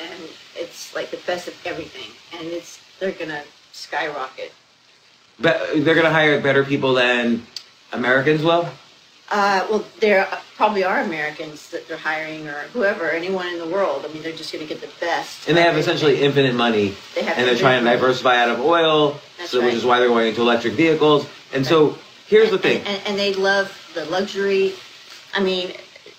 and 0.00 0.28
it's 0.56 0.94
like 0.94 1.10
the 1.10 1.18
best 1.26 1.48
of 1.48 1.54
everything, 1.66 2.10
and 2.38 2.48
it's 2.48 2.80
they're 2.98 3.12
going 3.12 3.30
to 3.30 3.42
skyrocket. 3.72 4.52
But 5.38 5.84
they're 5.84 5.94
gonna 5.94 6.10
hire 6.12 6.38
better 6.40 6.64
people 6.64 6.92
than 6.94 7.46
Americans 7.92 8.42
will. 8.42 8.68
Uh, 9.30 9.64
well, 9.70 9.84
there 10.00 10.26
probably 10.56 10.82
are 10.82 11.00
Americans 11.02 11.70
that 11.70 11.86
they're 11.86 11.96
hiring, 11.96 12.48
or 12.48 12.62
whoever, 12.72 13.10
anyone 13.10 13.46
in 13.46 13.58
the 13.58 13.66
world. 13.68 14.04
I 14.04 14.12
mean, 14.12 14.24
they're 14.24 14.32
just 14.32 14.52
going 14.52 14.66
to 14.66 14.68
get 14.68 14.82
the 14.82 14.90
best. 15.00 15.46
And 15.48 15.56
they 15.56 15.62
have 15.62 15.74
of 15.74 15.78
essentially 15.78 16.20
infinite 16.20 16.52
money, 16.56 16.96
They 17.14 17.22
have 17.22 17.38
and 17.38 17.46
they're 17.46 17.56
trying 17.56 17.78
to 17.78 17.84
money. 17.84 17.96
diversify 17.96 18.36
out 18.36 18.48
of 18.48 18.60
oil, 18.60 19.20
That's 19.38 19.52
so 19.52 19.64
which 19.64 19.74
is 19.74 19.84
why 19.84 20.00
they're 20.00 20.08
going 20.08 20.26
into 20.26 20.40
electric 20.40 20.72
vehicles. 20.74 21.28
And 21.54 21.64
so 21.64 21.96
here's 22.26 22.50
the 22.50 22.58
thing. 22.58 22.78
And, 22.78 22.88
and, 22.88 23.02
and 23.06 23.18
they 23.18 23.32
love 23.34 23.70
the 23.94 24.04
luxury. 24.06 24.74
I 25.32 25.40
mean, 25.40 25.74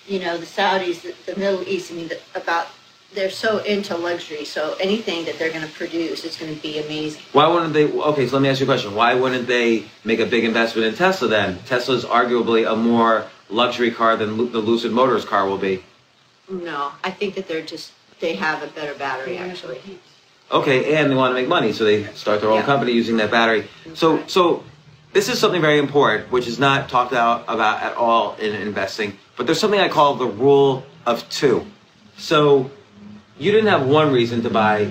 you 0.08 0.18
know, 0.18 0.38
the 0.38 0.46
Saudis, 0.46 1.02
the, 1.02 1.32
the 1.34 1.38
Middle 1.38 1.62
East. 1.68 1.92
I 1.92 1.94
mean, 1.94 2.08
the, 2.08 2.18
about 2.34 2.68
they're 3.14 3.30
so 3.30 3.58
into 3.58 3.96
luxury. 3.96 4.44
So 4.44 4.76
anything 4.80 5.24
that 5.26 5.38
they're 5.38 5.50
going 5.50 5.66
to 5.66 5.72
produce 5.72 6.24
is 6.24 6.36
going 6.36 6.54
to 6.54 6.60
be 6.60 6.78
amazing. 6.78 7.22
Why 7.32 7.46
wouldn't 7.46 7.72
they? 7.72 7.90
Okay, 7.92 8.26
so 8.26 8.36
let 8.36 8.42
me 8.42 8.48
ask 8.48 8.60
you 8.60 8.66
a 8.66 8.68
question. 8.68 8.94
Why 8.94 9.14
wouldn't 9.14 9.46
they 9.46 9.84
make 10.04 10.20
a 10.20 10.26
big 10.26 10.44
investment 10.44 10.86
in 10.88 10.94
Tesla 10.94 11.28
then? 11.28 11.58
Tesla's 11.66 12.04
arguably 12.04 12.70
a 12.70 12.76
more 12.76 13.26
luxury 13.48 13.90
car 13.90 14.16
than 14.16 14.36
the 14.52 14.58
Lucid 14.58 14.92
Motors 14.92 15.24
car 15.24 15.46
will 15.46 15.58
be. 15.58 15.82
No, 16.50 16.92
I 17.04 17.10
think 17.10 17.34
that 17.34 17.48
they're 17.48 17.62
just 17.62 17.92
they 18.20 18.34
have 18.34 18.62
a 18.62 18.68
better 18.68 18.94
battery 18.94 19.38
actually. 19.38 19.80
Okay, 20.50 20.94
and 20.96 21.10
they 21.10 21.14
want 21.14 21.30
to 21.30 21.34
make 21.34 21.48
money, 21.48 21.72
so 21.72 21.84
they 21.84 22.04
start 22.12 22.40
their 22.42 22.50
own 22.50 22.58
Yeah. 22.58 22.66
company 22.66 22.92
using 22.92 23.16
that 23.16 23.30
battery. 23.30 23.68
So, 23.94 24.22
so 24.26 24.62
this 25.14 25.30
is 25.30 25.38
something 25.38 25.62
very 25.62 25.78
important, 25.78 26.30
which 26.30 26.46
is 26.46 26.58
not 26.58 26.90
talked 26.90 27.14
out 27.14 27.44
about 27.48 27.82
at 27.82 27.96
all 27.96 28.34
in 28.36 28.54
investing. 28.54 29.16
But 29.36 29.46
there's 29.46 29.58
something 29.58 29.80
I 29.80 29.88
call 29.88 30.14
the 30.14 30.26
rule 30.26 30.84
of 31.06 31.26
two. 31.30 31.64
So, 32.18 32.70
you 33.38 33.52
didn't 33.52 33.68
have 33.68 33.86
one 33.86 34.12
reason 34.12 34.42
to 34.42 34.50
buy 34.50 34.84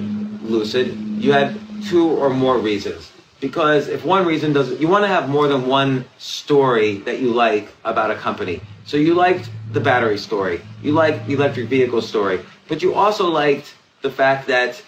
Lucid; 0.43 0.95
you 1.17 1.31
had 1.31 1.57
two 1.85 2.09
or 2.09 2.29
more 2.29 2.57
reasons. 2.57 3.11
Because 3.39 3.87
if 3.87 4.05
one 4.05 4.25
reason 4.25 4.53
doesn't, 4.53 4.79
you 4.79 4.87
want 4.87 5.03
to 5.03 5.07
have 5.07 5.27
more 5.27 5.47
than 5.47 5.65
one 5.65 6.05
story 6.19 6.97
that 6.99 7.19
you 7.19 7.31
like 7.31 7.69
about 7.83 8.11
a 8.11 8.15
company. 8.15 8.61
So 8.85 8.97
you 8.97 9.15
liked 9.15 9.49
the 9.71 9.79
battery 9.79 10.17
story, 10.17 10.61
you 10.83 10.91
liked 10.91 11.25
the 11.25 11.33
electric 11.33 11.67
vehicle 11.67 12.01
story, 12.01 12.41
but 12.67 12.83
you 12.83 12.93
also 12.93 13.29
liked 13.29 13.73
the 14.01 14.11
fact 14.11 14.47
that 14.47 14.81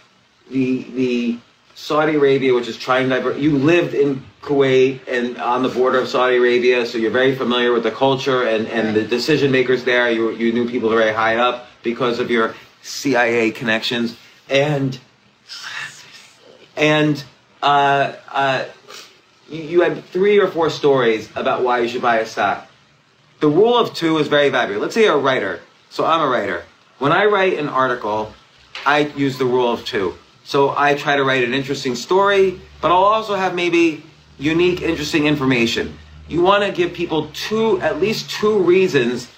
the 0.52 0.84
the 0.96 1.40
Saudi 1.76 2.16
Arabia, 2.16 2.54
which 2.54 2.68
is 2.68 2.78
trying 2.78 3.10
to 3.10 3.16
divert. 3.16 3.38
You 3.38 3.58
lived 3.58 3.96
in 3.96 4.24
Kuwait 4.42 5.00
and 5.08 5.38
on 5.40 5.64
the 5.64 5.70
border 5.70 6.00
of 6.00 6.08
Saudi 6.08 6.38
Arabia, 6.38 6.86
so 6.86 6.98
you're 6.98 7.12
very 7.12 7.36
familiar 7.36 7.72
with 7.72 7.84
the 7.84 7.92
culture 7.92 8.44
and, 8.44 8.68
and 8.68 8.96
the 8.96 9.04
decision 9.04 9.52
makers 9.52 9.84
there. 9.84 10.12
You 10.12 10.32
you 10.32 10.52
knew 10.52 10.70
people 10.70 10.90
very 10.90 11.14
high 11.14 11.38
up 11.38 11.68
because 11.82 12.20
of 12.20 12.30
your 12.30 12.54
CIA 12.84 13.52
connections 13.52 14.16
and 14.50 15.00
and 16.76 17.24
uh, 17.62 18.14
uh, 18.30 18.66
you, 19.50 19.82
had 19.82 20.04
three 20.06 20.40
or 20.40 20.48
four 20.48 20.70
stories 20.70 21.30
about 21.36 21.64
why 21.64 21.80
you 21.80 21.88
should 21.88 22.02
buy 22.02 22.18
a 22.18 22.26
stock. 22.26 22.68
The 23.40 23.48
rule 23.48 23.78
of 23.78 23.94
two 23.94 24.18
is 24.18 24.28
very 24.28 24.50
valuable. 24.50 24.82
Let's 24.82 24.96
say 24.96 25.04
you're 25.04 25.16
a 25.16 25.22
writer. 25.22 25.62
So 25.90 26.06
I'm 26.06 26.22
a 26.22 26.28
writer. 26.28 26.64
When 27.00 27.12
I 27.12 27.26
write 27.26 27.60
an 27.60 27.70
article, 27.70 28.34
I 28.86 29.00
use 29.16 29.38
the 29.38 29.46
rule 29.46 29.72
of 29.72 29.86
two. 29.86 30.16
So 30.44 30.74
I 30.76 30.96
try 30.96 31.16
to 31.16 31.24
write 31.24 31.44
an 31.44 31.54
interesting 31.54 31.96
story, 31.96 32.60
but 32.82 32.92
I'll 32.92 33.04
also 33.04 33.36
have 33.36 33.56
maybe 33.56 34.04
unique, 34.40 34.82
interesting 34.82 35.26
information. 35.26 35.98
You 36.28 36.42
want 36.42 36.64
to 36.64 36.72
give 36.72 36.94
people 36.94 37.30
two, 37.34 37.80
at 37.82 38.02
least 38.02 38.30
two 38.30 38.60
reasons 38.60 39.30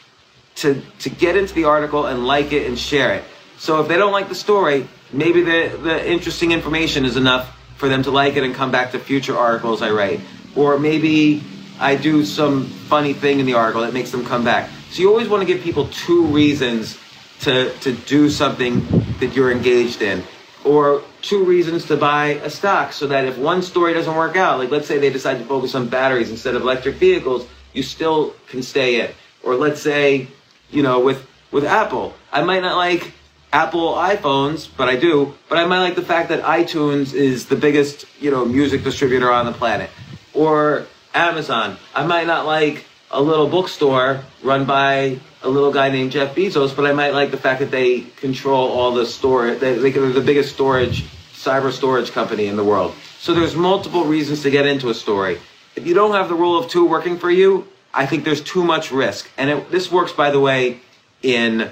to, 0.55 0.81
to 0.99 1.09
get 1.09 1.35
into 1.35 1.53
the 1.53 1.65
article 1.65 2.05
and 2.05 2.25
like 2.25 2.53
it 2.53 2.65
and 2.67 2.79
share 2.79 3.13
it. 3.13 3.23
So 3.57 3.81
if 3.81 3.87
they 3.87 3.97
don't 3.97 4.11
like 4.11 4.29
the 4.29 4.35
story, 4.35 4.87
maybe 5.11 5.41
the, 5.41 5.77
the 5.81 6.11
interesting 6.11 6.51
information 6.51 7.05
is 7.05 7.17
enough 7.17 7.57
for 7.77 7.89
them 7.89 8.03
to 8.03 8.11
like 8.11 8.35
it 8.35 8.43
and 8.43 8.53
come 8.53 8.71
back 8.71 8.91
to 8.91 8.99
future 8.99 9.37
articles 9.37 9.81
I 9.81 9.91
write. 9.91 10.21
Or 10.55 10.79
maybe 10.79 11.43
I 11.79 11.95
do 11.95 12.23
some 12.23 12.65
funny 12.65 13.13
thing 13.13 13.39
in 13.39 13.45
the 13.45 13.53
article 13.53 13.81
that 13.81 13.93
makes 13.93 14.11
them 14.11 14.25
come 14.25 14.43
back. 14.43 14.69
So 14.91 15.01
you 15.01 15.09
always 15.09 15.27
want 15.27 15.41
to 15.41 15.47
give 15.47 15.61
people 15.61 15.87
two 15.89 16.25
reasons 16.27 16.97
to, 17.41 17.73
to 17.79 17.91
do 17.91 18.29
something 18.29 18.85
that 19.19 19.35
you're 19.35 19.51
engaged 19.51 20.01
in. 20.01 20.23
Or 20.63 21.03
two 21.21 21.43
reasons 21.43 21.85
to 21.85 21.97
buy 21.97 22.39
a 22.43 22.49
stock 22.49 22.93
so 22.93 23.07
that 23.07 23.25
if 23.25 23.37
one 23.37 23.61
story 23.61 23.93
doesn't 23.93 24.15
work 24.15 24.35
out, 24.35 24.57
like 24.57 24.71
let's 24.71 24.87
say 24.87 24.97
they 24.97 25.11
decide 25.11 25.37
to 25.39 25.45
focus 25.45 25.75
on 25.75 25.89
batteries 25.89 26.31
instead 26.31 26.55
of 26.55 26.61
electric 26.61 26.95
vehicles, 26.95 27.45
you 27.73 27.83
still 27.83 28.33
can 28.47 28.63
stay 28.63 29.01
in. 29.01 29.11
Or 29.43 29.55
let's 29.55 29.81
say, 29.81 30.27
you 30.71 30.81
know, 30.81 30.99
with, 30.99 31.27
with 31.51 31.65
Apple, 31.65 32.13
I 32.31 32.41
might 32.43 32.61
not 32.61 32.77
like 32.77 33.11
Apple 33.55 33.93
iPhones, 33.93 34.67
but 34.75 34.89
I 34.89 34.97
do. 34.97 35.33
But 35.47 35.57
I 35.57 35.65
might 35.65 35.79
like 35.79 35.95
the 35.95 36.01
fact 36.01 36.27
that 36.27 36.43
iTunes 36.43 37.13
is 37.13 37.45
the 37.45 37.55
biggest, 37.55 38.05
you 38.19 38.29
know, 38.29 38.43
music 38.43 38.83
distributor 38.83 39.31
on 39.31 39.45
the 39.45 39.53
planet. 39.53 39.89
Or 40.33 40.87
Amazon. 41.13 41.77
I 41.95 42.05
might 42.05 42.27
not 42.27 42.45
like 42.45 42.83
a 43.11 43.21
little 43.21 43.47
bookstore 43.47 44.19
run 44.43 44.65
by 44.65 45.21
a 45.41 45.47
little 45.47 45.71
guy 45.71 45.89
named 45.89 46.11
Jeff 46.11 46.35
Bezos, 46.35 46.75
but 46.75 46.85
I 46.85 46.91
might 46.91 47.13
like 47.13 47.31
the 47.31 47.37
fact 47.37 47.61
that 47.61 47.71
they 47.71 48.01
control 48.17 48.67
all 48.71 48.93
the 48.93 49.05
storage. 49.05 49.61
They, 49.61 49.89
they're 49.89 50.09
the 50.09 50.19
biggest 50.19 50.53
storage, 50.53 51.03
cyber 51.31 51.71
storage 51.71 52.11
company 52.11 52.47
in 52.47 52.57
the 52.57 52.63
world. 52.65 52.93
So 53.19 53.33
there's 53.33 53.55
multiple 53.55 54.03
reasons 54.03 54.41
to 54.41 54.49
get 54.49 54.65
into 54.65 54.89
a 54.89 54.93
story. 54.93 55.39
If 55.77 55.87
you 55.87 55.93
don't 55.93 56.11
have 56.11 56.27
the 56.27 56.35
rule 56.35 56.59
of 56.59 56.69
two 56.69 56.85
working 56.85 57.17
for 57.17 57.31
you, 57.31 57.65
I 57.93 58.05
think 58.05 58.25
there's 58.25 58.41
too 58.41 58.65
much 58.65 58.91
risk. 58.91 59.31
And 59.37 59.49
it, 59.49 59.71
this 59.71 59.89
works, 59.89 60.11
by 60.11 60.29
the 60.29 60.41
way, 60.41 60.81
in 61.23 61.71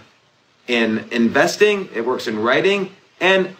in 0.68 1.06
investing, 1.12 1.90
it 1.94 2.06
works 2.06 2.28
in 2.28 2.40
writing, 2.40 2.92
and 3.20 3.56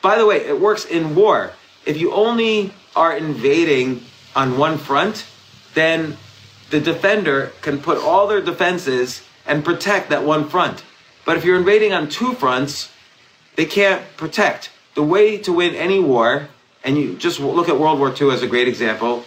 by 0.00 0.18
the 0.18 0.26
way, 0.26 0.36
it 0.46 0.60
works 0.60 0.84
in 0.84 1.14
war. 1.14 1.52
If 1.84 1.98
you 1.98 2.12
only 2.12 2.72
are 2.94 3.16
invading 3.16 4.02
on 4.34 4.58
one 4.58 4.78
front, 4.78 5.26
then 5.74 6.16
the 6.70 6.80
defender 6.80 7.52
can 7.62 7.78
put 7.78 7.98
all 7.98 8.26
their 8.26 8.40
defenses 8.40 9.22
and 9.46 9.64
protect 9.64 10.10
that 10.10 10.24
one 10.24 10.48
front. 10.48 10.84
But 11.24 11.36
if 11.36 11.44
you're 11.44 11.56
invading 11.56 11.92
on 11.92 12.08
two 12.08 12.34
fronts, 12.34 12.90
they 13.56 13.64
can't 13.64 14.04
protect. 14.16 14.70
The 14.94 15.02
way 15.02 15.38
to 15.38 15.52
win 15.52 15.74
any 15.74 16.00
war, 16.00 16.48
and 16.84 16.96
you 16.96 17.16
just 17.16 17.40
look 17.40 17.68
at 17.68 17.78
World 17.78 17.98
War 17.98 18.14
II 18.14 18.30
as 18.30 18.42
a 18.42 18.46
great 18.46 18.68
example, 18.68 19.24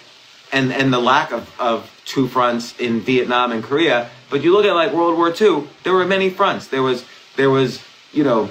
and, 0.52 0.72
and 0.72 0.94
the 0.94 1.00
lack 1.00 1.32
of, 1.32 1.50
of 1.60 1.90
two 2.06 2.28
fronts 2.28 2.78
in 2.80 3.02
Vietnam 3.02 3.52
and 3.52 3.64
Korea, 3.64 4.10
but 4.30 4.44
you 4.44 4.54
look 4.54 4.66
at 4.66 4.74
like 4.74 4.94
World 4.94 5.18
War 5.18 5.30
II, 5.30 5.68
there 5.84 5.94
were 5.94 6.06
many 6.06 6.30
fronts. 6.30 6.68
There 6.68 6.82
was 6.82 7.06
there 7.36 7.50
was, 7.50 7.82
you 8.12 8.24
know, 8.24 8.48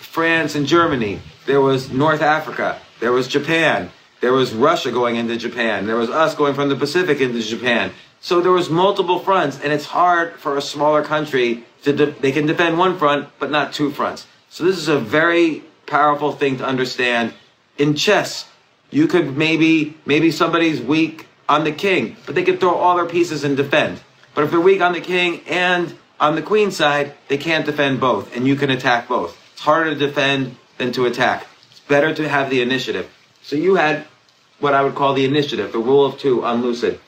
France 0.00 0.54
and 0.54 0.66
Germany. 0.66 1.20
There 1.46 1.60
was 1.60 1.90
North 1.90 2.22
Africa. 2.22 2.80
There 3.00 3.12
was 3.12 3.28
Japan. 3.28 3.90
There 4.20 4.32
was 4.32 4.52
Russia 4.54 4.90
going 4.90 5.16
into 5.16 5.36
Japan. 5.36 5.86
There 5.86 5.96
was 5.96 6.10
us 6.10 6.34
going 6.34 6.54
from 6.54 6.68
the 6.68 6.76
Pacific 6.76 7.20
into 7.20 7.42
Japan. 7.42 7.92
So 8.20 8.40
there 8.40 8.52
was 8.52 8.70
multiple 8.70 9.18
fronts, 9.18 9.60
and 9.60 9.72
it's 9.72 9.84
hard 9.84 10.34
for 10.36 10.56
a 10.56 10.62
smaller 10.62 11.02
country 11.02 11.64
to 11.82 11.92
de- 11.92 12.06
they 12.12 12.32
can 12.32 12.46
defend 12.46 12.78
one 12.78 12.96
front 12.98 13.28
but 13.38 13.50
not 13.50 13.74
two 13.74 13.90
fronts. 13.90 14.26
So 14.48 14.64
this 14.64 14.78
is 14.78 14.88
a 14.88 14.98
very 14.98 15.62
powerful 15.86 16.32
thing 16.32 16.56
to 16.56 16.64
understand. 16.64 17.34
In 17.76 17.94
chess, 17.94 18.48
you 18.90 19.06
could 19.06 19.36
maybe 19.36 19.96
maybe 20.06 20.30
somebody's 20.30 20.80
weak 20.80 21.26
on 21.48 21.64
the 21.64 21.72
king, 21.72 22.16
but 22.24 22.34
they 22.34 22.44
could 22.44 22.60
throw 22.60 22.74
all 22.74 22.96
their 22.96 23.04
pieces 23.06 23.44
and 23.44 23.56
defend. 23.56 24.00
But 24.34 24.44
if 24.44 24.50
they're 24.50 24.60
weak 24.60 24.80
on 24.80 24.92
the 24.92 25.00
king 25.00 25.42
and 25.46 25.94
on 26.24 26.36
the 26.36 26.42
queen 26.42 26.70
side, 26.70 27.12
they 27.28 27.36
can't 27.36 27.66
defend 27.66 28.00
both, 28.00 28.34
and 28.34 28.46
you 28.46 28.56
can 28.56 28.70
attack 28.70 29.08
both. 29.08 29.36
It's 29.52 29.60
harder 29.60 29.90
to 29.90 29.96
defend 29.96 30.56
than 30.78 30.90
to 30.92 31.04
attack. 31.04 31.46
It's 31.70 31.80
better 31.80 32.14
to 32.14 32.26
have 32.26 32.48
the 32.48 32.62
initiative. 32.62 33.10
So 33.42 33.56
you 33.56 33.74
had 33.74 34.06
what 34.58 34.72
I 34.72 34.82
would 34.82 34.94
call 34.94 35.12
the 35.12 35.26
initiative, 35.26 35.72
the 35.72 35.78
rule 35.78 36.06
of 36.06 36.18
two 36.18 36.42
on 36.42 36.62
Lucid. 36.62 36.98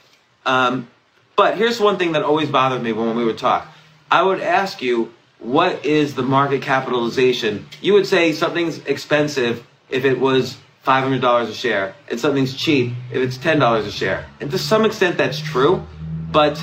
Um, 0.45 0.89
but 1.35 1.57
here's 1.57 1.81
one 1.81 1.97
thing 1.97 2.13
that 2.13 2.25
always 2.25 2.51
bothered 2.51 2.83
me 2.83 2.93
when 2.93 3.17
we 3.17 3.25
would 3.25 3.39
talk. 3.39 3.67
I 4.11 4.23
would 4.23 4.43
ask 4.43 4.83
you, 4.83 5.15
what 5.39 5.87
is 5.87 6.15
the 6.15 6.23
market 6.23 6.61
capitalization? 6.61 7.67
You 7.81 7.95
would 7.95 8.07
say 8.07 8.33
something's 8.33 8.79
expensive 8.81 9.67
if 9.89 10.05
it 10.05 10.21
was 10.21 10.59
$500 10.87 11.49
a 11.49 11.55
share, 11.55 11.95
and 12.11 12.21
something's 12.21 12.55
cheap 12.55 12.93
if 13.11 13.23
it's 13.23 13.39
$10 13.39 13.79
a 13.79 13.91
share. 13.91 14.27
And 14.41 14.51
to 14.51 14.59
some 14.59 14.85
extent, 14.85 15.17
that's 15.17 15.41
true. 15.41 15.83
But 16.31 16.63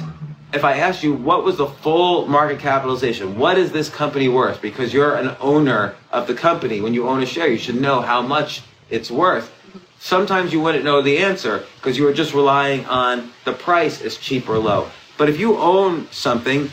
if 0.53 0.63
I 0.63 0.77
asked 0.77 1.03
you, 1.03 1.13
what 1.13 1.43
was 1.43 1.57
the 1.57 1.65
full 1.65 2.27
market 2.27 2.59
capitalization? 2.59 3.37
What 3.39 3.57
is 3.57 3.71
this 3.71 3.89
company 3.89 4.29
worth? 4.29 4.61
Because 4.61 4.93
you're 4.93 5.15
an 5.15 5.35
owner 5.41 5.95
of 6.11 6.27
the 6.27 6.35
company. 6.35 6.79
When 6.79 6.93
you 6.93 7.07
own 7.07 7.23
a 7.23 7.25
share, 7.25 7.47
you 7.47 7.57
should 7.57 7.81
know 7.81 8.01
how 8.01 8.21
much 8.21 8.61
it's 8.91 9.09
worth. 9.09 9.51
Sometimes 9.99 10.53
you 10.53 10.61
wouldn't 10.61 10.83
know 10.83 11.01
the 11.01 11.17
answer 11.17 11.65
because 11.77 11.97
you 11.97 12.03
were 12.03 12.13
just 12.13 12.33
relying 12.35 12.85
on 12.85 13.31
the 13.45 13.53
price 13.53 14.01
is 14.01 14.17
cheap 14.17 14.47
or 14.47 14.59
low. 14.59 14.89
But 15.17 15.27
if 15.27 15.39
you 15.39 15.57
own 15.57 16.07
something, 16.11 16.65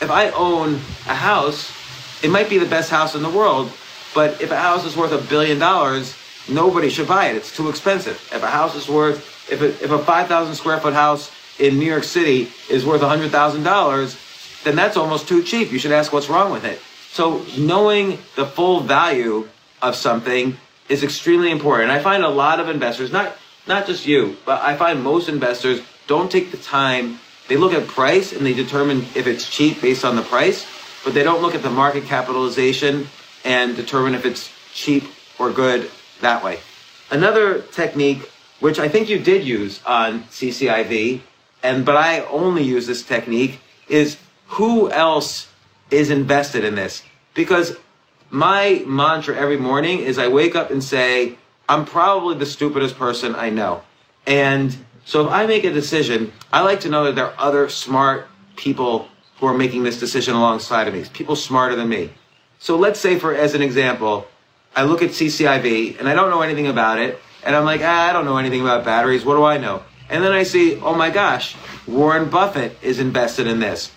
if 0.00 0.10
I 0.10 0.30
own 0.30 0.74
a 1.06 1.14
house, 1.14 1.72
it 2.22 2.30
might 2.30 2.48
be 2.48 2.58
the 2.58 2.66
best 2.66 2.90
house 2.90 3.14
in 3.16 3.22
the 3.22 3.30
world, 3.30 3.72
but 4.14 4.40
if 4.40 4.52
a 4.52 4.56
house 4.56 4.84
is 4.84 4.96
worth 4.96 5.12
a 5.12 5.28
billion 5.28 5.58
dollars, 5.58 6.14
nobody 6.48 6.88
should 6.88 7.08
buy 7.08 7.26
it. 7.26 7.36
It's 7.36 7.54
too 7.56 7.68
expensive. 7.68 8.16
If 8.32 8.42
a 8.42 8.50
house 8.50 8.76
is 8.76 8.88
worth, 8.88 9.50
if 9.50 9.60
a, 9.60 9.68
if 9.82 9.90
a 9.90 9.98
5,000 9.98 10.54
square 10.54 10.78
foot 10.78 10.94
house 10.94 11.30
in 11.58 11.78
New 11.78 11.86
York 11.86 12.04
City 12.04 12.48
is 12.68 12.84
worth 12.84 13.00
$100,000, 13.00 14.62
then 14.64 14.76
that's 14.76 14.96
almost 14.96 15.28
too 15.28 15.42
cheap. 15.42 15.72
You 15.72 15.78
should 15.78 15.92
ask 15.92 16.12
what's 16.12 16.28
wrong 16.28 16.50
with 16.50 16.64
it. 16.64 16.80
So 17.12 17.44
knowing 17.56 18.18
the 18.36 18.46
full 18.46 18.80
value 18.80 19.48
of 19.80 19.94
something 19.94 20.56
is 20.88 21.02
extremely 21.02 21.50
important. 21.50 21.90
And 21.90 21.98
I 21.98 22.02
find 22.02 22.24
a 22.24 22.28
lot 22.28 22.60
of 22.60 22.68
investors, 22.68 23.12
not 23.12 23.36
not 23.66 23.86
just 23.86 24.06
you, 24.06 24.36
but 24.44 24.60
I 24.60 24.76
find 24.76 25.02
most 25.02 25.28
investors 25.28 25.80
don't 26.06 26.30
take 26.30 26.50
the 26.50 26.58
time. 26.58 27.18
They 27.48 27.56
look 27.56 27.72
at 27.72 27.86
price 27.86 28.32
and 28.32 28.44
they 28.44 28.52
determine 28.52 29.06
if 29.14 29.26
it's 29.26 29.48
cheap 29.48 29.80
based 29.80 30.04
on 30.04 30.16
the 30.16 30.22
price, 30.22 30.66
but 31.02 31.14
they 31.14 31.22
don't 31.22 31.40
look 31.40 31.54
at 31.54 31.62
the 31.62 31.70
market 31.70 32.04
capitalization 32.04 33.06
and 33.44 33.76
determine 33.76 34.14
if 34.14 34.26
it's 34.26 34.50
cheap 34.72 35.04
or 35.38 35.50
good 35.50 35.90
that 36.20 36.44
way. 36.44 36.58
Another 37.10 37.60
technique, 37.60 38.30
which 38.60 38.78
I 38.78 38.88
think 38.88 39.08
you 39.08 39.18
did 39.18 39.44
use 39.44 39.82
on 39.84 40.24
CCIV, 40.24 41.20
and 41.64 41.84
but 41.84 41.96
I 41.96 42.20
only 42.26 42.62
use 42.62 42.86
this 42.86 43.02
technique, 43.02 43.58
is 43.88 44.18
who 44.48 44.90
else 44.90 45.48
is 45.90 46.10
invested 46.10 46.62
in 46.62 46.74
this? 46.74 47.02
Because 47.32 47.76
my 48.30 48.84
mantra 48.86 49.34
every 49.34 49.56
morning 49.56 50.00
is 50.00 50.18
I 50.18 50.28
wake 50.28 50.54
up 50.54 50.70
and 50.70 50.84
say, 50.84 51.38
I'm 51.68 51.86
probably 51.86 52.36
the 52.36 52.46
stupidest 52.46 52.96
person 52.96 53.34
I 53.34 53.48
know. 53.48 53.82
And 54.26 54.76
so 55.06 55.26
if 55.26 55.32
I 55.32 55.46
make 55.46 55.64
a 55.64 55.72
decision, 55.72 56.32
I 56.52 56.60
like 56.60 56.80
to 56.80 56.90
know 56.90 57.04
that 57.04 57.14
there 57.14 57.26
are 57.26 57.34
other 57.38 57.68
smart 57.70 58.28
people 58.56 59.08
who 59.38 59.46
are 59.46 59.56
making 59.56 59.82
this 59.82 59.98
decision 59.98 60.34
alongside 60.34 60.86
of 60.86 60.94
me, 60.94 61.04
people 61.12 61.34
smarter 61.34 61.74
than 61.76 61.88
me. 61.88 62.10
So 62.58 62.76
let's 62.76 63.00
say, 63.00 63.18
for 63.18 63.34
as 63.34 63.54
an 63.54 63.62
example, 63.62 64.26
I 64.76 64.84
look 64.84 65.02
at 65.02 65.10
CCIV 65.10 65.98
and 65.98 66.08
I 66.08 66.14
don't 66.14 66.30
know 66.30 66.42
anything 66.42 66.66
about 66.66 66.98
it, 66.98 67.18
and 67.42 67.56
I'm 67.56 67.64
like, 67.64 67.80
ah, 67.82 68.08
I 68.08 68.12
don't 68.12 68.24
know 68.26 68.36
anything 68.36 68.60
about 68.60 68.84
batteries. 68.84 69.24
What 69.24 69.36
do 69.36 69.44
I 69.44 69.56
know? 69.58 69.82
And 70.08 70.22
then 70.22 70.32
I 70.32 70.42
see, 70.42 70.80
oh 70.80 70.94
my 70.94 71.10
gosh, 71.10 71.56
Warren 71.86 72.28
Buffett 72.30 72.76
is 72.82 72.98
invested 72.98 73.46
in 73.46 73.60
this 73.60 73.90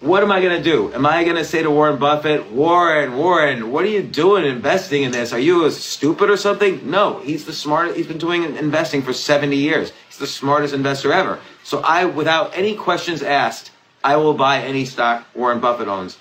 what 0.00 0.22
am 0.22 0.32
I 0.32 0.40
going 0.40 0.56
to 0.56 0.62
do? 0.62 0.92
Am 0.94 1.04
I 1.04 1.24
going 1.24 1.36
to 1.36 1.44
say 1.44 1.62
to 1.62 1.70
Warren 1.70 1.98
Buffett, 1.98 2.50
Warren, 2.50 3.18
Warren, 3.18 3.70
what 3.70 3.84
are 3.84 3.88
you 3.88 4.02
doing 4.02 4.46
investing 4.46 5.02
in 5.02 5.12
this? 5.12 5.34
Are 5.34 5.38
you 5.38 5.70
stupid 5.70 6.30
or 6.30 6.38
something? 6.38 6.90
No, 6.90 7.20
he's 7.20 7.44
the 7.44 7.52
smartest. 7.52 7.98
He's 7.98 8.06
been 8.06 8.18
doing 8.18 8.44
investing 8.56 9.02
for 9.02 9.12
70 9.12 9.54
years. 9.54 9.92
He's 10.08 10.16
the 10.16 10.26
smartest 10.26 10.72
investor 10.72 11.12
ever. 11.12 11.38
So 11.64 11.80
I, 11.80 12.06
without 12.06 12.56
any 12.56 12.74
questions 12.76 13.22
asked, 13.22 13.72
I 14.02 14.16
will 14.16 14.32
buy 14.32 14.62
any 14.62 14.86
stock 14.86 15.26
Warren 15.34 15.60
Buffett 15.60 15.86
owns. 15.86 16.16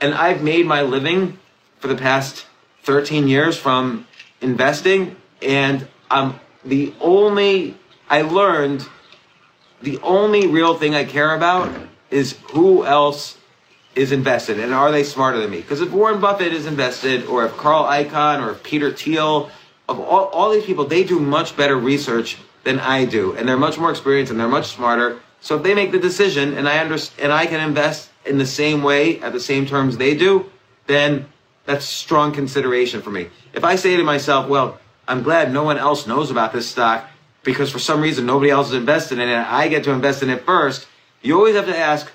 And 0.00 0.14
I've 0.14 0.42
made 0.42 0.64
my 0.64 0.80
living 0.80 1.38
for 1.78 1.88
the 1.88 1.96
past 1.96 2.46
13 2.84 3.28
years 3.28 3.58
from 3.58 4.06
investing. 4.40 5.16
And 5.42 5.86
I'm 6.10 6.40
the 6.64 6.94
only, 7.02 7.76
I 8.10 8.22
learned 8.22 8.86
the 9.82 9.98
only 10.02 10.48
real 10.48 10.74
thing 10.74 10.96
I 10.96 11.04
care 11.04 11.32
about 11.32 11.72
is 12.10 12.36
who 12.50 12.84
else 12.84 13.38
is 13.94 14.10
invested 14.10 14.58
and 14.58 14.74
are 14.74 14.90
they 14.90 15.04
smarter 15.04 15.40
than 15.40 15.50
me? 15.50 15.60
Because 15.60 15.80
if 15.80 15.92
Warren 15.92 16.20
Buffett 16.20 16.52
is 16.52 16.66
invested, 16.66 17.24
or 17.26 17.44
if 17.44 17.56
Carl 17.56 17.84
Icahn, 17.84 18.44
or 18.44 18.50
if 18.50 18.62
Peter 18.64 18.92
Thiel, 18.92 19.48
of 19.88 20.00
all, 20.00 20.26
all 20.26 20.50
these 20.50 20.64
people, 20.64 20.84
they 20.84 21.04
do 21.04 21.20
much 21.20 21.56
better 21.56 21.76
research 21.76 22.36
than 22.64 22.80
I 22.80 23.04
do, 23.04 23.36
and 23.36 23.48
they're 23.48 23.56
much 23.56 23.78
more 23.78 23.90
experienced 23.90 24.32
and 24.32 24.40
they're 24.40 24.48
much 24.48 24.66
smarter. 24.66 25.20
So 25.40 25.56
if 25.56 25.62
they 25.62 25.74
make 25.74 25.92
the 25.92 25.98
decision 26.00 26.58
and 26.58 26.68
I 26.68 26.78
understand 26.78 27.24
and 27.24 27.32
I 27.32 27.46
can 27.46 27.60
invest 27.60 28.10
in 28.26 28.38
the 28.38 28.46
same 28.46 28.82
way 28.82 29.20
at 29.20 29.32
the 29.32 29.40
same 29.40 29.66
terms 29.66 29.96
they 29.96 30.16
do, 30.16 30.50
then 30.88 31.26
that's 31.64 31.84
strong 31.84 32.32
consideration 32.32 33.02
for 33.02 33.10
me. 33.10 33.28
If 33.54 33.62
I 33.62 33.76
say 33.76 33.96
to 33.96 34.02
myself, 34.02 34.48
well, 34.48 34.80
I'm 35.06 35.22
glad 35.22 35.52
no 35.52 35.62
one 35.62 35.78
else 35.78 36.08
knows 36.08 36.30
about 36.32 36.52
this 36.52 36.68
stock 36.68 37.08
because 37.42 37.70
for 37.70 37.78
some 37.78 38.00
reason 38.00 38.26
nobody 38.26 38.50
else 38.50 38.68
is 38.68 38.74
invested 38.74 39.18
in 39.18 39.28
it, 39.28 39.32
and 39.32 39.46
I 39.46 39.68
get 39.68 39.84
to 39.84 39.90
invest 39.90 40.22
in 40.22 40.30
it 40.30 40.44
first 40.44 40.86
you 41.22 41.36
always 41.36 41.54
have 41.54 41.66
to 41.66 41.76
ask, 41.76 42.10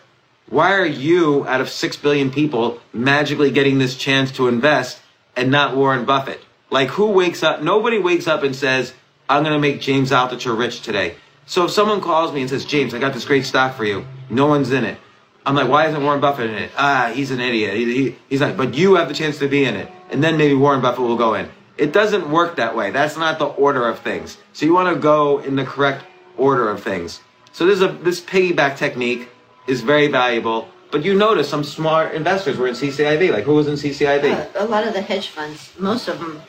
why 0.50 0.74
are 0.74 0.86
you, 0.86 1.48
out 1.48 1.62
of 1.62 1.70
6 1.70 1.98
billion 1.98 2.32
people, 2.32 2.80
magically 2.94 3.52
getting 3.52 3.78
this 3.78 3.96
chance 3.96 4.32
to 4.34 4.48
invest 4.48 5.00
and 5.36 5.52
not 5.52 5.76
Warren 5.76 6.06
Buffett? 6.06 6.42
Like, 6.70 6.90
who 6.90 7.12
wakes 7.12 7.44
up? 7.44 7.62
Nobody 7.62 8.00
wakes 8.00 8.28
up 8.28 8.44
and 8.44 8.56
says, 8.56 8.94
I'm 9.30 9.44
going 9.44 9.54
to 9.54 9.60
make 9.60 9.80
James 9.80 10.12
Altucher 10.12 10.58
rich 10.58 10.82
today. 10.82 11.16
So 11.46 11.66
if 11.66 11.72
someone 11.72 12.02
calls 12.02 12.34
me 12.34 12.42
and 12.42 12.50
says, 12.50 12.66
James, 12.66 12.94
I 12.94 13.00
got 13.00 13.14
this 13.14 13.26
great 13.26 13.46
stock 13.46 13.76
for 13.76 13.86
you, 13.86 14.06
no 14.30 14.48
one's 14.48 14.72
in 14.72 14.84
it. 14.84 14.98
I'm 15.46 15.54
like, 15.54 15.70
why 15.70 15.88
isn't 15.88 16.04
Warren 16.04 16.22
Buffett 16.22 16.50
in 16.50 16.56
it? 16.56 16.72
Ah, 16.76 17.12
he's 17.14 17.30
an 17.30 17.40
idiot. 17.40 17.76
He, 17.76 17.86
he, 17.86 18.16
he's 18.30 18.42
like, 18.42 18.58
but 18.58 18.74
you 18.74 18.96
have 18.96 19.08
the 19.08 19.14
chance 19.14 19.38
to 19.40 19.48
be 19.48 19.66
in 19.66 19.76
it. 19.76 19.92
And 20.10 20.24
then 20.24 20.38
maybe 20.38 20.56
Warren 20.56 20.82
Buffett 20.82 21.02
will 21.02 21.18
go 21.18 21.36
in. 21.36 21.48
It 21.78 21.92
doesn't 21.92 22.30
work 22.30 22.56
that 22.56 22.76
way. 22.76 22.92
That's 22.92 23.18
not 23.18 23.40
the 23.40 23.46
order 23.46 23.88
of 23.88 24.00
things. 24.00 24.38
So 24.54 24.66
you 24.66 24.74
want 24.74 24.94
to 24.94 25.00
go 25.00 25.40
in 25.40 25.56
the 25.56 25.66
correct 25.66 26.06
order 26.38 26.70
of 26.70 26.84
things. 26.84 27.20
So 27.52 27.66
this, 27.66 27.82
a, 27.82 27.88
this 27.88 28.22
piggyback 28.22 28.78
technique 28.78 29.30
is 29.68 29.82
very 29.82 30.08
valuable. 30.08 30.70
But 30.92 31.04
you 31.04 31.14
notice 31.14 31.50
some 31.50 31.64
smart 31.64 32.14
investors 32.14 32.58
were 32.58 32.68
in 32.68 32.76
CCIV. 32.76 33.32
Like 33.32 33.44
who 33.44 33.56
was 33.56 33.68
in 33.68 33.76
CCIV? 33.76 34.56
Uh, 34.56 34.64
a 34.64 34.66
lot 34.66 34.88
of 34.88 34.94
the 34.94 35.02
hedge 35.02 35.30
funds, 35.30 35.74
most 35.78 36.08
of 36.08 36.20
them. 36.20 36.42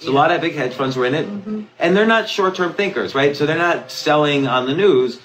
So 0.00 0.10
a 0.10 0.12
lot 0.12 0.30
of 0.30 0.40
big 0.40 0.54
hedge 0.54 0.74
funds 0.74 0.96
were 0.96 1.06
in 1.06 1.14
it, 1.14 1.26
mm-hmm. 1.26 1.62
and 1.78 1.96
they're 1.96 2.04
not 2.04 2.28
short-term 2.28 2.74
thinkers, 2.74 3.14
right? 3.14 3.34
So 3.34 3.46
they're 3.46 3.56
not 3.56 3.90
selling 3.90 4.46
on 4.46 4.66
the 4.66 4.74
news. 4.74 5.20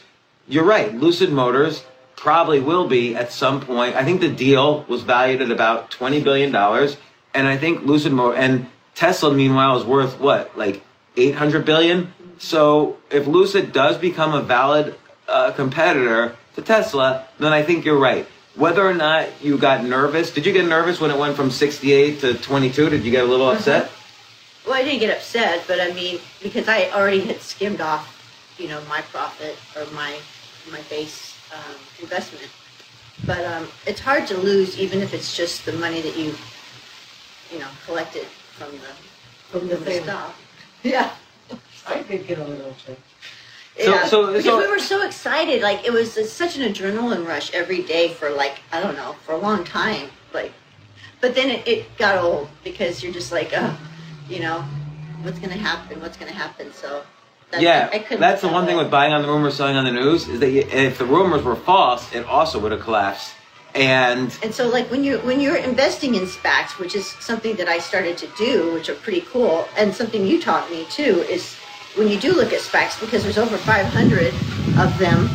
You're 0.47 0.63
right. 0.63 0.93
Lucid 0.93 1.31
Motors 1.31 1.83
probably 2.15 2.59
will 2.61 2.87
be 2.87 3.15
at 3.15 3.31
some 3.31 3.59
point. 3.59 3.95
I 3.95 4.05
think 4.05 4.21
the 4.21 4.31
deal 4.31 4.85
was 4.87 5.01
valued 5.03 5.41
at 5.41 5.51
about 5.51 5.91
twenty 5.91 6.21
billion 6.21 6.51
dollars, 6.51 6.97
and 7.33 7.47
I 7.47 7.57
think 7.57 7.85
Lucid 7.85 8.13
Motor 8.13 8.37
and 8.37 8.67
Tesla, 8.99 9.33
meanwhile, 9.33 9.79
is 9.79 9.85
worth 9.85 10.19
what, 10.19 10.57
like 10.57 10.83
eight 11.15 11.33
hundred 11.33 11.63
billion. 11.63 12.11
So 12.37 12.97
if 13.09 13.27
Lucid 13.27 13.71
does 13.71 13.97
become 13.97 14.33
a 14.33 14.41
valid 14.41 14.93
uh, 15.25 15.51
competitor 15.51 16.35
to 16.55 16.61
Tesla, 16.61 17.25
then 17.39 17.53
I 17.53 17.63
think 17.63 17.85
you're 17.85 17.97
right. 17.97 18.27
Whether 18.55 18.85
or 18.85 18.93
not 18.93 19.29
you 19.41 19.57
got 19.57 19.85
nervous, 19.85 20.31
did 20.31 20.45
you 20.45 20.51
get 20.51 20.65
nervous 20.65 20.99
when 20.99 21.11
it 21.11 21.17
went 21.17 21.37
from 21.37 21.49
68 21.49 22.19
to 22.19 22.33
22? 22.33 22.89
Did 22.89 23.05
you 23.05 23.11
get 23.11 23.23
a 23.23 23.27
little 23.27 23.49
upset? 23.49 23.83
Uh-huh. 23.83 23.93
Well, 24.65 24.73
I 24.73 24.83
didn't 24.83 24.99
get 24.99 25.15
upset, 25.15 25.63
but 25.65 25.79
I 25.79 25.93
mean, 25.93 26.19
because 26.43 26.67
I 26.67 26.89
already 26.89 27.21
had 27.21 27.39
skimmed 27.39 27.79
off, 27.79 28.03
you 28.57 28.67
know, 28.67 28.81
my 28.89 28.99
profit 28.99 29.55
or 29.77 29.89
my 29.93 30.19
my 30.69 30.81
base 30.89 31.37
um, 31.55 31.75
investment. 32.01 32.49
But 33.25 33.45
um, 33.45 33.69
it's 33.87 34.01
hard 34.01 34.27
to 34.27 34.37
lose, 34.37 34.77
even 34.77 34.99
if 34.99 35.13
it's 35.13 35.37
just 35.37 35.65
the 35.65 35.71
money 35.71 36.01
that 36.01 36.17
you, 36.17 36.35
you 37.49 37.59
know, 37.59 37.69
collected 37.85 38.27
from 38.59 38.71
the 38.71 39.57
from 39.57 39.67
the, 39.67 39.75
the 39.77 40.01
stock. 40.01 40.35
Yeah. 40.83 41.11
I 41.87 42.03
did 42.03 42.27
get 42.27 42.37
a 42.37 42.43
little 42.43 42.69
upset. 42.69 42.99
So, 43.77 43.91
yeah, 43.91 44.05
so, 44.05 44.27
because 44.27 44.43
so, 44.43 44.57
we 44.57 44.67
were 44.67 44.79
so 44.79 45.05
excited. 45.05 45.61
Like 45.61 45.85
it 45.85 45.93
was 45.93 46.13
such 46.31 46.57
an 46.57 46.71
adrenaline 46.71 47.25
rush 47.25 47.53
every 47.53 47.81
day 47.81 48.09
for 48.09 48.29
like 48.29 48.59
I 48.71 48.81
don't 48.81 48.95
know 48.95 49.13
for 49.25 49.31
a 49.31 49.37
long 49.37 49.63
time. 49.63 50.09
Like, 50.33 50.51
but 51.21 51.33
then 51.33 51.49
it, 51.49 51.67
it 51.67 51.97
got 51.97 52.17
old 52.17 52.49
because 52.63 53.01
you're 53.01 53.13
just 53.13 53.31
like, 53.31 53.51
oh, 53.55 53.77
you 54.27 54.41
know, 54.41 54.63
what's 55.21 55.39
gonna 55.39 55.53
happen? 55.53 56.01
What's 56.01 56.17
gonna 56.17 56.31
happen? 56.31 56.73
So. 56.73 57.03
That's, 57.51 57.63
yeah, 57.63 58.15
that's 58.17 58.41
the 58.41 58.47
one 58.47 58.67
thing 58.67 58.77
with 58.77 58.91
buying 58.91 59.11
on 59.11 59.23
the 59.23 59.27
rumors, 59.27 59.55
selling 59.55 59.75
on 59.75 59.83
the 59.83 59.91
news 59.91 60.27
is 60.27 60.39
that 60.39 60.51
you, 60.51 60.61
if 60.71 60.99
the 60.99 61.05
rumors 61.05 61.41
were 61.41 61.55
false, 61.55 62.13
it 62.13 62.23
also 62.27 62.59
would 62.59 62.71
have 62.71 62.81
collapsed. 62.81 63.33
And 63.75 64.37
and 64.43 64.53
so 64.53 64.67
like 64.67 64.89
when 64.89 65.03
you're 65.03 65.19
when 65.19 65.39
you're 65.39 65.57
investing 65.57 66.15
in 66.15 66.23
SPACs, 66.23 66.79
which 66.79 66.95
is 66.95 67.07
something 67.07 67.55
that 67.57 67.67
I 67.67 67.79
started 67.79 68.17
to 68.17 68.27
do, 68.37 68.73
which 68.73 68.89
are 68.89 68.95
pretty 68.95 69.21
cool, 69.21 69.67
and 69.77 69.93
something 69.93 70.25
you 70.25 70.41
taught 70.41 70.69
me 70.71 70.85
too, 70.89 71.23
is 71.29 71.55
when 71.95 72.07
you 72.07 72.19
do 72.19 72.33
look 72.33 72.53
at 72.53 72.61
specs, 72.61 72.99
because 72.99 73.23
there's 73.23 73.37
over 73.37 73.57
500 73.57 74.27
of 74.79 74.97
them, 74.99 75.29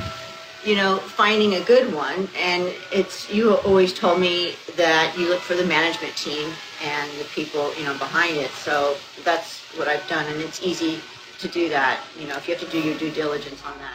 you 0.65 0.77
know, 0.77 0.99
finding 0.99 1.55
a 1.55 1.61
good 1.61 1.93
one. 1.93 2.29
And 2.37 2.73
it's, 2.93 3.31
you 3.33 3.55
always 3.55 3.93
told 3.93 4.21
me 4.21 4.55
that 4.77 5.15
you 5.19 5.29
look 5.29 5.41
for 5.41 5.55
the 5.55 5.65
management 5.65 6.17
team 6.17 6.51
and 6.83 7.11
the 7.19 7.25
people, 7.25 7.75
you 7.75 7.85
know, 7.85 7.97
behind 7.99 8.37
it. 8.37 8.51
So 8.51 8.97
that's 9.25 9.61
what 9.77 9.89
I've 9.89 10.07
done. 10.09 10.27
And 10.33 10.41
it's 10.41 10.63
easy 10.63 11.01
to 11.41 11.49
do 11.49 11.69
that, 11.69 12.01
you 12.19 12.27
know, 12.27 12.37
if 12.37 12.49
you 12.49 12.55
have 12.55 12.65
to 12.65 12.71
do 12.71 12.81
your 12.81 12.97
due 12.99 13.11
diligence 13.11 13.63
on 13.67 13.75
that. 13.79 13.95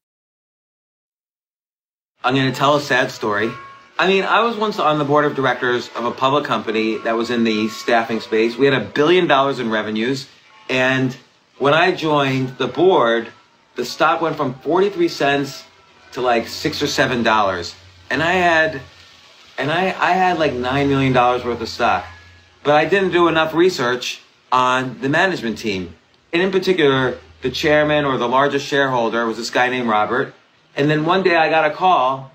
I'm 2.23 2.35
going 2.35 2.51
to 2.51 2.57
tell 2.57 2.75
a 2.75 2.81
sad 2.81 3.09
story. 3.09 3.51
I 3.97 4.07
mean, 4.07 4.23
I 4.23 4.43
was 4.43 4.55
once 4.55 4.77
on 4.77 4.99
the 4.99 5.05
board 5.05 5.25
of 5.25 5.35
directors 5.35 5.89
of 5.95 6.05
a 6.05 6.11
public 6.11 6.45
company 6.45 6.97
that 6.99 7.15
was 7.15 7.31
in 7.31 7.43
the 7.43 7.67
staffing 7.69 8.19
space. 8.19 8.57
We 8.57 8.65
had 8.65 8.79
a 8.79 8.85
billion 8.85 9.25
dollars 9.25 9.59
in 9.59 9.71
revenues. 9.71 10.27
And 10.69 11.17
when 11.57 11.73
I 11.73 11.91
joined 11.91 12.57
the 12.59 12.67
board, 12.67 13.29
the 13.75 13.85
stock 13.85 14.21
went 14.21 14.35
from 14.35 14.53
43 14.53 15.07
cents 15.07 15.63
to 16.11 16.21
like 16.21 16.47
six 16.47 16.81
or 16.83 16.87
seven 16.87 17.23
dollars. 17.23 17.73
And 18.11 18.21
I 18.21 18.33
had, 18.33 18.81
and 19.57 19.71
I, 19.71 19.85
I 19.85 20.11
had 20.11 20.37
like 20.37 20.51
$9 20.51 20.87
million 20.89 21.13
worth 21.13 21.45
of 21.61 21.69
stock. 21.69 22.05
But 22.63 22.75
I 22.75 22.85
didn't 22.85 23.11
do 23.11 23.29
enough 23.29 23.55
research 23.55 24.21
on 24.51 25.01
the 25.01 25.09
management 25.09 25.57
team. 25.57 25.95
And 26.31 26.43
in 26.43 26.51
particular, 26.51 27.17
the 27.41 27.49
chairman 27.49 28.05
or 28.05 28.17
the 28.17 28.29
largest 28.29 28.67
shareholder 28.67 29.25
was 29.25 29.37
this 29.37 29.49
guy 29.49 29.69
named 29.69 29.89
Robert. 29.89 30.35
And 30.75 30.89
then 30.89 31.05
one 31.05 31.23
day 31.23 31.35
I 31.35 31.49
got 31.49 31.69
a 31.69 31.73
call 31.73 32.31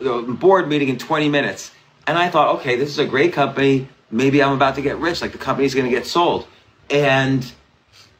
the 0.00 0.22
board 0.22 0.68
meeting 0.68 0.88
in 0.88 0.98
20 0.98 1.28
minutes. 1.28 1.70
And 2.06 2.18
I 2.18 2.30
thought, 2.30 2.56
okay, 2.56 2.76
this 2.76 2.88
is 2.88 2.98
a 2.98 3.06
great 3.06 3.32
company. 3.32 3.88
Maybe 4.10 4.42
I'm 4.42 4.52
about 4.52 4.74
to 4.76 4.82
get 4.82 4.96
rich. 4.96 5.20
Like 5.20 5.32
the 5.32 5.38
company's 5.38 5.74
going 5.74 5.86
to 5.86 5.90
get 5.90 6.06
sold. 6.06 6.46
And 6.88 7.50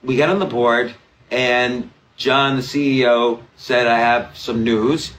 we 0.02 0.16
got 0.16 0.28
on 0.28 0.38
the 0.38 0.46
board, 0.46 0.94
and 1.30 1.90
John, 2.16 2.56
the 2.56 2.62
CEO, 2.62 3.42
said, 3.56 3.86
I 3.86 3.98
have 3.98 4.36
some 4.36 4.62
news. 4.62 5.12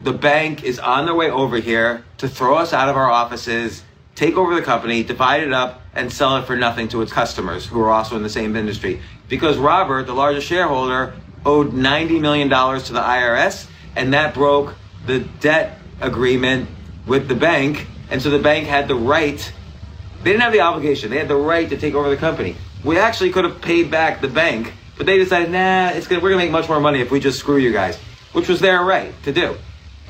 The 0.00 0.12
bank 0.12 0.64
is 0.64 0.78
on 0.78 1.06
their 1.06 1.14
way 1.14 1.30
over 1.30 1.58
here 1.58 2.04
to 2.18 2.28
throw 2.28 2.56
us 2.56 2.72
out 2.72 2.88
of 2.88 2.96
our 2.96 3.10
offices, 3.10 3.82
take 4.14 4.36
over 4.36 4.54
the 4.54 4.62
company, 4.62 5.02
divide 5.02 5.42
it 5.42 5.52
up, 5.52 5.82
and 5.94 6.12
sell 6.12 6.36
it 6.36 6.46
for 6.46 6.56
nothing 6.56 6.88
to 6.88 7.02
its 7.02 7.12
customers 7.12 7.66
who 7.66 7.80
are 7.80 7.90
also 7.90 8.16
in 8.16 8.22
the 8.22 8.30
same 8.30 8.56
industry. 8.56 9.00
Because 9.28 9.56
Robert, 9.56 10.06
the 10.06 10.14
largest 10.14 10.46
shareholder, 10.46 11.14
owed 11.46 11.70
$90 11.70 12.20
million 12.20 12.50
to 12.50 12.92
the 12.92 13.00
IRS, 13.00 13.66
and 13.94 14.12
that 14.12 14.34
broke 14.34 14.74
the 15.06 15.20
debt 15.40 15.78
agreement 16.00 16.68
with 17.06 17.28
the 17.28 17.34
bank, 17.34 17.86
and 18.10 18.20
so 18.20 18.28
the 18.28 18.38
bank 18.38 18.66
had 18.66 18.88
the 18.88 18.94
right. 18.94 19.52
They 20.22 20.32
didn't 20.32 20.42
have 20.42 20.52
the 20.52 20.60
obligation; 20.60 21.10
they 21.10 21.18
had 21.18 21.28
the 21.28 21.36
right 21.36 21.68
to 21.70 21.76
take 21.76 21.94
over 21.94 22.10
the 22.10 22.16
company. 22.16 22.56
We 22.84 22.98
actually 22.98 23.30
could 23.30 23.44
have 23.44 23.62
paid 23.62 23.90
back 23.90 24.20
the 24.20 24.28
bank, 24.28 24.74
but 24.96 25.06
they 25.06 25.18
decided, 25.18 25.50
nah, 25.50 25.90
it's 25.90 26.08
gonna, 26.08 26.20
we're 26.20 26.30
gonna 26.30 26.42
make 26.42 26.50
much 26.50 26.68
more 26.68 26.80
money 26.80 27.00
if 27.00 27.10
we 27.10 27.20
just 27.20 27.38
screw 27.38 27.56
you 27.56 27.72
guys, 27.72 27.96
which 28.32 28.48
was 28.48 28.60
their 28.60 28.82
right 28.82 29.14
to 29.22 29.32
do. 29.32 29.56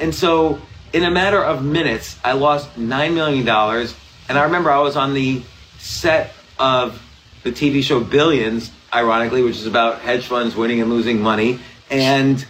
And 0.01 0.15
so, 0.15 0.61
in 0.93 1.05
a 1.05 1.11
matter 1.11 1.43
of 1.43 1.63
minutes, 1.63 2.19
I 2.25 2.33
lost 2.33 2.77
nine 2.79 3.15
million 3.15 3.45
dollars, 3.45 3.95
and 4.29 4.39
I 4.39 4.45
remember 4.45 4.71
I 4.71 4.81
was 4.81 4.97
on 4.97 5.13
the 5.13 5.43
set 5.79 6.33
of 6.59 7.03
the 7.43 7.53
TV 7.53 7.83
show 7.83 8.03
Billions, 8.03 8.71
ironically, 8.93 9.43
which 9.43 9.57
is 9.57 9.67
about 9.67 10.01
hedge 10.01 10.27
funds 10.27 10.57
winning 10.57 10.81
and 10.81 10.91
losing 10.91 11.21
money, 11.21 11.61
and 11.91 12.45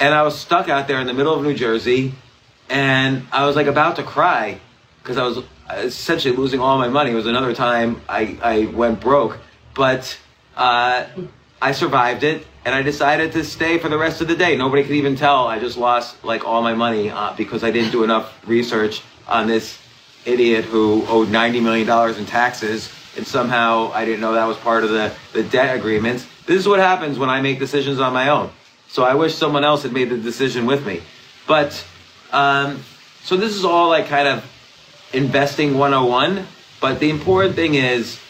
and 0.00 0.14
I 0.14 0.22
was 0.22 0.38
stuck 0.38 0.68
out 0.68 0.88
there 0.88 1.00
in 1.00 1.06
the 1.06 1.14
middle 1.14 1.34
of 1.34 1.42
New 1.42 1.54
Jersey, 1.54 2.14
and 2.68 3.26
I 3.32 3.46
was 3.46 3.56
like 3.56 3.66
about 3.66 3.96
to 3.96 4.02
cry 4.02 4.60
because 5.02 5.16
I 5.16 5.24
was 5.24 5.44
essentially 5.70 6.34
losing 6.36 6.60
all 6.60 6.78
my 6.78 6.88
money. 6.88 7.10
It 7.10 7.14
was 7.14 7.26
another 7.26 7.54
time 7.54 8.00
I, 8.08 8.38
I 8.42 8.66
went 8.66 9.00
broke, 9.00 9.38
but 9.74 10.16
uh, 10.56 11.06
I 11.60 11.72
survived 11.72 12.24
it, 12.24 12.46
and 12.64 12.74
I 12.74 12.82
decided 12.82 13.32
to 13.32 13.44
stay 13.44 13.78
for 13.78 13.88
the 13.88 13.98
rest 13.98 14.20
of 14.20 14.28
the 14.28 14.36
day. 14.36 14.56
Nobody 14.56 14.82
could 14.82 14.92
even 14.92 15.16
tell 15.16 15.46
I 15.46 15.58
just 15.58 15.76
lost 15.76 16.22
like 16.24 16.44
all 16.44 16.62
my 16.62 16.74
money 16.74 17.10
uh, 17.10 17.34
because 17.36 17.64
I 17.64 17.70
didn't 17.70 17.92
do 17.92 18.04
enough 18.04 18.46
research 18.46 19.02
on 19.26 19.46
this 19.46 19.78
idiot 20.24 20.64
who 20.64 21.04
owed 21.06 21.30
ninety 21.30 21.60
million 21.60 21.86
dollars 21.86 22.18
in 22.18 22.26
taxes, 22.26 22.90
and 23.16 23.26
somehow 23.26 23.92
I 23.92 24.04
didn't 24.04 24.20
know 24.20 24.34
that 24.34 24.46
was 24.46 24.56
part 24.58 24.84
of 24.84 24.90
the, 24.90 25.12
the 25.32 25.42
debt 25.42 25.76
agreements. 25.76 26.26
This 26.46 26.58
is 26.58 26.68
what 26.68 26.80
happens 26.80 27.18
when 27.18 27.30
I 27.30 27.40
make 27.40 27.58
decisions 27.58 28.00
on 28.00 28.12
my 28.12 28.28
own. 28.28 28.50
So 28.88 29.02
I 29.02 29.14
wish 29.14 29.34
someone 29.34 29.64
else 29.64 29.82
had 29.82 29.92
made 29.92 30.10
the 30.10 30.18
decision 30.18 30.66
with 30.66 30.86
me. 30.86 31.02
But 31.46 31.84
um, 32.32 32.82
so 33.22 33.36
this 33.36 33.54
is 33.54 33.64
all 33.64 33.88
like 33.88 34.06
kind 34.06 34.28
of 34.28 34.44
investing 35.12 35.78
101. 35.78 36.46
But 36.80 37.00
the 37.00 37.10
important 37.10 37.54
thing 37.54 37.74
is 37.74 38.20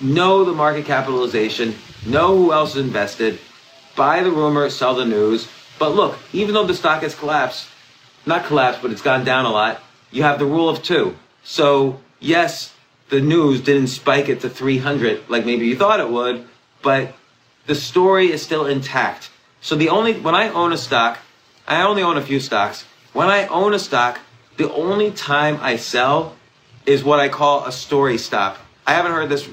know 0.00 0.44
the 0.44 0.52
market 0.52 0.84
capitalization, 0.86 1.74
know 2.06 2.36
who 2.36 2.52
else 2.52 2.76
invested, 2.76 3.38
buy 3.96 4.22
the 4.22 4.30
rumor, 4.30 4.70
sell 4.70 4.94
the 4.94 5.04
news. 5.04 5.48
But 5.78 5.90
look, 5.90 6.16
even 6.32 6.54
though 6.54 6.66
the 6.66 6.74
stock 6.74 7.02
has 7.02 7.14
collapsed, 7.14 7.68
not 8.26 8.44
collapsed, 8.44 8.82
but 8.82 8.90
it's 8.92 9.02
gone 9.02 9.24
down 9.24 9.44
a 9.44 9.50
lot, 9.50 9.80
you 10.10 10.22
have 10.22 10.38
the 10.38 10.46
rule 10.46 10.68
of 10.68 10.82
two. 10.82 11.16
So 11.42 12.00
yes, 12.20 12.74
the 13.08 13.20
news 13.20 13.60
didn't 13.60 13.88
spike 13.88 14.28
it 14.28 14.40
to 14.40 14.50
300 14.50 15.28
like 15.28 15.46
maybe 15.46 15.66
you 15.66 15.76
thought 15.76 16.00
it 16.00 16.08
would, 16.08 16.46
but 16.82 17.14
the 17.66 17.74
story 17.74 18.30
is 18.30 18.42
still 18.42 18.66
intact. 18.66 19.30
So 19.60 19.76
the 19.76 19.88
only 19.88 20.14
when 20.14 20.34
I 20.34 20.48
own 20.48 20.72
a 20.72 20.78
stock, 20.78 21.18
I 21.66 21.82
only 21.82 22.02
own 22.02 22.16
a 22.16 22.22
few 22.22 22.40
stocks. 22.40 22.84
When 23.12 23.28
I 23.28 23.46
own 23.46 23.74
a 23.74 23.78
stock, 23.78 24.20
the 24.56 24.72
only 24.72 25.10
time 25.10 25.58
I 25.60 25.76
sell 25.76 26.36
is 26.86 27.04
what 27.04 27.20
I 27.20 27.28
call 27.28 27.64
a 27.64 27.72
story 27.72 28.18
stop. 28.18 28.58
I 28.86 28.94
haven't 28.94 29.12
heard 29.12 29.28
this 29.28 29.48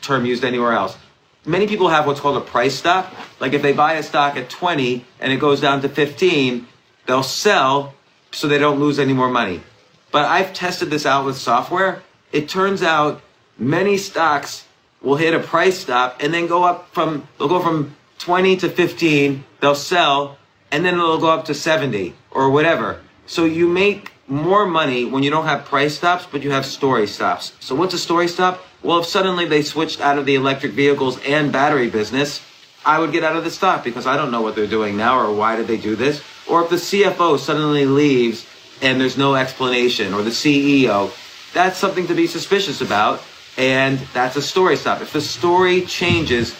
term 0.00 0.24
used 0.24 0.44
anywhere 0.44 0.72
else. 0.72 0.96
Many 1.44 1.66
people 1.66 1.88
have 1.88 2.06
what's 2.06 2.20
called 2.20 2.36
a 2.36 2.44
price 2.44 2.74
stop. 2.74 3.14
Like 3.40 3.52
if 3.52 3.62
they 3.62 3.72
buy 3.72 3.94
a 3.94 4.02
stock 4.02 4.36
at 4.36 4.50
20 4.50 5.04
and 5.20 5.32
it 5.32 5.36
goes 5.36 5.60
down 5.60 5.82
to 5.82 5.88
15, 5.88 6.66
they'll 7.06 7.22
sell 7.22 7.94
so 8.32 8.48
they 8.48 8.58
don't 8.58 8.78
lose 8.78 8.98
any 8.98 9.12
more 9.12 9.30
money. 9.30 9.62
But 10.10 10.26
I've 10.26 10.52
tested 10.52 10.90
this 10.90 11.06
out 11.06 11.24
with 11.24 11.36
software. 11.36 12.02
It 12.32 12.48
turns 12.48 12.82
out 12.82 13.22
many 13.58 13.96
stocks 13.96 14.66
will 15.02 15.16
hit 15.16 15.34
a 15.34 15.40
price 15.40 15.78
stop 15.78 16.22
and 16.22 16.32
then 16.32 16.46
go 16.46 16.64
up 16.64 16.92
from 16.92 17.26
they'll 17.38 17.48
go 17.48 17.60
from 17.60 17.96
20 18.18 18.56
to 18.58 18.68
15, 18.68 19.44
they'll 19.60 19.74
sell, 19.74 20.36
and 20.70 20.84
then 20.84 20.94
it'll 20.94 21.18
go 21.18 21.30
up 21.30 21.46
to 21.46 21.54
70 21.54 22.14
or 22.30 22.50
whatever. 22.50 23.00
So 23.26 23.44
you 23.44 23.66
make 23.66 24.12
more 24.28 24.66
money 24.66 25.04
when 25.04 25.22
you 25.22 25.30
don't 25.30 25.46
have 25.46 25.64
price 25.64 25.96
stops, 25.96 26.26
but 26.30 26.42
you 26.42 26.50
have 26.50 26.66
story 26.66 27.06
stops. 27.06 27.52
So 27.60 27.74
what's 27.74 27.94
a 27.94 27.98
story 27.98 28.28
stop? 28.28 28.62
Well, 28.82 29.00
if 29.00 29.06
suddenly 29.06 29.46
they 29.46 29.62
switched 29.62 30.00
out 30.00 30.18
of 30.18 30.26
the 30.26 30.34
electric 30.34 30.72
vehicles 30.72 31.18
and 31.24 31.50
battery 31.50 31.90
business, 31.90 32.40
I 32.84 32.98
would 32.98 33.12
get 33.12 33.24
out 33.24 33.36
of 33.36 33.44
the 33.44 33.50
stock 33.50 33.84
because 33.84 34.06
I 34.06 34.16
don't 34.16 34.30
know 34.30 34.40
what 34.40 34.54
they're 34.54 34.66
doing 34.66 34.96
now 34.96 35.18
or 35.18 35.34
why 35.34 35.56
did 35.56 35.66
they 35.66 35.76
do 35.76 35.96
this. 35.96 36.22
Or 36.48 36.62
if 36.62 36.70
the 36.70 36.76
CFO 36.76 37.38
suddenly 37.38 37.86
leaves 37.86 38.46
and 38.82 39.00
there's 39.00 39.18
no 39.18 39.34
explanation, 39.34 40.14
or 40.14 40.22
the 40.22 40.30
CEO, 40.30 41.12
that's 41.52 41.76
something 41.76 42.06
to 42.06 42.14
be 42.14 42.26
suspicious 42.26 42.80
about. 42.80 43.22
And 43.56 43.98
that's 44.14 44.36
a 44.36 44.42
story 44.42 44.76
stop. 44.76 45.00
If 45.02 45.12
the 45.12 45.20
story 45.20 45.82
changes, 45.82 46.54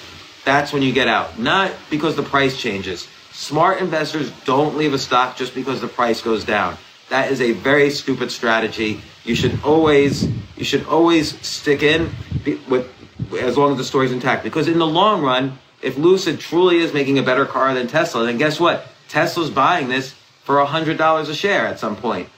that's 0.45 0.72
when 0.72 0.82
you 0.82 0.93
get 0.93 1.09
out. 1.09 1.38
Not 1.38 1.72
because 1.88 2.16
the 2.16 2.22
price 2.22 2.59
changes. 2.61 3.09
Smart 3.32 3.80
investors 3.80 4.30
don't 4.45 4.76
leave 4.76 4.93
a 4.93 4.99
stock 4.99 5.36
just 5.36 5.55
because 5.55 5.80
the 5.80 5.88
price 5.88 6.20
goes 6.20 6.45
down. 6.45 6.76
That 7.09 7.30
is 7.30 7.41
a 7.41 7.53
very 7.53 7.91
stupid 7.91 8.30
strategy. 8.30 9.01
You 9.24 9.34
should 9.34 9.62
always 9.64 10.28
you 10.57 10.64
should 10.64 10.86
always 10.86 11.41
stick 11.47 11.82
in 11.82 12.11
with 12.68 12.88
as 13.41 13.57
long 13.57 13.72
as 13.72 13.78
the 13.78 13.84
story's 13.84 14.12
intact. 14.12 14.45
Because 14.45 14.68
in 14.68 14.78
the 14.78 14.86
long 14.86 15.22
run, 15.22 15.59
if 15.82 15.97
Lucid 15.97 16.41
truly 16.41 16.78
is 16.78 16.93
making 16.93 17.18
a 17.18 17.22
better 17.22 17.47
car 17.47 17.72
than 17.72 17.86
Tesla, 17.86 18.24
then 18.26 18.36
guess 18.36 18.61
what? 18.61 18.86
Tesla's 19.09 19.51
buying 19.51 19.88
this 19.88 20.14
for 20.45 20.62
hundred 20.64 20.99
dollars 20.99 21.28
a 21.28 21.34
share 21.34 21.66
at 21.66 21.78
some 21.78 21.97
point. 21.97 22.28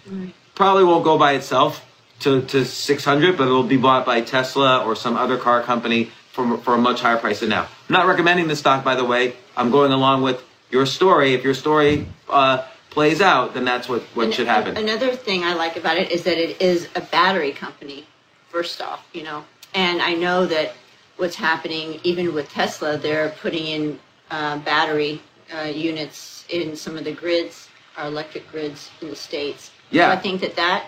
Probably 0.54 0.84
won't 0.84 1.04
go 1.04 1.18
by 1.18 1.32
itself 1.32 1.84
to, 2.22 2.42
to 2.42 2.64
600, 2.64 3.36
but 3.36 3.44
it'll 3.44 3.62
be 3.62 3.76
bought 3.76 4.06
by 4.06 4.20
Tesla 4.20 4.84
or 4.84 4.96
some 4.96 5.16
other 5.16 5.36
car 5.36 5.62
company 5.62 6.10
for, 6.32 6.58
for 6.58 6.74
a 6.74 6.78
much 6.78 7.00
higher 7.00 7.18
price 7.18 7.40
than 7.40 7.50
now. 7.50 7.62
I'm 7.62 7.92
not 7.92 8.06
recommending 8.06 8.48
this 8.48 8.60
stock, 8.60 8.84
by 8.84 8.94
the 8.94 9.04
way. 9.04 9.34
I'm 9.56 9.70
going 9.70 9.92
along 9.92 10.22
with 10.22 10.42
your 10.70 10.86
story. 10.86 11.34
If 11.34 11.44
your 11.44 11.54
story 11.54 12.06
uh, 12.28 12.66
plays 12.90 13.20
out, 13.20 13.54
then 13.54 13.64
that's 13.64 13.88
what, 13.88 14.02
what 14.14 14.32
should 14.32 14.46
happen. 14.46 14.76
Another 14.76 15.14
thing 15.14 15.44
I 15.44 15.54
like 15.54 15.76
about 15.76 15.98
it 15.98 16.10
is 16.10 16.24
that 16.24 16.38
it 16.38 16.60
is 16.60 16.88
a 16.94 17.00
battery 17.00 17.52
company, 17.52 18.06
first 18.48 18.80
off, 18.80 19.06
you 19.12 19.22
know. 19.22 19.44
And 19.74 20.00
I 20.00 20.14
know 20.14 20.46
that 20.46 20.74
what's 21.16 21.36
happening, 21.36 22.00
even 22.02 22.34
with 22.34 22.48
Tesla, 22.50 22.96
they're 22.96 23.30
putting 23.40 23.66
in 23.66 23.98
uh, 24.30 24.58
battery 24.58 25.20
uh, 25.54 25.62
units 25.64 26.46
in 26.48 26.76
some 26.76 26.96
of 26.96 27.04
the 27.04 27.12
grids, 27.12 27.68
our 27.96 28.06
electric 28.06 28.50
grids 28.50 28.90
in 29.00 29.08
the 29.08 29.16
States. 29.16 29.70
Yeah. 29.90 30.08
So 30.08 30.18
I 30.18 30.20
think 30.20 30.40
that 30.40 30.56
that 30.56 30.86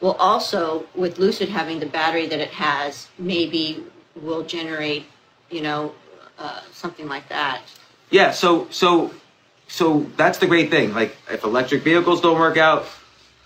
will 0.00 0.12
also, 0.12 0.86
with 0.94 1.18
Lucid 1.18 1.48
having 1.48 1.80
the 1.80 1.86
battery 1.86 2.26
that 2.26 2.40
it 2.40 2.50
has, 2.50 3.08
maybe 3.18 3.84
will 4.20 4.44
generate, 4.44 5.04
you 5.50 5.62
know, 5.62 5.94
uh, 6.38 6.60
something 6.72 7.08
like 7.08 7.28
that. 7.28 7.62
Yeah. 8.10 8.30
So 8.32 8.68
so 8.70 9.12
so 9.68 10.06
that's 10.16 10.38
the 10.38 10.46
great 10.46 10.70
thing. 10.70 10.94
Like 10.94 11.16
if 11.30 11.44
electric 11.44 11.82
vehicles 11.82 12.20
don't 12.20 12.38
work 12.38 12.56
out, 12.56 12.86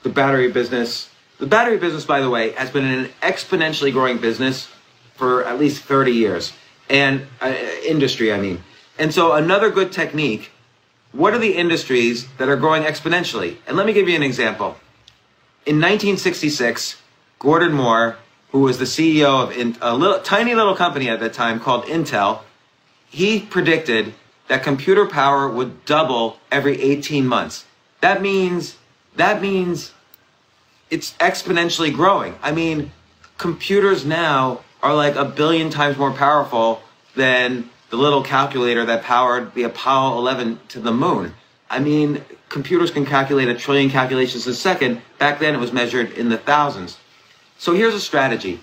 the 0.03 0.09
battery 0.09 0.51
business 0.51 1.09
The 1.39 1.47
battery 1.47 1.79
business, 1.79 2.05
by 2.05 2.21
the 2.21 2.29
way, 2.29 2.51
has 2.53 2.69
been 2.71 2.85
an 2.85 3.11
exponentially 3.23 3.93
growing 3.93 4.19
business 4.19 4.69
for 5.15 5.45
at 5.45 5.59
least 5.59 5.85
30 5.85 6.11
years, 6.11 6.53
and 6.91 7.27
uh, 7.41 7.55
industry, 7.87 8.33
I 8.33 8.41
mean. 8.41 8.63
And 8.99 9.15
so, 9.15 9.33
another 9.35 9.71
good 9.71 9.93
technique 9.93 10.51
what 11.13 11.33
are 11.33 11.39
the 11.39 11.55
industries 11.57 12.27
that 12.37 12.51
are 12.51 12.57
growing 12.57 12.83
exponentially? 12.83 13.57
And 13.67 13.79
let 13.79 13.87
me 13.87 13.95
give 13.95 14.09
you 14.11 14.17
an 14.17 14.23
example. 14.23 14.77
In 15.69 15.77
1966, 15.77 16.97
Gordon 17.39 17.75
Moore, 17.75 18.17
who 18.53 18.61
was 18.61 18.79
the 18.79 18.87
CEO 18.87 19.27
of 19.27 19.79
a 19.83 19.95
little, 19.95 20.19
tiny 20.21 20.55
little 20.55 20.75
company 20.75 21.11
at 21.11 21.21
that 21.21 21.35
time 21.35 21.61
called 21.61 21.85
Intel, 21.85 22.41
he 23.11 23.41
predicted 23.41 24.15
that 24.47 24.63
computer 24.63 25.05
power 25.05 25.47
would 25.47 25.85
double 25.85 26.39
every 26.51 26.81
18 26.81 27.27
months. 27.27 27.67
That 28.01 28.23
means 28.23 28.79
that 29.17 29.43
means 29.43 29.93
it's 30.89 31.13
exponentially 31.21 31.93
growing. 31.93 32.39
I 32.41 32.51
mean, 32.51 32.91
computers 33.37 34.07
now 34.07 34.61
are 34.83 34.95
like 34.95 35.17
a 35.17 35.25
billion 35.27 35.69
times 35.69 35.99
more 35.99 36.13
powerful 36.13 36.81
than 37.15 37.69
the 37.91 37.97
little 37.97 38.23
calculator 38.23 38.87
that 38.87 39.03
powered 39.03 39.53
the 39.53 39.65
Apollo 39.65 40.17
11 40.17 40.61
to 40.69 40.81
the 40.81 40.93
moon. 40.93 41.35
I 41.69 41.81
mean, 41.81 42.25
computers 42.49 42.91
can 42.91 43.05
calculate 43.05 43.49
a 43.49 43.55
trillion 43.55 43.91
calculations 43.91 44.47
a 44.47 44.55
second. 44.55 45.01
Back 45.19 45.39
then 45.39 45.55
it 45.55 45.59
was 45.59 45.73
measured 45.73 46.13
in 46.13 46.29
the 46.29 46.39
thousands. 46.39 46.99
So 47.59 47.75
here's 47.75 47.95
a 47.95 48.01
strategy. 48.01 48.61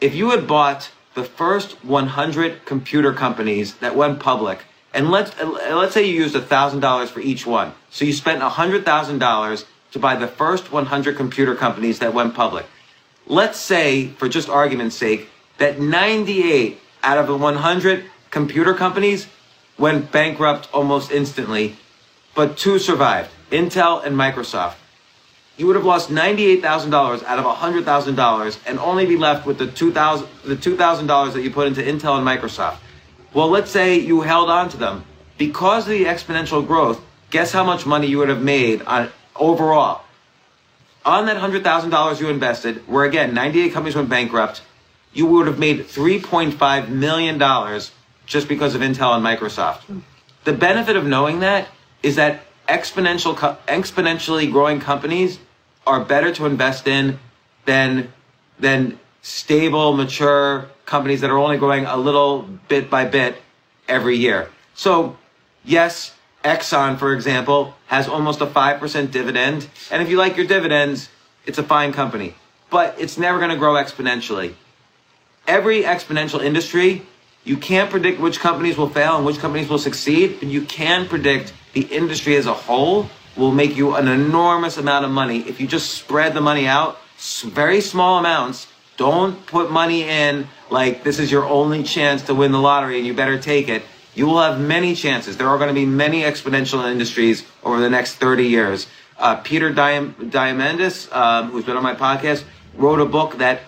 If 0.00 0.14
you 0.14 0.30
had 0.30 0.46
bought 0.46 0.90
the 1.14 1.24
first 1.24 1.84
100 1.84 2.64
computer 2.64 3.12
companies 3.12 3.74
that 3.76 3.94
went 3.94 4.20
public, 4.20 4.64
and 4.94 5.10
let's, 5.10 5.38
uh, 5.40 5.76
let's 5.76 5.94
say 5.94 6.04
you 6.04 6.14
used 6.14 6.34
$1,000 6.34 7.08
for 7.08 7.20
each 7.20 7.46
one. 7.46 7.72
So 7.90 8.04
you 8.04 8.12
spent 8.12 8.42
$100,000 8.42 9.64
to 9.92 9.98
buy 9.98 10.16
the 10.16 10.26
first 10.26 10.72
100 10.72 11.16
computer 11.16 11.54
companies 11.54 11.98
that 12.00 12.14
went 12.14 12.34
public. 12.34 12.66
Let's 13.26 13.58
say, 13.58 14.08
for 14.08 14.28
just 14.28 14.48
argument's 14.48 14.96
sake, 14.96 15.28
that 15.58 15.78
98 15.78 16.78
out 17.02 17.18
of 17.18 17.26
the 17.26 17.36
100 17.36 18.04
computer 18.30 18.74
companies 18.74 19.28
went 19.78 20.10
bankrupt 20.10 20.68
almost 20.72 21.10
instantly, 21.10 21.76
but 22.34 22.56
two 22.56 22.78
survived 22.78 23.30
Intel 23.50 24.04
and 24.04 24.16
Microsoft. 24.16 24.74
You 25.56 25.66
would 25.66 25.76
have 25.76 25.84
lost 25.84 26.08
$98,000 26.08 27.24
out 27.24 27.38
of 27.38 27.44
$100,000 27.44 28.58
and 28.66 28.78
only 28.78 29.06
be 29.06 29.16
left 29.16 29.46
with 29.46 29.58
the 29.58 29.66
2,000 29.66 30.26
the 30.44 30.56
$2,000 30.56 31.32
that 31.34 31.42
you 31.42 31.50
put 31.50 31.66
into 31.66 31.82
Intel 31.82 32.16
and 32.16 32.26
Microsoft. 32.26 32.78
Well, 33.34 33.48
let's 33.48 33.70
say 33.70 33.98
you 33.98 34.22
held 34.22 34.50
on 34.50 34.70
to 34.70 34.76
them. 34.76 35.04
Because 35.38 35.84
of 35.84 35.90
the 35.90 36.04
exponential 36.04 36.66
growth, 36.66 37.00
guess 37.30 37.52
how 37.52 37.64
much 37.64 37.86
money 37.86 38.06
you 38.06 38.18
would 38.18 38.28
have 38.28 38.42
made 38.42 38.82
on 38.82 39.10
overall? 39.36 40.02
On 41.04 41.26
that 41.26 41.36
$100,000 41.36 42.20
you 42.20 42.28
invested, 42.28 42.86
where 42.88 43.04
again, 43.04 43.34
98 43.34 43.72
companies 43.72 43.96
went 43.96 44.08
bankrupt, 44.08 44.62
you 45.12 45.26
would 45.26 45.46
have 45.46 45.58
made 45.58 45.80
$3.5 45.80 46.88
million 46.88 47.38
just 48.26 48.48
because 48.48 48.74
of 48.74 48.80
Intel 48.80 49.14
and 49.14 49.24
Microsoft. 49.24 50.02
The 50.44 50.52
benefit 50.52 50.96
of 50.96 51.04
knowing 51.04 51.40
that 51.40 51.68
is 52.02 52.16
that 52.16 52.42
exponential, 52.68 53.36
exponentially 53.66 54.50
growing 54.50 54.80
companies 54.80 55.38
are 55.86 56.04
better 56.04 56.32
to 56.32 56.46
invest 56.46 56.86
in 56.86 57.18
than, 57.64 58.12
than 58.58 58.98
stable, 59.22 59.92
mature 59.92 60.68
companies 60.86 61.20
that 61.20 61.30
are 61.30 61.38
only 61.38 61.56
growing 61.56 61.86
a 61.86 61.96
little 61.96 62.42
bit 62.68 62.90
by 62.90 63.04
bit 63.04 63.36
every 63.88 64.16
year. 64.16 64.50
So, 64.74 65.16
yes, 65.64 66.14
Exxon, 66.44 66.98
for 66.98 67.12
example, 67.12 67.74
has 67.86 68.08
almost 68.08 68.40
a 68.40 68.46
5% 68.46 69.10
dividend. 69.10 69.68
And 69.90 70.02
if 70.02 70.08
you 70.08 70.16
like 70.16 70.36
your 70.36 70.46
dividends, 70.46 71.08
it's 71.46 71.58
a 71.58 71.62
fine 71.62 71.92
company. 71.92 72.34
But 72.70 72.96
it's 72.98 73.18
never 73.18 73.38
going 73.38 73.50
to 73.50 73.56
grow 73.56 73.74
exponentially. 73.74 74.54
Every 75.46 75.82
exponential 75.82 76.42
industry 76.42 77.06
you 77.44 77.56
can't 77.56 77.90
predict 77.90 78.20
which 78.20 78.38
companies 78.40 78.76
will 78.76 78.88
fail 78.88 79.16
and 79.16 79.26
which 79.26 79.38
companies 79.38 79.68
will 79.68 79.78
succeed, 79.78 80.36
but 80.38 80.48
you 80.48 80.62
can 80.62 81.06
predict 81.08 81.52
the 81.72 81.82
industry 81.82 82.36
as 82.36 82.46
a 82.46 82.54
whole 82.54 83.08
will 83.36 83.52
make 83.52 83.76
you 83.76 83.94
an 83.94 84.08
enormous 84.08 84.76
amount 84.76 85.04
of 85.04 85.10
money 85.10 85.40
if 85.40 85.60
you 85.60 85.66
just 85.66 85.94
spread 85.94 86.34
the 86.34 86.40
money 86.40 86.66
out, 86.66 86.98
very 87.44 87.80
small 87.80 88.18
amounts. 88.18 88.66
Don't 88.96 89.44
put 89.46 89.70
money 89.70 90.02
in 90.02 90.46
like 90.70 91.02
this 91.02 91.18
is 91.18 91.32
your 91.32 91.44
only 91.46 91.82
chance 91.82 92.22
to 92.22 92.34
win 92.34 92.52
the 92.52 92.60
lottery 92.60 92.98
and 92.98 93.06
you 93.06 93.14
better 93.14 93.38
take 93.38 93.68
it. 93.68 93.82
You 94.14 94.26
will 94.26 94.40
have 94.40 94.60
many 94.60 94.94
chances. 94.94 95.38
There 95.38 95.48
are 95.48 95.56
going 95.56 95.68
to 95.68 95.74
be 95.74 95.86
many 95.86 96.22
exponential 96.22 96.88
industries 96.90 97.44
over 97.64 97.80
the 97.80 97.88
next 97.88 98.16
30 98.16 98.46
years. 98.46 98.86
Uh, 99.18 99.36
Peter 99.36 99.72
Diamandis, 99.72 101.10
um, 101.14 101.50
who's 101.50 101.64
been 101.64 101.76
on 101.76 101.82
my 101.82 101.94
podcast, 101.94 102.44
wrote 102.74 103.00
a 103.00 103.06
book 103.06 103.38
that 103.38 103.60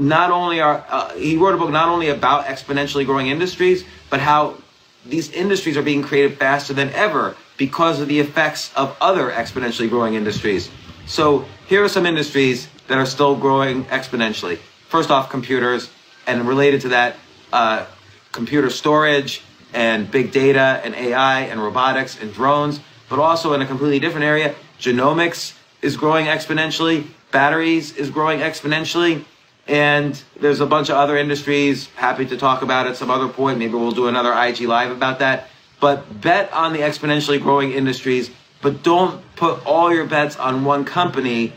not 0.00 0.30
only 0.30 0.60
are 0.60 0.84
uh, 0.88 1.14
he 1.14 1.36
wrote 1.36 1.54
a 1.54 1.58
book 1.58 1.70
not 1.70 1.88
only 1.88 2.08
about 2.08 2.46
exponentially 2.46 3.04
growing 3.04 3.28
industries, 3.28 3.84
but 4.08 4.18
how 4.18 4.56
these 5.04 5.30
industries 5.30 5.76
are 5.76 5.82
being 5.82 6.02
created 6.02 6.38
faster 6.38 6.72
than 6.72 6.90
ever 6.90 7.36
because 7.56 8.00
of 8.00 8.08
the 8.08 8.18
effects 8.18 8.72
of 8.74 8.96
other 9.00 9.30
exponentially 9.30 9.88
growing 9.88 10.14
industries. 10.14 10.70
So 11.06 11.44
here 11.66 11.84
are 11.84 11.88
some 11.88 12.06
industries 12.06 12.68
that 12.88 12.96
are 12.98 13.06
still 13.06 13.36
growing 13.36 13.84
exponentially. 13.86 14.58
First 14.88 15.10
off, 15.10 15.30
computers, 15.30 15.90
and 16.26 16.48
related 16.48 16.80
to 16.82 16.88
that, 16.88 17.16
uh, 17.52 17.86
computer 18.32 18.70
storage 18.70 19.42
and 19.72 20.10
big 20.10 20.32
data 20.32 20.80
and 20.82 20.94
AI 20.94 21.42
and 21.42 21.62
robotics 21.62 22.20
and 22.20 22.32
drones, 22.32 22.80
but 23.08 23.18
also 23.18 23.52
in 23.52 23.60
a 23.60 23.66
completely 23.66 23.98
different 23.98 24.24
area, 24.24 24.54
genomics 24.78 25.54
is 25.82 25.96
growing 25.96 26.26
exponentially, 26.26 27.06
batteries 27.30 27.96
is 27.96 28.10
growing 28.10 28.40
exponentially, 28.40 29.24
and 29.66 30.20
there's 30.40 30.60
a 30.60 30.66
bunch 30.66 30.88
of 30.88 30.96
other 30.96 31.16
industries. 31.16 31.86
Happy 31.96 32.26
to 32.26 32.36
talk 32.36 32.62
about 32.62 32.86
at 32.86 32.96
some 32.96 33.10
other 33.10 33.28
point. 33.28 33.58
Maybe 33.58 33.74
we'll 33.74 33.92
do 33.92 34.08
another 34.08 34.32
IG 34.32 34.60
live 34.62 34.90
about 34.90 35.20
that. 35.20 35.48
But 35.80 36.20
bet 36.20 36.52
on 36.52 36.72
the 36.72 36.80
exponentially 36.80 37.40
growing 37.40 37.72
industries, 37.72 38.30
but 38.62 38.82
don't 38.82 39.22
put 39.36 39.64
all 39.64 39.92
your 39.92 40.06
bets 40.06 40.36
on 40.36 40.64
one 40.64 40.84
company. 40.84 41.52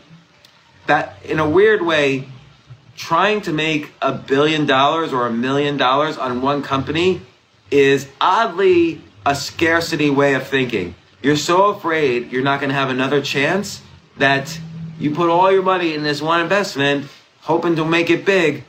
That, 0.85 1.17
in 1.23 1.39
a 1.39 1.49
weird 1.49 1.81
way, 1.81 2.27
trying 2.95 3.41
to 3.41 3.53
make 3.53 3.91
a 4.01 4.13
billion 4.13 4.65
dollars 4.65 5.13
or 5.13 5.25
a 5.27 5.31
million 5.31 5.77
dollars 5.77 6.17
on 6.17 6.41
one 6.41 6.61
company 6.61 7.21
is 7.71 8.07
oddly 8.21 9.01
a 9.25 9.35
scarcity 9.35 10.09
way 10.09 10.33
of 10.35 10.45
thinking. 10.47 10.95
You're 11.21 11.37
so 11.37 11.67
afraid 11.67 12.31
you're 12.31 12.43
not 12.43 12.59
going 12.59 12.69
to 12.69 12.75
have 12.75 12.89
another 12.89 13.21
chance 13.21 13.81
that 14.17 14.59
you 14.99 15.15
put 15.15 15.29
all 15.29 15.51
your 15.51 15.63
money 15.63 15.93
in 15.93 16.03
this 16.03 16.21
one 16.21 16.41
investment 16.41 17.07
hoping 17.43 17.75
to 17.75 17.85
make 17.85 18.09
it 18.09 18.25
big. 18.25 18.63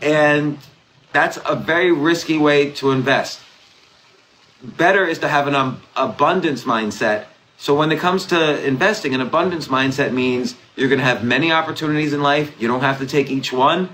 And 0.00 0.58
that's 1.12 1.38
a 1.44 1.56
very 1.56 1.90
risky 1.90 2.38
way 2.38 2.70
to 2.72 2.92
invest. 2.92 3.40
Better 4.62 5.04
is 5.04 5.18
to 5.20 5.28
have 5.28 5.46
an 5.46 5.54
um, 5.54 5.82
abundance 5.96 6.64
mindset. 6.64 7.26
So 7.56 7.74
when 7.74 7.90
it 7.90 7.98
comes 7.98 8.26
to 8.26 8.64
investing, 8.64 9.14
an 9.14 9.20
abundance 9.20 9.68
mindset 9.68 10.12
means 10.12 10.54
you're 10.76 10.88
going 10.88 11.00
to 11.00 11.04
have 11.04 11.24
many 11.24 11.50
opportunities 11.50 12.12
in 12.12 12.22
life. 12.22 12.54
You 12.60 12.68
don't 12.68 12.80
have 12.80 12.98
to 12.98 13.06
take 13.06 13.30
each 13.30 13.52
one. 13.52 13.88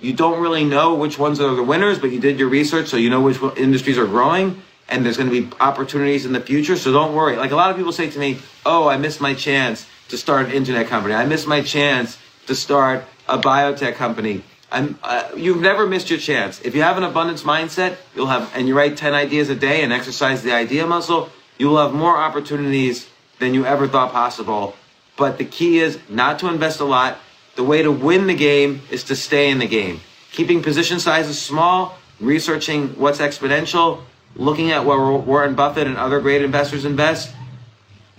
You 0.00 0.12
don't 0.12 0.40
really 0.40 0.64
know 0.64 0.94
which 0.94 1.18
ones 1.18 1.40
are 1.40 1.54
the 1.54 1.62
winners, 1.62 1.98
but 1.98 2.10
you 2.10 2.20
did 2.20 2.38
your 2.38 2.48
research, 2.48 2.86
so 2.86 2.96
you 2.96 3.10
know 3.10 3.20
which 3.20 3.40
industries 3.56 3.98
are 3.98 4.06
growing, 4.06 4.62
and 4.88 5.04
there's 5.04 5.16
going 5.16 5.28
to 5.28 5.42
be 5.42 5.56
opportunities 5.58 6.24
in 6.24 6.32
the 6.32 6.40
future. 6.40 6.76
So 6.76 6.92
don't 6.92 7.16
worry. 7.16 7.36
Like 7.36 7.50
a 7.50 7.56
lot 7.56 7.72
of 7.72 7.76
people 7.76 7.90
say 7.90 8.08
to 8.08 8.18
me, 8.18 8.38
"Oh, 8.64 8.88
I 8.88 8.96
missed 8.96 9.20
my 9.20 9.34
chance 9.34 9.86
to 10.10 10.16
start 10.16 10.46
an 10.46 10.52
internet 10.52 10.86
company. 10.86 11.14
I 11.14 11.26
missed 11.26 11.48
my 11.48 11.62
chance 11.62 12.16
to 12.48 12.54
start 12.54 13.04
a 13.28 13.38
biotech 13.38 13.94
company. 13.94 14.42
Uh, 14.70 15.28
you've 15.36 15.60
never 15.60 15.86
missed 15.86 16.10
your 16.10 16.18
chance. 16.18 16.60
If 16.62 16.74
you 16.74 16.82
have 16.82 16.96
an 16.96 17.04
abundance 17.04 17.42
mindset, 17.42 17.96
you'll 18.14 18.26
have, 18.26 18.50
and 18.54 18.66
you 18.66 18.76
write 18.76 18.96
10 18.96 19.14
ideas 19.14 19.48
a 19.48 19.54
day 19.54 19.82
and 19.82 19.92
exercise 19.92 20.42
the 20.42 20.52
idea 20.52 20.86
muscle, 20.86 21.30
you 21.58 21.68
will 21.68 21.78
have 21.78 21.92
more 21.92 22.16
opportunities 22.16 23.08
than 23.38 23.54
you 23.54 23.64
ever 23.64 23.86
thought 23.86 24.12
possible. 24.12 24.74
But 25.16 25.38
the 25.38 25.44
key 25.44 25.78
is 25.78 25.98
not 26.08 26.38
to 26.40 26.48
invest 26.48 26.80
a 26.80 26.84
lot. 26.84 27.18
The 27.56 27.64
way 27.64 27.82
to 27.82 27.92
win 27.92 28.26
the 28.26 28.34
game 28.34 28.82
is 28.90 29.04
to 29.04 29.16
stay 29.16 29.50
in 29.50 29.58
the 29.58 29.66
game. 29.66 30.00
Keeping 30.32 30.62
position 30.62 31.00
sizes 31.00 31.40
small, 31.40 31.98
researching 32.20 32.88
what's 32.98 33.18
exponential, 33.18 34.02
looking 34.36 34.70
at 34.70 34.84
where 34.84 34.98
Warren 34.98 35.54
Buffett 35.54 35.86
and 35.86 35.96
other 35.96 36.20
great 36.20 36.42
investors 36.42 36.84
invest, 36.84 37.34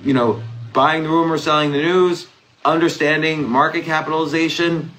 you 0.04 0.14
know, 0.14 0.42
buying 0.74 1.04
the 1.04 1.10
rumor, 1.10 1.38
selling 1.38 1.72
the 1.72 1.82
news, 1.82 2.28
understanding 2.70 3.48
market 3.48 3.84
capitalization, 3.84 4.92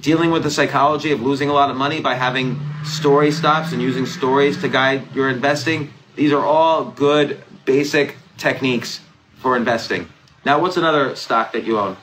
dealing 0.00 0.30
with 0.30 0.42
the 0.42 0.50
psychology 0.50 1.10
of 1.10 1.20
losing 1.20 1.48
a 1.48 1.52
lot 1.52 1.70
of 1.70 1.76
money 1.76 2.00
by 2.00 2.14
having 2.14 2.58
story 2.84 3.32
stops 3.32 3.72
and 3.72 3.82
using 3.82 4.06
stories 4.06 4.60
to 4.60 4.68
guide 4.68 5.02
your 5.14 5.28
investing. 5.28 5.92
These 6.14 6.32
are 6.32 6.44
all 6.44 6.84
good 6.84 7.42
basic 7.64 8.16
techniques 8.38 9.00
for 9.38 9.56
investing. 9.56 10.08
Now, 10.44 10.60
what's 10.60 10.76
another 10.76 11.16
stock 11.16 11.52
that 11.52 11.64
you 11.64 11.78
own? 11.78 11.96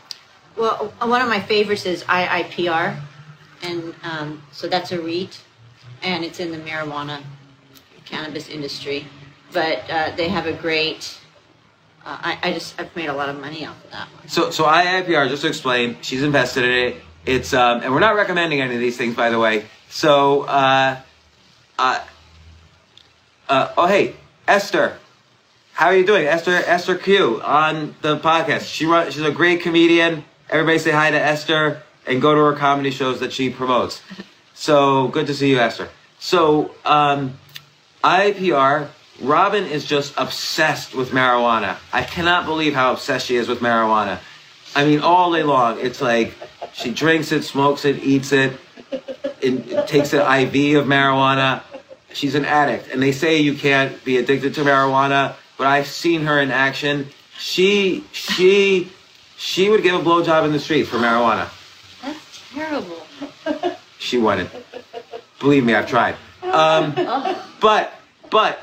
Well, 0.57 0.93
one 0.99 1.21
of 1.21 1.29
my 1.29 1.39
favorites 1.39 1.85
is 1.85 2.03
IIPR, 2.03 2.99
and 3.63 3.95
um, 4.03 4.43
so 4.51 4.67
that's 4.67 4.91
a 4.91 5.01
REIT, 5.01 5.39
and 6.03 6.23
it's 6.23 6.39
in 6.39 6.51
the 6.51 6.57
marijuana 6.57 7.21
cannabis 8.05 8.49
industry. 8.49 9.07
But 9.51 9.89
uh, 9.89 10.11
they 10.15 10.27
have 10.27 10.45
a 10.45 10.53
great 10.53 11.17
uh, 12.05 12.17
I, 12.21 12.39
I 12.43 12.53
just 12.53 12.79
I've 12.79 12.93
made 12.95 13.07
a 13.07 13.13
lot 13.13 13.29
of 13.29 13.39
money 13.39 13.65
off 13.65 13.83
of 13.85 13.91
that 13.91 14.07
one. 14.13 14.27
So, 14.27 14.51
so 14.51 14.65
IIPR, 14.65 15.29
just 15.29 15.43
to 15.43 15.47
explain, 15.47 15.97
she's 16.01 16.23
invested 16.23 16.65
in 16.65 16.71
it. 16.71 17.01
It's, 17.25 17.53
um, 17.53 17.81
and 17.81 17.93
we're 17.93 18.01
not 18.01 18.15
recommending 18.15 18.59
any 18.59 18.73
of 18.73 18.79
these 18.81 18.97
things, 18.97 19.15
by 19.15 19.29
the 19.29 19.39
way. 19.39 19.65
So, 19.89 20.41
uh, 20.41 20.99
uh, 21.79 22.03
uh, 23.47 23.73
oh, 23.77 23.87
hey, 23.87 24.15
Esther, 24.47 24.97
how 25.73 25.87
are 25.87 25.95
you 25.95 26.05
doing? 26.05 26.25
Esther, 26.25 26.51
Esther 26.51 26.97
Ku 26.97 27.41
on 27.41 27.95
the 28.01 28.19
podcast. 28.19 28.65
She 28.65 28.85
run, 28.85 29.09
she's 29.11 29.23
a 29.23 29.31
great 29.31 29.61
comedian. 29.61 30.25
Everybody 30.49 30.79
say 30.79 30.91
hi 30.91 31.11
to 31.11 31.19
Esther 31.19 31.81
and 32.05 32.21
go 32.21 32.35
to 32.35 32.41
her 32.41 32.53
comedy 32.53 32.91
shows 32.91 33.19
that 33.21 33.33
she 33.33 33.49
promotes. 33.49 34.01
So 34.55 35.07
good 35.07 35.25
to 35.27 35.33
see 35.33 35.49
you, 35.49 35.57
Esther. 35.57 35.89
So, 36.19 36.75
um, 36.85 37.39
IPR, 38.03 38.87
Robyn 39.21 39.65
is 39.65 39.85
just 39.85 40.13
obsessed 40.17 40.95
with 40.95 41.11
marijuana. 41.11 41.77
I 41.91 42.03
cannot 42.03 42.45
believe 42.45 42.73
how 42.73 42.93
obsessed 42.93 43.27
she 43.27 43.35
is 43.35 43.47
with 43.47 43.59
marijuana. 43.59 44.19
I 44.75 44.85
mean, 44.85 45.01
all 45.01 45.31
day 45.31 45.43
long, 45.43 45.79
it's 45.79 46.01
like 46.01 46.33
she 46.73 46.91
drinks 46.91 47.31
it, 47.31 47.43
smokes 47.43 47.85
it, 47.85 48.01
eats 48.03 48.31
it, 48.31 48.53
it, 49.41 49.87
takes 49.87 50.13
an 50.13 50.19
IV 50.21 50.79
of 50.79 50.87
marijuana. 50.87 51.61
She's 52.11 52.35
an 52.35 52.45
addict, 52.45 52.89
and 52.91 53.01
they 53.01 53.11
say 53.11 53.37
you 53.37 53.53
can't 53.53 54.03
be 54.03 54.17
addicted 54.17 54.55
to 54.55 54.61
marijuana, 54.61 55.35
but 55.57 55.67
I've 55.67 55.87
seen 55.87 56.21
her 56.23 56.39
in 56.39 56.51
action. 56.51 57.07
She, 57.37 58.03
she, 58.11 58.91
she 59.37 59.69
would 59.69 59.83
give 59.83 59.95
a 59.95 60.03
blowjob 60.03 60.45
in 60.45 60.51
the 60.51 60.59
street 60.59 60.83
for 60.83 60.97
marijuana. 60.97 61.49
That's 62.01 62.41
terrible. 62.51 63.05
She 63.99 64.17
wouldn't. 64.17 64.49
Believe 65.39 65.65
me, 65.65 65.75
I've 65.75 65.87
tried. 65.87 66.15
Um, 66.43 66.93
but, 67.59 67.93
but 68.29 68.59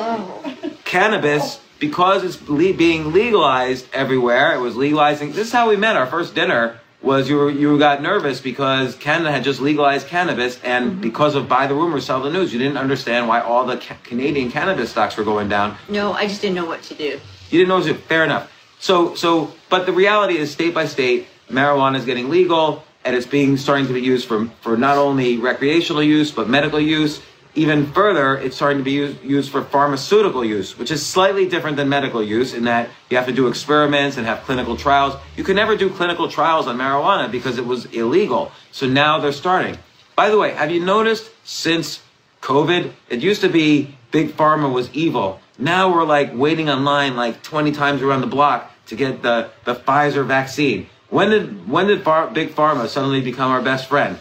Oh, 0.00 0.54
cannabis 0.84 1.60
because 1.78 2.24
it's 2.24 2.48
le- 2.48 2.72
being 2.72 3.12
legalized 3.12 3.86
everywhere. 3.92 4.54
It 4.54 4.58
was 4.58 4.76
legalizing. 4.76 5.32
This 5.32 5.48
is 5.48 5.52
how 5.52 5.68
we 5.68 5.76
met. 5.76 5.96
Our 5.96 6.06
first 6.06 6.34
dinner 6.34 6.80
was 7.02 7.28
you 7.28 7.36
were, 7.36 7.50
you 7.50 7.78
got 7.78 8.02
nervous 8.02 8.40
because 8.40 8.96
Canada 8.96 9.30
had 9.30 9.44
just 9.44 9.60
legalized 9.60 10.08
cannabis, 10.08 10.60
and 10.62 10.92
mm-hmm. 10.92 11.00
because 11.00 11.34
of 11.34 11.48
buy 11.48 11.66
the 11.66 11.74
rumor, 11.74 12.00
sell 12.00 12.20
the 12.20 12.30
news, 12.30 12.52
you 12.52 12.58
didn't 12.58 12.76
understand 12.76 13.28
why 13.28 13.40
all 13.40 13.64
the 13.64 13.76
ca- 13.76 13.96
Canadian 14.02 14.50
cannabis 14.50 14.90
stocks 14.90 15.16
were 15.16 15.24
going 15.24 15.48
down. 15.48 15.76
no, 15.88 16.12
I 16.12 16.26
just 16.26 16.40
didn't 16.40 16.56
know 16.56 16.66
what 16.66 16.82
to 16.84 16.94
do. 16.94 17.20
You 17.50 17.64
didn't 17.64 17.68
know. 17.68 17.94
Fair 17.94 18.24
enough. 18.24 18.52
So, 18.80 19.14
so, 19.14 19.52
but 19.68 19.86
the 19.86 19.92
reality 19.92 20.36
is, 20.36 20.50
state 20.50 20.74
by 20.74 20.86
state, 20.86 21.26
marijuana 21.50 21.96
is 21.98 22.04
getting 22.04 22.28
legal, 22.28 22.84
and 23.04 23.16
it's 23.16 23.26
being 23.26 23.56
starting 23.56 23.86
to 23.86 23.92
be 23.92 24.00
used 24.02 24.26
for 24.26 24.46
for 24.60 24.76
not 24.76 24.98
only 24.98 25.38
recreational 25.38 26.02
use 26.02 26.30
but 26.30 26.48
medical 26.48 26.80
use. 26.80 27.20
Even 27.58 27.90
further, 27.92 28.36
it's 28.36 28.54
starting 28.54 28.78
to 28.78 28.84
be 28.84 28.92
used, 29.26 29.50
for 29.50 29.64
pharmaceutical 29.64 30.44
use, 30.44 30.78
which 30.78 30.92
is 30.92 31.04
slightly 31.04 31.48
different 31.48 31.76
than 31.76 31.88
medical 31.88 32.22
use 32.22 32.54
in 32.54 32.62
that 32.64 32.88
you 33.10 33.16
have 33.16 33.26
to 33.26 33.32
do 33.32 33.48
experiments 33.48 34.16
and 34.16 34.24
have 34.28 34.44
clinical 34.44 34.76
trials. 34.76 35.16
You 35.36 35.42
could 35.42 35.56
never 35.56 35.76
do 35.76 35.90
clinical 35.90 36.28
trials 36.28 36.68
on 36.68 36.78
marijuana 36.78 37.28
because 37.28 37.58
it 37.58 37.66
was 37.66 37.86
illegal. 37.86 38.52
So 38.70 38.86
now 38.86 39.18
they're 39.18 39.32
starting. 39.32 39.76
By 40.14 40.30
the 40.30 40.38
way, 40.38 40.52
have 40.52 40.70
you 40.70 40.78
noticed 40.78 41.32
since 41.42 42.00
COVID, 42.42 42.92
it 43.08 43.24
used 43.24 43.40
to 43.40 43.48
be 43.48 43.96
big 44.12 44.36
pharma 44.36 44.72
was 44.72 44.88
evil. 44.92 45.40
Now 45.58 45.92
we're 45.92 46.04
like 46.04 46.30
waiting 46.34 46.70
online 46.70 47.16
like 47.16 47.42
20 47.42 47.72
times 47.72 48.02
around 48.02 48.20
the 48.20 48.28
block 48.28 48.70
to 48.86 48.94
get 48.94 49.22
the, 49.22 49.50
the 49.64 49.74
Pfizer 49.74 50.24
vaccine. 50.24 50.88
When 51.10 51.30
did 51.30 51.68
when 51.68 51.88
did 51.88 52.04
big 52.34 52.54
pharma 52.54 52.86
suddenly 52.86 53.20
become 53.20 53.50
our 53.50 53.62
best 53.62 53.88
friend? 53.88 54.16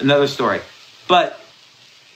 Another 0.00 0.26
story. 0.26 0.60
But 1.06 1.39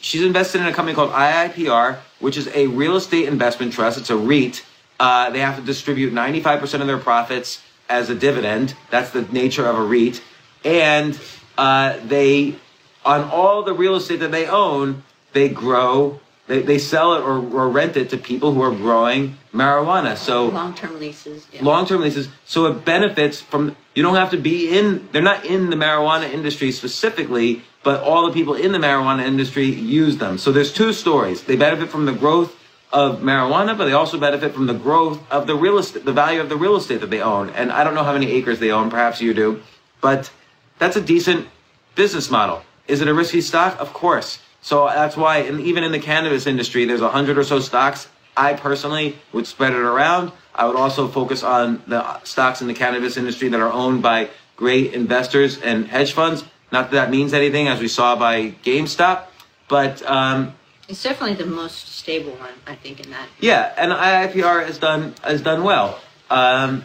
she's 0.04 0.22
invested 0.22 0.60
in 0.60 0.66
a 0.66 0.72
company 0.72 0.94
called 0.94 1.10
IIPR, 1.10 1.96
which 2.20 2.36
is 2.36 2.46
a 2.48 2.66
real 2.66 2.96
estate 2.96 3.26
investment 3.26 3.72
trust. 3.72 3.98
It's 3.98 4.10
a 4.10 4.16
REIT. 4.16 4.64
Uh, 5.00 5.30
they 5.30 5.40
have 5.40 5.56
to 5.56 5.62
distribute 5.62 6.12
95% 6.12 6.80
of 6.80 6.86
their 6.86 6.98
profits 6.98 7.62
as 7.88 8.10
a 8.10 8.14
dividend. 8.14 8.74
That's 8.90 9.10
the 9.10 9.22
nature 9.22 9.66
of 9.66 9.76
a 9.78 9.82
REIT. 9.82 10.22
And 10.64 11.18
uh, 11.56 11.98
they, 12.04 12.56
on 13.04 13.22
all 13.30 13.62
the 13.62 13.72
real 13.72 13.96
estate 13.96 14.20
that 14.20 14.30
they 14.30 14.46
own, 14.46 15.02
they 15.32 15.48
grow, 15.48 16.20
they, 16.46 16.60
they 16.60 16.78
sell 16.78 17.14
it 17.14 17.22
or, 17.22 17.38
or 17.38 17.68
rent 17.68 17.96
it 17.96 18.10
to 18.10 18.18
people 18.18 18.52
who 18.52 18.60
are 18.62 18.70
growing 18.70 19.38
marijuana. 19.54 20.16
So 20.16 20.48
Long-term 20.48 21.00
leases. 21.00 21.46
Yeah. 21.52 21.62
long-term 21.62 22.02
leases 22.02 22.28
so 22.44 22.66
it 22.66 22.84
benefits 22.84 23.40
from 23.40 23.74
you 23.94 24.02
don't 24.02 24.16
have 24.16 24.30
to 24.32 24.36
be 24.36 24.76
in 24.76 25.08
they're 25.12 25.22
not 25.22 25.46
in 25.46 25.70
the 25.70 25.76
marijuana 25.76 26.30
industry 26.30 26.70
specifically 26.72 27.62
but 27.84 28.02
all 28.02 28.26
the 28.26 28.32
people 28.32 28.54
in 28.54 28.72
the 28.72 28.78
marijuana 28.78 29.24
industry 29.24 29.66
use 29.66 30.16
them. 30.16 30.38
So 30.38 30.50
there's 30.50 30.72
two 30.72 30.92
stories. 30.92 31.44
They 31.44 31.54
benefit 31.54 31.90
from 31.90 32.06
the 32.06 32.12
growth 32.12 32.56
of 32.92 33.20
marijuana 33.20 33.76
but 33.76 33.86
they 33.86 33.92
also 33.92 34.18
benefit 34.18 34.54
from 34.54 34.66
the 34.66 34.74
growth 34.74 35.20
of 35.30 35.48
the 35.48 35.54
real 35.56 35.78
estate 35.78 36.04
the 36.04 36.12
value 36.12 36.40
of 36.40 36.48
the 36.48 36.56
real 36.56 36.76
estate 36.76 37.00
that 37.00 37.10
they 37.10 37.20
own. 37.20 37.50
And 37.50 37.72
i 37.72 37.82
don't 37.82 37.94
know 37.94 38.04
how 38.04 38.12
many 38.12 38.30
acres 38.32 38.58
they 38.60 38.70
own. 38.70 38.88
Perhaps 38.88 39.20
you 39.20 39.34
do. 39.34 39.60
But 40.00 40.30
that's 40.78 40.96
a 40.96 41.00
decent 41.00 41.48
business 41.94 42.30
model. 42.30 42.62
Is 42.88 43.00
it 43.00 43.08
a 43.08 43.14
risky 43.14 43.40
stock? 43.40 43.78
Of 43.80 43.92
course. 43.92 44.38
So 44.62 44.86
that's 44.86 45.16
why 45.16 45.38
and 45.38 45.60
even 45.60 45.84
in 45.84 45.92
the 45.92 45.98
cannabis 45.98 46.46
industry 46.46 46.84
there's 46.84 47.02
a 47.02 47.10
hundred 47.10 47.36
or 47.36 47.44
so 47.44 47.60
stocks. 47.60 48.08
I 48.36 48.54
personally 48.54 49.16
would 49.32 49.46
spread 49.46 49.72
it 49.74 49.78
around. 49.78 50.32
I 50.54 50.66
would 50.66 50.76
also 50.76 51.08
focus 51.08 51.42
on 51.42 51.82
the 51.86 52.22
stocks 52.22 52.60
in 52.62 52.68
the 52.68 52.74
cannabis 52.74 53.16
industry 53.16 53.48
that 53.48 53.60
are 53.60 53.72
owned 53.72 54.02
by 54.02 54.30
great 54.56 54.94
investors 54.94 55.60
and 55.60 55.86
hedge 55.86 56.12
funds. 56.12 56.44
Not 56.72 56.90
that 56.90 56.96
that 56.96 57.10
means 57.10 57.32
anything, 57.32 57.68
as 57.68 57.80
we 57.80 57.88
saw 57.88 58.16
by 58.16 58.50
GameStop, 58.64 59.24
but 59.68 60.02
um, 60.08 60.54
It's 60.88 61.02
definitely 61.02 61.36
the 61.36 61.46
most 61.50 61.94
stable 61.96 62.32
one, 62.32 62.52
I 62.66 62.74
think, 62.74 63.00
in 63.04 63.10
that. 63.10 63.28
yeah, 63.40 63.72
and 63.76 63.92
IIPR 63.92 64.66
has 64.66 64.78
done 64.78 65.14
has 65.22 65.40
done 65.40 65.62
well. 65.62 65.98
Um, 66.30 66.84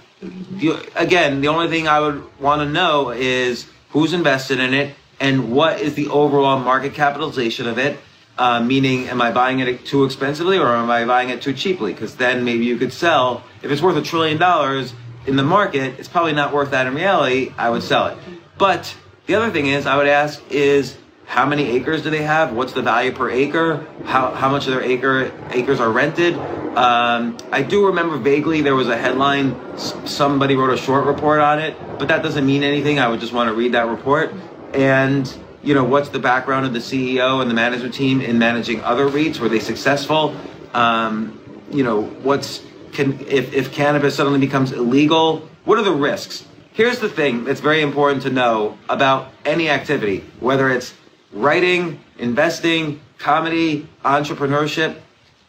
again, 0.96 1.42
the 1.42 1.48
only 1.48 1.68
thing 1.70 1.88
I 1.88 2.00
would 2.00 2.40
want 2.40 2.62
to 2.62 2.70
know 2.70 3.12
is 3.12 3.68
who's 3.90 4.14
invested 4.14 4.60
in 4.60 4.74
it 4.74 4.96
and 5.20 5.52
what 5.52 5.80
is 5.82 5.96
the 5.96 6.08
overall 6.10 6.60
market 6.60 6.94
capitalization 6.94 7.68
of 7.68 7.78
it. 7.78 7.98
Uh, 8.38 8.62
meaning, 8.62 9.10
am 9.10 9.22
I 9.22 9.32
buying 9.32 9.60
it 9.60 9.86
too 9.86 10.06
expensively 10.06 10.58
or 10.58 10.68
am 10.74 10.90
I 10.90 11.04
buying 11.04 11.30
it 11.30 11.42
too 11.42 11.52
cheaply? 11.54 11.92
Because 11.94 12.16
then 12.16 12.46
maybe 12.46 12.64
you 12.64 12.78
could 12.78 12.94
sell. 12.94 13.44
If 13.62 13.70
it's 13.70 13.82
worth 13.82 13.98
a 13.98 14.02
trillion 14.02 14.38
dollars 14.38 14.94
in 15.28 15.36
the 15.36 15.44
market, 15.44 16.00
it's 16.00 16.08
probably 16.08 16.32
not 16.32 16.54
worth 16.54 16.72
that 16.72 16.88
in 16.88 16.96
reality. 16.96 17.52
I 17.58 17.70
would 17.70 17.84
sell 17.84 18.08
it. 18.08 18.18
But 18.58 18.96
the 19.30 19.36
other 19.36 19.52
thing 19.52 19.68
is, 19.68 19.86
I 19.86 19.96
would 19.96 20.08
ask 20.08 20.42
is 20.50 20.98
how 21.28 21.46
many 21.46 21.70
acres 21.70 22.02
do 22.02 22.10
they 22.10 22.24
have? 22.24 22.52
What's 22.52 22.74
the 22.74 22.82
value 22.82 23.12
per 23.12 23.30
acre? 23.30 23.86
How, 24.06 24.32
how 24.32 24.50
much 24.50 24.66
of 24.66 24.74
their 24.74 24.82
acre 24.82 25.32
acres 25.52 25.80
are 25.80 25.92
rented? 25.92 26.34
Um, 26.34 27.38
I 27.52 27.62
do 27.62 27.86
remember 27.86 28.18
vaguely 28.18 28.62
there 28.62 28.74
was 28.74 28.88
a 28.88 28.98
headline. 28.98 29.78
Somebody 29.78 30.56
wrote 30.56 30.74
a 30.74 30.78
short 30.78 31.06
report 31.06 31.42
on 31.42 31.60
it, 31.60 31.78
but 32.00 32.08
that 32.08 32.24
doesn't 32.24 32.44
mean 32.44 32.64
anything. 32.64 32.98
I 32.98 33.08
would 33.08 33.20
just 33.20 33.32
want 33.32 33.50
to 33.50 33.54
read 33.54 33.74
that 33.74 33.86
report. 33.86 34.34
And 34.74 35.32
you 35.62 35.76
know, 35.76 35.84
what's 35.84 36.10
the 36.10 36.18
background 36.18 36.66
of 36.66 36.74
the 36.74 36.80
CEO 36.80 37.40
and 37.40 37.52
the 37.52 37.56
management 37.56 37.94
team 37.94 38.22
in 38.22 38.40
managing 38.40 38.82
other 38.82 39.08
REITs? 39.08 39.40
Were 39.40 39.50
they 39.50 39.60
successful? 39.60 40.36
Um, 40.74 41.40
you 41.70 41.84
know, 41.84 42.02
what's 42.02 42.64
can 42.94 43.20
if 43.28 43.54
if 43.54 43.72
cannabis 43.74 44.16
suddenly 44.16 44.40
becomes 44.40 44.72
illegal? 44.72 45.48
What 45.66 45.78
are 45.78 45.84
the 45.84 45.94
risks? 45.94 46.46
Here's 46.80 47.00
the 47.00 47.10
thing 47.10 47.44
that's 47.44 47.60
very 47.60 47.82
important 47.82 48.24
to 48.24 48.30
know 48.30 48.78
about 48.88 49.34
any 49.44 49.70
activity, 49.70 50.24
whether 50.40 50.70
it's 50.70 50.94
writing, 51.34 52.00
investing, 52.18 53.02
comedy, 53.18 53.86
entrepreneurship. 54.06 54.96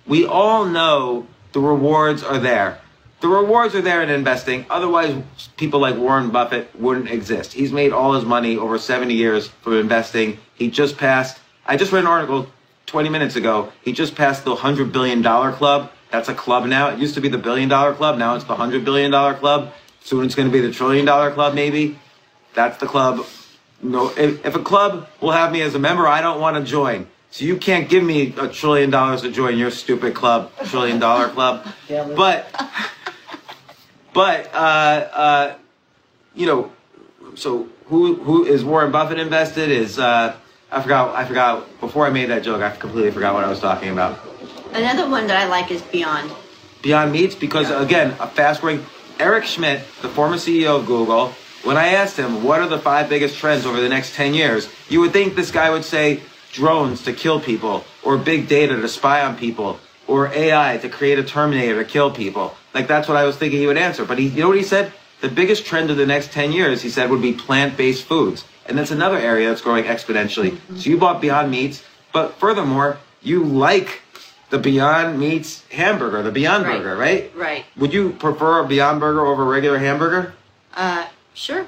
We 0.08 0.26
all 0.26 0.64
know 0.64 1.28
the 1.52 1.60
rewards 1.60 2.24
are 2.24 2.38
there. 2.38 2.80
The 3.20 3.28
rewards 3.28 3.76
are 3.76 3.80
there 3.80 4.02
in 4.02 4.10
investing. 4.10 4.66
Otherwise, 4.68 5.22
people 5.56 5.78
like 5.78 5.96
Warren 5.96 6.30
Buffett 6.30 6.74
wouldn't 6.74 7.08
exist. 7.08 7.52
He's 7.52 7.70
made 7.70 7.92
all 7.92 8.14
his 8.14 8.24
money 8.24 8.56
over 8.56 8.76
70 8.76 9.14
years 9.14 9.46
from 9.46 9.74
investing. 9.74 10.36
He 10.56 10.68
just 10.68 10.96
passed, 10.96 11.38
I 11.64 11.76
just 11.76 11.92
read 11.92 12.00
an 12.00 12.08
article 12.08 12.48
20 12.86 13.08
minutes 13.08 13.36
ago. 13.36 13.72
He 13.82 13.92
just 13.92 14.16
passed 14.16 14.44
the 14.44 14.56
$100 14.56 14.90
billion 14.90 15.22
club. 15.22 15.92
That's 16.10 16.28
a 16.28 16.34
club 16.34 16.66
now. 16.66 16.88
It 16.88 16.98
used 16.98 17.14
to 17.14 17.20
be 17.20 17.28
the 17.28 17.38
billion 17.38 17.68
dollar 17.68 17.94
club. 17.94 18.18
Now 18.18 18.34
it's 18.34 18.42
the 18.46 18.56
$100 18.56 18.84
billion 18.84 19.12
club. 19.36 19.72
Soon 20.02 20.24
it's 20.24 20.34
going 20.34 20.48
to 20.48 20.52
be 20.52 20.60
the 20.60 20.72
trillion 20.72 21.04
dollar 21.04 21.30
club, 21.30 21.54
maybe. 21.54 21.98
That's 22.54 22.78
the 22.78 22.86
club. 22.86 23.26
No, 23.82 24.10
if, 24.10 24.44
if 24.44 24.54
a 24.54 24.62
club 24.62 25.08
will 25.20 25.30
have 25.30 25.52
me 25.52 25.62
as 25.62 25.74
a 25.74 25.78
member, 25.78 26.06
I 26.06 26.20
don't 26.20 26.40
want 26.40 26.56
to 26.56 26.62
join. 26.62 27.06
So 27.30 27.44
you 27.44 27.56
can't 27.56 27.88
give 27.88 28.02
me 28.02 28.34
a 28.36 28.48
trillion 28.48 28.90
dollars 28.90 29.22
to 29.22 29.30
join 29.30 29.56
your 29.56 29.70
stupid 29.70 30.14
club, 30.14 30.50
trillion 30.64 30.98
dollar 30.98 31.28
club. 31.28 31.66
But, 32.16 32.48
but, 34.12 34.54
uh, 34.54 34.58
uh, 34.58 35.54
you 36.34 36.46
know, 36.46 36.72
so 37.34 37.68
who 37.86 38.14
who 38.16 38.44
is 38.44 38.64
Warren 38.64 38.92
Buffett 38.92 39.18
invested? 39.18 39.70
Is 39.70 39.98
uh, 39.98 40.36
I 40.70 40.82
forgot 40.82 41.14
I 41.14 41.24
forgot 41.24 41.80
before 41.80 42.06
I 42.06 42.10
made 42.10 42.30
that 42.30 42.42
joke. 42.42 42.62
I 42.62 42.74
completely 42.76 43.10
forgot 43.10 43.34
what 43.34 43.44
I 43.44 43.48
was 43.48 43.60
talking 43.60 43.90
about. 43.90 44.18
Another 44.72 45.08
one 45.08 45.26
that 45.26 45.36
I 45.36 45.48
like 45.48 45.70
is 45.70 45.82
Beyond. 45.82 46.30
Beyond 46.82 47.12
Meats 47.12 47.34
because 47.34 47.70
again, 47.70 48.16
a 48.20 48.28
fast 48.28 48.60
growing 48.60 48.84
Eric 49.20 49.44
Schmidt, 49.44 49.80
the 50.00 50.08
former 50.08 50.36
CEO 50.36 50.80
of 50.80 50.86
Google, 50.86 51.34
when 51.62 51.76
I 51.76 51.88
asked 51.88 52.16
him 52.16 52.42
what 52.42 52.60
are 52.60 52.68
the 52.68 52.78
five 52.78 53.10
biggest 53.10 53.36
trends 53.36 53.66
over 53.66 53.78
the 53.78 53.88
next 53.88 54.14
10 54.14 54.32
years, 54.32 54.66
you 54.88 54.98
would 55.00 55.12
think 55.12 55.34
this 55.34 55.50
guy 55.50 55.68
would 55.68 55.84
say 55.84 56.22
drones 56.52 57.02
to 57.04 57.12
kill 57.12 57.38
people 57.38 57.84
or 58.02 58.16
big 58.16 58.48
data 58.48 58.80
to 58.80 58.88
spy 58.88 59.22
on 59.22 59.36
people 59.36 59.78
or 60.06 60.28
AI 60.28 60.78
to 60.78 60.88
create 60.88 61.18
a 61.18 61.22
Terminator 61.22 61.84
to 61.84 61.88
kill 61.88 62.10
people? 62.10 62.56
Like 62.72 62.88
that's 62.88 63.08
what 63.08 63.18
I 63.18 63.24
was 63.24 63.36
thinking 63.36 63.60
he 63.60 63.66
would 63.66 63.76
answer. 63.76 64.06
But 64.06 64.18
he, 64.18 64.28
you 64.28 64.40
know 64.40 64.48
what 64.48 64.56
he 64.56 64.62
said? 64.62 64.90
The 65.20 65.28
biggest 65.28 65.66
trend 65.66 65.90
of 65.90 65.98
the 65.98 66.06
next 66.06 66.32
10 66.32 66.52
years, 66.52 66.80
he 66.80 66.88
said, 66.88 67.10
would 67.10 67.20
be 67.20 67.34
plant-based 67.34 68.04
foods. 68.04 68.46
And 68.64 68.78
that's 68.78 68.90
another 68.90 69.18
area 69.18 69.50
that's 69.50 69.60
growing 69.60 69.84
exponentially. 69.84 70.56
So 70.80 70.88
you 70.88 70.96
bought 70.96 71.20
Beyond 71.20 71.50
Meats, 71.50 71.84
but 72.14 72.32
furthermore, 72.36 72.96
you 73.20 73.44
like 73.44 74.00
the 74.50 74.58
Beyond 74.58 75.18
Meats 75.18 75.64
hamburger, 75.70 76.22
the 76.22 76.32
Beyond 76.32 76.64
Right. 76.64 76.78
Burger, 76.78 76.96
right? 76.96 77.32
Right. 77.36 77.64
Would 77.76 77.92
you 77.92 78.10
prefer 78.10 78.60
a 78.60 78.66
Beyond 78.66 79.00
Burger 79.00 79.24
over 79.26 79.42
a 79.44 79.46
regular 79.46 79.78
hamburger? 79.78 80.34
Uh, 80.74 81.06
sure. 81.34 81.66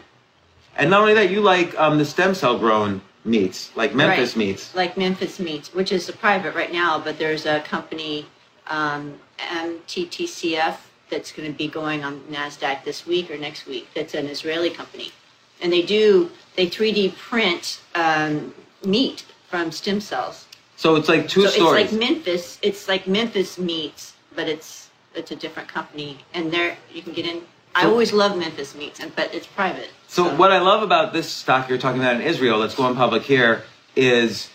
And 0.76 0.90
not 0.90 1.00
only 1.00 1.14
that, 1.14 1.30
you 1.30 1.40
like 1.40 1.78
um, 1.78 1.98
the 1.98 2.04
stem 2.04 2.34
cell 2.34 2.58
grown 2.58 3.00
meats, 3.24 3.70
like 3.76 3.94
Memphis 3.94 4.30
Right. 4.36 4.46
meats. 4.46 4.74
Like 4.74 4.96
Memphis 4.96 5.38
Meats, 5.38 5.72
which 5.72 5.92
is 5.92 6.08
a 6.08 6.12
private 6.12 6.54
right 6.54 6.72
now, 6.72 6.98
but 6.98 7.18
there's 7.18 7.46
a 7.46 7.60
company, 7.60 8.26
um, 8.66 9.14
MTTCF, 9.38 10.76
that's 11.10 11.30
going 11.30 11.50
to 11.52 11.56
be 11.56 11.68
going 11.68 12.02
on 12.04 12.20
NASDAQ 12.30 12.84
this 12.84 13.06
week 13.06 13.30
or 13.30 13.36
next 13.36 13.66
week. 13.66 13.86
That's 13.94 14.14
an 14.14 14.26
Israeli 14.26 14.70
company. 14.70 15.12
And 15.60 15.70
they 15.72 15.82
do, 15.82 16.30
they 16.56 16.66
3D 16.66 17.14
print 17.16 17.80
um, 17.94 18.54
meat 18.84 19.24
from 19.48 19.70
stem 19.72 20.00
cells. 20.00 20.46
So 20.82 20.96
it's 20.96 21.08
like 21.08 21.28
two 21.28 21.42
so 21.42 21.48
stories. 21.48 21.84
it's 21.84 21.92
like 21.92 22.00
Memphis, 22.00 22.58
it's 22.60 22.88
like 22.88 23.06
Memphis 23.06 23.56
Meats, 23.56 24.14
but 24.34 24.48
it's 24.48 24.90
it's 25.14 25.30
a 25.30 25.36
different 25.36 25.68
company. 25.68 26.18
And 26.34 26.50
there, 26.50 26.76
you 26.92 27.02
can 27.02 27.12
get 27.12 27.24
in. 27.24 27.42
I 27.76 27.84
always 27.84 28.12
love 28.12 28.36
Memphis 28.36 28.74
Meats, 28.74 28.98
and 28.98 29.14
but 29.14 29.32
it's 29.32 29.46
private. 29.46 29.90
So 30.08 30.34
what 30.34 30.50
I 30.50 30.58
love 30.58 30.82
about 30.82 31.12
this 31.12 31.30
stock 31.30 31.68
you're 31.68 31.78
talking 31.78 32.00
about 32.00 32.16
in 32.16 32.22
Israel 32.22 32.58
that's 32.58 32.74
going 32.74 32.96
public 32.96 33.22
here 33.22 33.62
is 33.94 34.50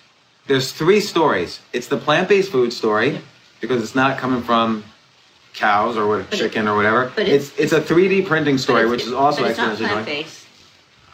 there's 0.48 0.74
three 0.74 1.00
stories. 1.00 1.62
It's 1.72 1.88
the 1.88 1.96
plant-based 1.98 2.52
food 2.52 2.74
story 2.74 3.22
because 3.62 3.82
it's 3.82 3.96
not 3.96 4.18
coming 4.18 4.42
from 4.42 4.84
cows 5.54 5.96
or 5.96 6.08
what, 6.10 6.30
But 6.30 6.34
it- 6.34 6.44
chicken 6.44 6.68
or 6.68 6.76
whatever. 6.76 7.10
but 7.16 7.30
it's 7.30 7.54
it's- 7.58 7.72
it's 7.72 7.72
a 7.72 7.80
3D 7.80 8.24
printing 8.28 8.58
story, 8.58 8.86
which 8.86 9.04
is 9.04 9.14
also 9.14 9.44
but 9.44 9.52
it's 9.52 9.60
not 9.60 9.78
plant-based. 9.78 10.44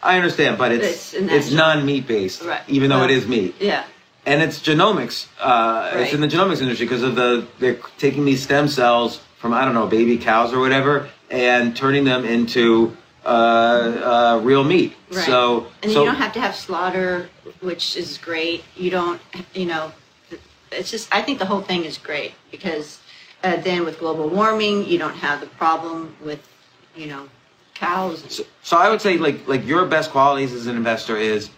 I 0.02 0.16
understand, 0.16 0.58
but 0.58 0.72
it's 0.72 1.14
It's 1.14 1.32
it's, 1.32 1.50
non-meat 1.52 2.08
based, 2.08 2.42
Right. 2.42 2.62
even 2.66 2.90
though 2.90 3.04
it 3.04 3.10
Well, 3.12 3.18
is 3.22 3.28
meat. 3.28 3.54
Yeah. 3.60 3.84
And 4.26 4.42
it's 4.42 4.60
genomics. 4.60 5.26
Uh, 5.38 5.92
It's 5.94 6.12
in 6.12 6.20
the 6.20 6.28
genomics 6.28 6.60
industry 6.60 6.86
because 6.86 7.02
of 7.02 7.14
the 7.14 7.46
they're 7.58 7.78
taking 7.98 8.24
these 8.24 8.42
stem 8.42 8.68
cells 8.68 9.20
from 9.38 9.52
I 9.52 9.64
don't 9.64 9.74
know 9.74 9.86
baby 9.86 10.16
cows 10.18 10.52
or 10.52 10.60
whatever 10.60 11.08
and 11.30 11.76
turning 11.76 12.04
them 12.04 12.24
into 12.24 12.96
uh, 13.24 13.28
uh, 13.28 14.40
real 14.42 14.64
meat. 14.64 14.94
Right. 15.10 15.24
So 15.24 15.66
and 15.82 15.92
so 15.92 16.00
you 16.00 16.06
don't 16.06 16.16
have 16.16 16.32
to 16.34 16.40
have 16.40 16.54
slaughter, 16.54 17.28
which 17.60 17.96
is 17.96 18.18
great. 18.18 18.64
You 18.76 18.90
don't, 18.90 19.20
you 19.54 19.66
know, 19.66 19.92
it's 20.70 20.90
just. 20.90 21.14
I 21.14 21.22
think 21.22 21.38
the 21.38 21.46
whole 21.46 21.62
thing 21.62 21.84
is 21.84 21.98
great 21.98 22.32
because 22.50 23.00
uh, 23.42 23.56
then 23.56 23.84
with 23.84 23.98
global 23.98 24.28
warming, 24.28 24.86
you 24.86 24.98
don't 24.98 25.16
have 25.16 25.40
the 25.40 25.46
problem 25.46 26.14
with, 26.22 26.46
you 26.96 27.06
know, 27.06 27.28
cows. 27.74 28.24
So, 28.28 28.44
so 28.62 28.76
I 28.76 28.88
would 28.90 29.00
say 29.00 29.18
like 29.18 29.46
like 29.48 29.66
your 29.66 29.86
best 29.86 30.10
qualities 30.10 30.52
as 30.52 30.66
an 30.66 30.76
investor 30.76 31.16
is 31.16 31.50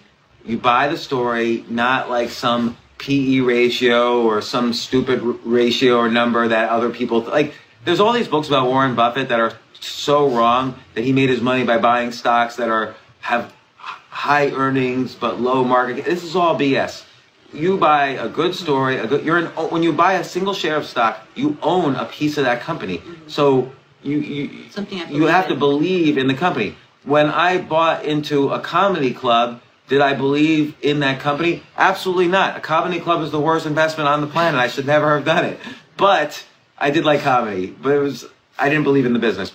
you 0.47 0.59
buy 0.59 0.89
the 0.89 0.97
story, 0.97 1.65
not 1.69 2.09
like 2.09 2.31
some 2.31 2.77
PE 2.99 3.41
ratio 3.41 4.23
or 4.23 4.41
some 4.41 4.73
stupid 4.73 5.21
r- 5.21 5.33
ratio 5.45 5.99
or 5.99 6.09
number 6.09 6.49
that 6.49 6.69
other 6.69 6.91
people 6.91 7.21
like. 7.21 7.55
There's 7.85 8.01
all 8.01 8.13
these 8.13 8.29
books 8.29 8.49
about 8.49 8.67
Warren 8.67 8.95
Buffett 8.95 9.29
that 9.29 9.39
are 9.39 9.53
so 9.81 10.29
wrong 10.29 10.75
that 10.95 11.05
he 11.05 11.13
made 11.13 11.29
his 11.29 11.41
money 11.41 11.65
by 11.65 11.79
buying 11.79 12.11
stocks 12.11 12.57
that 12.57 12.69
are 12.69 12.95
have 13.21 13.53
high 13.77 14.51
earnings 14.51 15.15
but 15.15 15.41
low 15.41 15.63
market. 15.63 16.05
This 16.05 16.25
is 16.25 16.35
all 16.35 16.59
BS. 16.59 17.05
You 17.53 17.77
buy 17.77 18.09
a 18.09 18.29
good 18.29 18.55
story. 18.55 18.97
A 18.97 19.07
good, 19.07 19.25
you're 19.25 19.39
an, 19.39 19.53
oh, 19.57 19.69
when 19.69 19.83
you 19.83 19.93
buy 19.93 20.15
a 20.15 20.25
single 20.25 20.55
share 20.55 20.77
of 20.77 20.87
stock, 20.87 21.21
you 21.35 21.57
own 21.63 21.95
a 21.95 22.07
piece 22.07 22.39
of 22.39 22.45
that 22.45 22.61
company. 22.61 23.03
So 23.29 23.71
you 24.03 24.19
you 24.19 24.71
Something 24.71 25.03
you 25.11 25.25
have 25.27 25.49
to 25.49 25.55
believe 25.55 26.19
in 26.19 26.27
the 26.27 26.35
company. 26.35 26.77
When 27.05 27.27
I 27.27 27.59
bought 27.59 28.05
into 28.05 28.51
a 28.51 28.61
comedy 28.61 29.15
club, 29.15 29.61
did 29.89 30.01
I 30.01 30.15
believe 30.15 30.75
in 30.83 31.01
that 31.01 31.21
company? 31.21 31.63
Absolutely 31.77 32.29
not. 32.29 32.57
A 32.57 32.61
comedy 32.61 33.01
club 33.01 33.23
is 33.23 33.31
the 33.31 33.41
worst 33.41 33.67
investment 33.67 34.09
on 34.09 34.21
the 34.21 34.27
planet. 34.27 34.61
I 34.61 34.69
should 34.69 34.87
never 34.87 35.15
have 35.17 35.25
done 35.25 35.45
it. 35.45 35.59
But 35.97 36.45
I 36.79 36.91
did 36.91 37.05
like 37.05 37.21
comedy, 37.21 37.67
but 37.69 37.93
it 37.93 37.99
was 37.99 38.27
I 38.59 38.69
didn't 38.69 38.85
believe 38.85 39.07
in 39.07 39.13
the 39.13 39.19
business. 39.19 39.53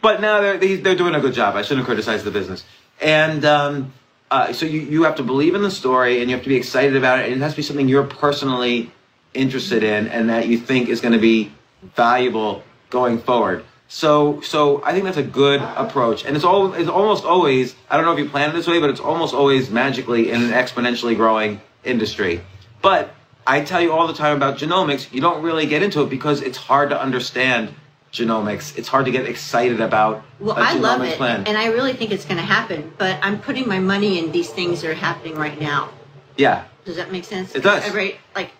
But 0.00 0.20
now 0.20 0.40
they're 0.40 0.58
they- 0.58 0.76
they're 0.76 0.94
doing 0.96 1.14
a 1.14 1.20
good 1.20 1.34
job. 1.34 1.56
I 1.56 1.62
shouldn't 1.62 1.86
criticize 1.86 2.24
the 2.24 2.30
business. 2.30 2.64
And 3.00 3.44
um, 3.44 3.92
uh, 4.30 4.52
so 4.52 4.66
you 4.66 4.80
you 4.80 5.02
have 5.04 5.16
to 5.16 5.22
believe 5.22 5.54
in 5.54 5.62
the 5.62 5.70
story, 5.70 6.20
and 6.20 6.30
you 6.30 6.36
have 6.36 6.42
to 6.44 6.48
be 6.48 6.56
excited 6.56 6.96
about 6.96 7.18
it. 7.20 7.26
And 7.26 7.34
it 7.34 7.40
has 7.40 7.52
to 7.52 7.56
be 7.56 7.62
something 7.62 7.88
you're 7.88 8.04
personally 8.04 8.90
interested 9.34 9.82
in, 9.82 10.08
and 10.08 10.28
that 10.28 10.48
you 10.48 10.58
think 10.58 10.88
is 10.88 11.00
going 11.00 11.12
to 11.14 11.18
be 11.20 11.50
valuable 11.96 12.62
going 12.90 13.18
forward. 13.18 13.64
So 13.94 14.40
so 14.40 14.82
I 14.82 14.92
think 14.92 15.04
that's 15.04 15.18
a 15.18 15.22
good 15.22 15.60
approach, 15.60 16.24
and 16.24 16.34
it's 16.34 16.46
all 16.46 16.72
it's 16.72 16.88
almost 16.88 17.24
always 17.26 17.74
I 17.90 17.96
don't 17.98 18.06
know 18.06 18.12
if 18.14 18.18
you 18.18 18.26
plan 18.26 18.48
it 18.48 18.54
this 18.54 18.66
way, 18.66 18.80
but 18.80 18.88
it's 18.88 19.00
almost 19.00 19.34
always 19.34 19.68
magically 19.68 20.30
in 20.30 20.40
an 20.42 20.50
exponentially 20.50 21.14
growing 21.14 21.60
industry. 21.84 22.40
But 22.80 23.10
I 23.46 23.60
tell 23.60 23.82
you 23.82 23.92
all 23.92 24.06
the 24.06 24.14
time 24.14 24.34
about 24.34 24.56
genomics, 24.56 25.12
you 25.12 25.20
don't 25.20 25.42
really 25.42 25.66
get 25.66 25.82
into 25.82 26.00
it 26.00 26.08
because 26.08 26.40
it's 26.40 26.56
hard 26.56 26.88
to 26.88 26.98
understand 26.98 27.74
genomics. 28.14 28.78
It's 28.78 28.88
hard 28.88 29.04
to 29.04 29.10
get 29.10 29.26
excited 29.26 29.78
about 29.82 30.24
Well, 30.40 30.56
a 30.56 30.60
I 30.62 30.72
love 30.72 31.02
it, 31.02 31.18
plan. 31.18 31.46
and 31.46 31.58
I 31.58 31.66
really 31.66 31.92
think 31.92 32.12
it's 32.12 32.24
going 32.24 32.38
to 32.38 32.46
happen. 32.46 32.94
But 32.96 33.18
I'm 33.22 33.40
putting 33.42 33.68
my 33.68 33.78
money 33.78 34.18
in 34.18 34.32
these 34.32 34.48
things 34.48 34.80
that 34.80 34.90
are 34.90 34.94
happening 34.94 35.34
right 35.34 35.60
now. 35.60 35.90
yeah. 36.38 36.64
Does 36.86 36.96
that 36.96 37.12
make 37.12 37.24
sense? 37.24 37.54
It 37.54 37.62
does. 37.62 37.84
I 37.84 37.92
rate, 37.94 38.16
like, 38.34 38.50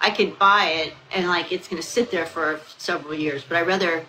I 0.00 0.10
could 0.10 0.38
buy 0.38 0.66
it 0.82 0.94
and 1.12 1.26
like 1.28 1.50
it's 1.52 1.66
going 1.68 1.82
to 1.82 1.86
sit 1.86 2.10
there 2.12 2.24
for 2.24 2.60
several 2.78 3.14
years, 3.14 3.44
but 3.46 3.56
I 3.58 3.62
rather, 3.62 4.04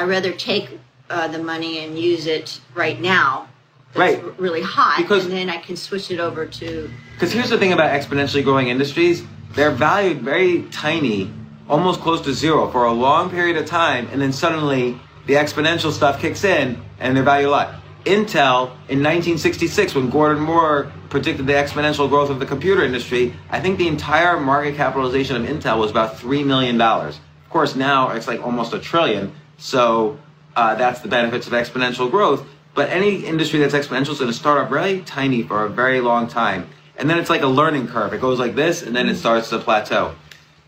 I 0.00 0.04
rather 0.04 0.32
take 0.32 0.80
uh, 1.10 1.28
the 1.28 1.38
money 1.38 1.84
and 1.84 1.98
use 1.98 2.26
it 2.26 2.58
right 2.74 2.98
now. 2.98 3.48
That's 3.92 4.16
Right. 4.22 4.38
Really 4.40 4.62
hot, 4.62 4.96
Because- 4.96 5.26
and 5.26 5.34
then 5.34 5.50
I 5.50 5.58
can 5.58 5.76
switch 5.76 6.10
it 6.10 6.18
over 6.18 6.46
to. 6.46 6.88
Because 7.14 7.32
here's 7.32 7.50
the 7.50 7.58
thing 7.58 7.74
about 7.74 7.90
exponentially 7.90 8.42
growing 8.42 8.68
industries, 8.68 9.22
they're 9.54 9.72
valued 9.72 10.22
very 10.22 10.62
tiny, 10.70 11.30
almost 11.68 12.00
close 12.00 12.22
to 12.22 12.32
zero 12.32 12.70
for 12.70 12.84
a 12.86 12.92
long 12.92 13.28
period 13.28 13.58
of 13.58 13.66
time, 13.66 14.08
and 14.10 14.22
then 14.22 14.32
suddenly 14.32 14.98
the 15.26 15.34
exponential 15.34 15.92
stuff 15.92 16.18
kicks 16.18 16.44
in 16.44 16.80
and 16.98 17.14
they're 17.14 17.22
valued 17.22 17.48
a 17.48 17.50
lot. 17.50 17.74
Intel 18.06 18.70
in 18.88 19.02
1966, 19.02 19.94
when 19.94 20.08
Gordon 20.08 20.42
Moore 20.42 20.90
predicted 21.10 21.46
the 21.46 21.52
exponential 21.52 22.08
growth 22.08 22.30
of 22.30 22.38
the 22.40 22.46
computer 22.46 22.82
industry, 22.84 23.34
I 23.50 23.60
think 23.60 23.76
the 23.76 23.88
entire 23.88 24.40
market 24.40 24.76
capitalization 24.76 25.36
of 25.36 25.42
Intel 25.42 25.78
was 25.78 25.90
about 25.90 26.16
$3 26.16 26.46
million. 26.46 26.80
Of 26.80 27.18
course, 27.50 27.76
now 27.76 28.10
it's 28.10 28.26
like 28.26 28.40
almost 28.42 28.72
a 28.72 28.78
trillion. 28.78 29.32
So 29.60 30.18
uh, 30.56 30.74
that's 30.74 31.00
the 31.00 31.08
benefits 31.08 31.46
of 31.46 31.52
exponential 31.52 32.10
growth. 32.10 32.46
But 32.74 32.88
any 32.88 33.24
industry 33.24 33.58
that's 33.58 33.74
exponential 33.74 34.10
is 34.10 34.18
going 34.18 34.30
to 34.30 34.36
start 34.36 34.58
up 34.58 34.70
really 34.70 35.02
tiny 35.02 35.42
for 35.42 35.64
a 35.64 35.68
very 35.68 36.00
long 36.00 36.26
time. 36.26 36.68
And 36.96 37.08
then 37.08 37.18
it's 37.18 37.30
like 37.30 37.42
a 37.42 37.46
learning 37.46 37.88
curve. 37.88 38.12
It 38.12 38.20
goes 38.20 38.38
like 38.38 38.54
this, 38.54 38.82
and 38.82 38.94
then 38.96 39.08
it 39.08 39.16
starts 39.16 39.50
to 39.50 39.58
plateau. 39.58 40.14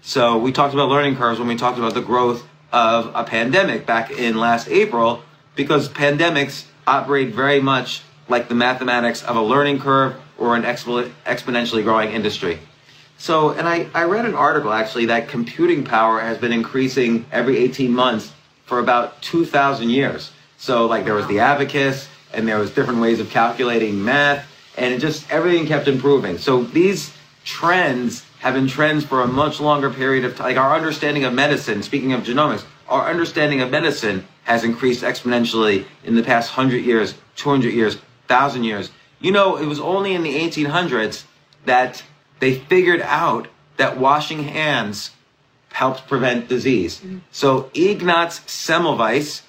So 0.03 0.38
we 0.38 0.53
talked 0.53 0.74
about 0.74 0.88
learning 0.88 1.16
curves 1.16 1.38
when 1.38 1.49
we 1.49 1.57
talked 1.57 1.78
about 1.78 1.95
the 1.95 2.03
growth 2.03 2.47
of 2.72 3.11
a 3.14 3.24
pandemic 3.24 3.86
back 3.86 4.11
in 4.11 4.36
last 4.36 4.68
April, 4.68 5.22
because 5.57 5.88
pandemics 5.88 6.64
operate 6.86 7.34
very 7.34 7.61
much 7.61 8.03
like 8.28 8.49
the 8.49 8.55
mathematics 8.55 9.22
of 9.22 9.36
a 9.36 9.43
learning 9.43 9.78
curve 9.78 10.14
or 10.38 10.57
an 10.57 10.62
expo- 10.62 11.12
exponentially 11.26 11.84
growing 11.84 12.11
industry. 12.11 12.59
So, 13.18 13.51
and 13.51 13.68
I, 13.68 13.88
I 13.95 14.05
read 14.05 14.24
an 14.24 14.34
article 14.34 14.72
actually 14.72 15.07
that 15.07 15.28
computing 15.28 15.84
power 15.84 16.18
has 16.20 16.38
been 16.38 16.53
increasing 16.53 17.24
every 17.30 17.59
18 17.59 17.93
months 17.93 18.32
for 18.65 18.79
about 18.79 19.21
2,000 19.23 19.91
years. 19.91 20.31
So, 20.59 20.87
like, 20.87 21.05
there 21.05 21.15
was 21.15 21.27
the 21.27 21.41
abacus, 21.41 22.09
and 22.33 22.47
there 22.47 22.59
was 22.59 22.71
different 22.71 23.01
ways 23.01 23.21
of 23.21 23.31
calculating 23.31 24.03
math, 24.05 24.47
and 24.77 24.95
it 24.95 25.01
just 25.01 25.31
everything 25.31 25.67
kept 25.67 25.89
improving. 25.89 26.39
So, 26.39 26.63
these 26.63 27.13
trends 27.45 28.25
have 28.41 28.55
been 28.55 28.69
trends 28.69 29.05
for 29.05 29.23
a 29.23 29.27
much 29.27 29.61
longer 29.61 29.91
period 29.91 30.25
of 30.25 30.37
time. 30.37 30.47
Like, 30.49 30.57
our 30.57 30.75
understanding 30.75 31.25
of 31.25 31.33
medicine, 31.33 31.83
speaking 31.83 32.13
of 32.13 32.23
genomics, 32.23 32.65
our 32.89 33.09
understanding 33.09 33.61
of 33.61 33.71
medicine 33.71 34.27
has 34.45 34.65
increased 34.65 35.03
exponentially 35.03 35.85
in 36.05 36.15
the 36.15 36.23
past 36.23 36.57
100 36.57 36.85
years, 36.85 37.15
200 37.37 37.73
years, 37.73 37.97
1,000 37.97 38.65
years. 38.65 38.91
You 39.21 39.33
know, 39.33 39.57
it 39.57 39.67
was 39.67 39.79
only 39.81 40.15
in 40.15 40.23
the 40.23 40.35
1800s 40.35 41.25
that 41.65 42.03
they 42.41 42.55
figured 42.55 43.01
out 43.03 43.49
that 43.77 43.99
washing 43.99 44.45
hands 44.45 45.11
helps 45.73 46.01
prevent 46.01 46.49
disease. 46.49 46.99
Mm-hmm. 46.99 47.18
So 47.31 47.70
Ignaz 47.75 48.41
Semmelweis 48.41 49.43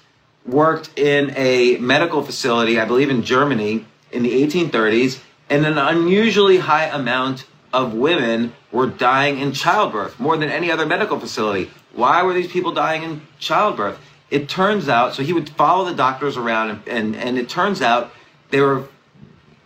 worked 0.46 0.98
in 0.98 1.32
a 1.36 1.76
medical 1.78 2.22
facility, 2.22 2.78
I 2.78 2.84
believe 2.84 3.10
in 3.10 3.22
Germany, 3.22 3.86
in 4.12 4.22
the 4.22 4.30
1830s, 4.46 5.20
and 5.48 5.64
an 5.66 5.78
unusually 5.78 6.58
high 6.58 6.86
amount 6.86 7.46
of 7.72 7.94
women 7.94 8.52
were 8.70 8.86
dying 8.86 9.38
in 9.38 9.52
childbirth, 9.52 10.18
more 10.20 10.36
than 10.36 10.50
any 10.50 10.70
other 10.70 10.86
medical 10.86 11.18
facility. 11.18 11.70
Why 11.92 12.22
were 12.22 12.34
these 12.34 12.50
people 12.50 12.72
dying 12.72 13.02
in 13.02 13.22
childbirth? 13.38 13.98
It 14.30 14.48
turns 14.48 14.88
out, 14.88 15.14
so 15.14 15.22
he 15.22 15.32
would 15.32 15.48
follow 15.50 15.84
the 15.84 15.94
doctors 15.94 16.36
around, 16.36 16.70
and, 16.70 16.88
and, 16.88 17.16
and 17.16 17.38
it 17.38 17.48
turns 17.48 17.82
out 17.82 18.12
they 18.50 18.60
were 18.60 18.88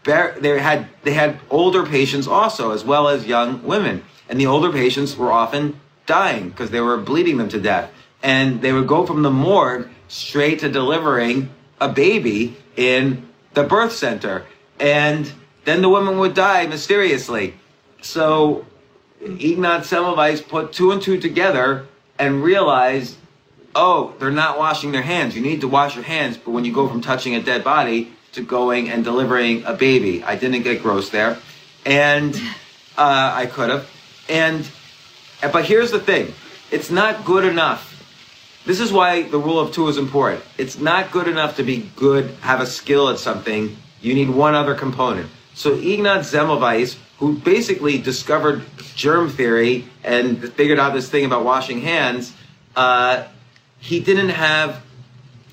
they 0.04 0.58
had 0.58 0.88
they 1.02 1.12
had 1.12 1.38
older 1.50 1.84
patients 1.84 2.26
also 2.26 2.70
as 2.70 2.82
well 2.82 3.08
as 3.08 3.26
young 3.26 3.62
women 3.62 4.02
and 4.28 4.40
the 4.40 4.46
older 4.46 4.72
patients 4.72 5.16
were 5.16 5.30
often 5.30 5.78
dying 6.08 6.48
because 6.48 6.70
they 6.70 6.80
were 6.80 6.96
bleeding 6.96 7.36
them 7.36 7.48
to 7.50 7.60
death. 7.60 7.92
And 8.24 8.60
they 8.60 8.72
would 8.72 8.88
go 8.88 9.06
from 9.06 9.22
the 9.22 9.30
morgue 9.30 9.88
straight 10.08 10.58
to 10.60 10.68
delivering 10.68 11.50
a 11.80 11.88
baby 11.88 12.56
in 12.76 13.28
the 13.54 13.62
birth 13.62 13.92
center. 13.92 14.46
And 14.80 15.30
then 15.64 15.82
the 15.82 15.88
woman 15.88 16.18
would 16.18 16.34
die 16.34 16.66
mysteriously. 16.66 17.54
So 18.02 18.66
Ignaz 19.20 19.86
Semmelweis 19.86 20.46
put 20.46 20.72
two 20.72 20.90
and 20.90 21.00
two 21.00 21.20
together 21.20 21.86
and 22.18 22.42
realized, 22.42 23.16
oh, 23.74 24.14
they're 24.18 24.30
not 24.30 24.58
washing 24.58 24.92
their 24.92 25.02
hands. 25.02 25.36
You 25.36 25.42
need 25.42 25.60
to 25.60 25.68
wash 25.68 25.94
your 25.94 26.04
hands, 26.04 26.36
but 26.36 26.50
when 26.50 26.64
you 26.64 26.72
go 26.72 26.88
from 26.88 27.00
touching 27.00 27.34
a 27.34 27.42
dead 27.42 27.62
body 27.62 28.12
to 28.32 28.42
going 28.42 28.90
and 28.90 29.04
delivering 29.04 29.64
a 29.64 29.74
baby, 29.74 30.22
I 30.22 30.36
didn't 30.36 30.62
get 30.62 30.82
gross 30.82 31.10
there, 31.10 31.38
and 31.84 32.34
uh, 32.96 33.32
I 33.34 33.46
could 33.46 33.70
have. 33.70 33.88
And 34.28 34.68
but 35.40 35.64
here's 35.64 35.90
the 35.90 36.00
thing: 36.00 36.32
it's 36.70 36.90
not 36.90 37.24
good 37.24 37.44
enough. 37.44 37.94
This 38.66 38.80
is 38.80 38.92
why 38.92 39.22
the 39.22 39.38
rule 39.38 39.58
of 39.58 39.72
two 39.72 39.88
is 39.88 39.96
important. 39.96 40.44
It's 40.58 40.78
not 40.78 41.10
good 41.10 41.26
enough 41.26 41.56
to 41.56 41.62
be 41.62 41.90
good, 41.96 42.30
have 42.40 42.60
a 42.60 42.66
skill 42.66 43.08
at 43.08 43.18
something. 43.18 43.76
You 44.02 44.14
need 44.14 44.28
one 44.28 44.54
other 44.54 44.74
component. 44.74 45.30
So 45.54 45.74
Ignaz 45.74 46.30
Semmelweis, 46.30 46.96
who 47.18 47.38
basically 47.38 47.98
discovered 47.98 48.62
germ 48.94 49.30
theory 49.30 49.86
and 50.04 50.52
figured 50.52 50.78
out 50.78 50.92
this 50.92 51.08
thing 51.08 51.24
about 51.24 51.44
washing 51.44 51.80
hands, 51.80 52.32
uh, 52.76 53.24
he 53.78 54.00
didn't 54.00 54.28
have 54.28 54.82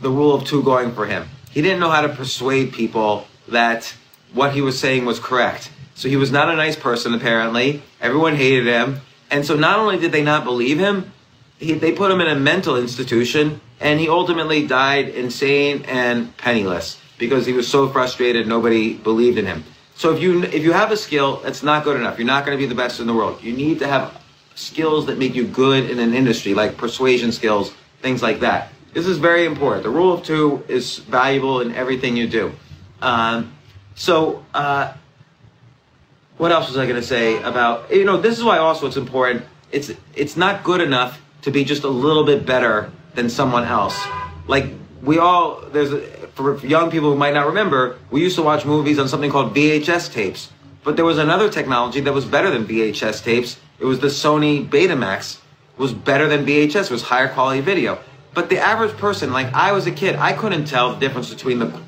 the 0.01 0.09
rule 0.09 0.33
of 0.33 0.43
two 0.43 0.61
going 0.63 0.91
for 0.93 1.05
him. 1.05 1.27
He 1.51 1.61
didn't 1.61 1.79
know 1.79 1.89
how 1.89 2.01
to 2.01 2.09
persuade 2.09 2.73
people 2.73 3.27
that 3.47 3.95
what 4.33 4.53
he 4.53 4.61
was 4.61 4.77
saying 4.77 5.05
was 5.05 5.19
correct. 5.19 5.71
So 5.95 6.09
he 6.09 6.17
was 6.17 6.31
not 6.31 6.49
a 6.49 6.55
nice 6.55 6.75
person, 6.75 7.13
apparently. 7.13 7.81
Everyone 8.01 8.35
hated 8.35 8.65
him. 8.65 8.99
And 9.31 9.45
so 9.45 9.55
not 9.55 9.79
only 9.79 9.97
did 9.97 10.11
they 10.11 10.23
not 10.23 10.43
believe 10.43 10.79
him, 10.79 11.11
he, 11.57 11.73
they 11.73 11.91
put 11.91 12.11
him 12.11 12.21
in 12.21 12.27
a 12.27 12.35
mental 12.35 12.77
institution, 12.77 13.61
and 13.79 13.99
he 13.99 14.09
ultimately 14.09 14.67
died 14.67 15.09
insane 15.09 15.83
and 15.87 16.35
penniless 16.37 16.99
because 17.17 17.45
he 17.45 17.53
was 17.53 17.67
so 17.67 17.89
frustrated 17.89 18.47
nobody 18.47 18.93
believed 18.93 19.37
in 19.37 19.45
him. 19.45 19.63
So 19.95 20.13
if 20.13 20.21
you 20.21 20.43
if 20.43 20.63
you 20.63 20.73
have 20.73 20.91
a 20.91 20.97
skill, 20.97 21.37
that's 21.37 21.63
not 21.63 21.85
good 21.85 21.97
enough. 21.97 22.17
You're 22.17 22.27
not 22.27 22.45
going 22.45 22.57
to 22.57 22.61
be 22.61 22.67
the 22.67 22.75
best 22.75 22.99
in 22.99 23.07
the 23.07 23.13
world. 23.13 23.41
You 23.41 23.53
need 23.53 23.79
to 23.79 23.87
have 23.87 24.21
skills 24.55 25.05
that 25.05 25.17
make 25.17 25.35
you 25.35 25.47
good 25.47 25.89
in 25.89 25.99
an 25.99 26.13
industry, 26.13 26.53
like 26.53 26.77
persuasion 26.77 27.31
skills, 27.31 27.73
things 28.01 28.21
like 28.21 28.41
that. 28.41 28.71
This 28.93 29.07
is 29.07 29.17
very 29.17 29.45
important. 29.45 29.83
The 29.83 29.89
rule 29.89 30.13
of 30.13 30.23
two 30.23 30.63
is 30.67 30.99
valuable 30.99 31.61
in 31.61 31.73
everything 31.75 32.15
you 32.15 32.27
do. 32.27 32.53
Um, 33.01 33.53
so, 33.95 34.45
uh, 34.53 34.93
what 36.37 36.51
else 36.51 36.67
was 36.67 36.77
I 36.77 36.85
going 36.85 36.99
to 36.99 37.07
say 37.07 37.41
about 37.43 37.91
you 37.91 38.05
know? 38.05 38.17
This 38.17 38.37
is 38.37 38.43
why 38.43 38.57
also 38.57 38.87
it's 38.87 38.97
important. 38.97 39.45
It's 39.71 39.91
it's 40.15 40.35
not 40.37 40.63
good 40.63 40.81
enough 40.81 41.21
to 41.43 41.51
be 41.51 41.63
just 41.63 41.83
a 41.83 41.89
little 41.89 42.23
bit 42.23 42.45
better 42.45 42.91
than 43.13 43.29
someone 43.29 43.63
else. 43.63 43.97
Like 44.47 44.67
we 45.01 45.17
all 45.17 45.61
there's 45.61 45.91
for 46.35 46.57
young 46.65 46.91
people 46.91 47.11
who 47.11 47.17
might 47.17 47.33
not 47.33 47.47
remember, 47.47 47.97
we 48.11 48.21
used 48.21 48.35
to 48.35 48.41
watch 48.41 48.65
movies 48.65 48.99
on 48.99 49.07
something 49.07 49.31
called 49.31 49.55
VHS 49.55 50.11
tapes. 50.11 50.51
But 50.83 50.97
there 50.97 51.05
was 51.05 51.17
another 51.17 51.49
technology 51.49 52.01
that 52.01 52.13
was 52.13 52.25
better 52.25 52.51
than 52.51 52.67
VHS 52.67 53.23
tapes. 53.23 53.57
It 53.79 53.85
was 53.85 53.99
the 54.01 54.07
Sony 54.07 54.67
Betamax. 54.67 55.39
It 55.73 55.79
was 55.79 55.93
better 55.93 56.27
than 56.27 56.45
VHS. 56.45 56.85
It 56.85 56.91
was 56.91 57.03
higher 57.03 57.29
quality 57.29 57.61
video. 57.61 57.99
But 58.33 58.49
the 58.49 58.59
average 58.59 58.95
person, 58.97 59.31
like 59.31 59.51
I 59.53 59.71
was 59.71 59.87
a 59.87 59.91
kid, 59.91 60.17
I 60.17 60.33
couldn't 60.33 60.65
tell 60.65 60.93
the 60.93 60.99
difference 60.99 61.33
between 61.33 61.59
the 61.59 61.81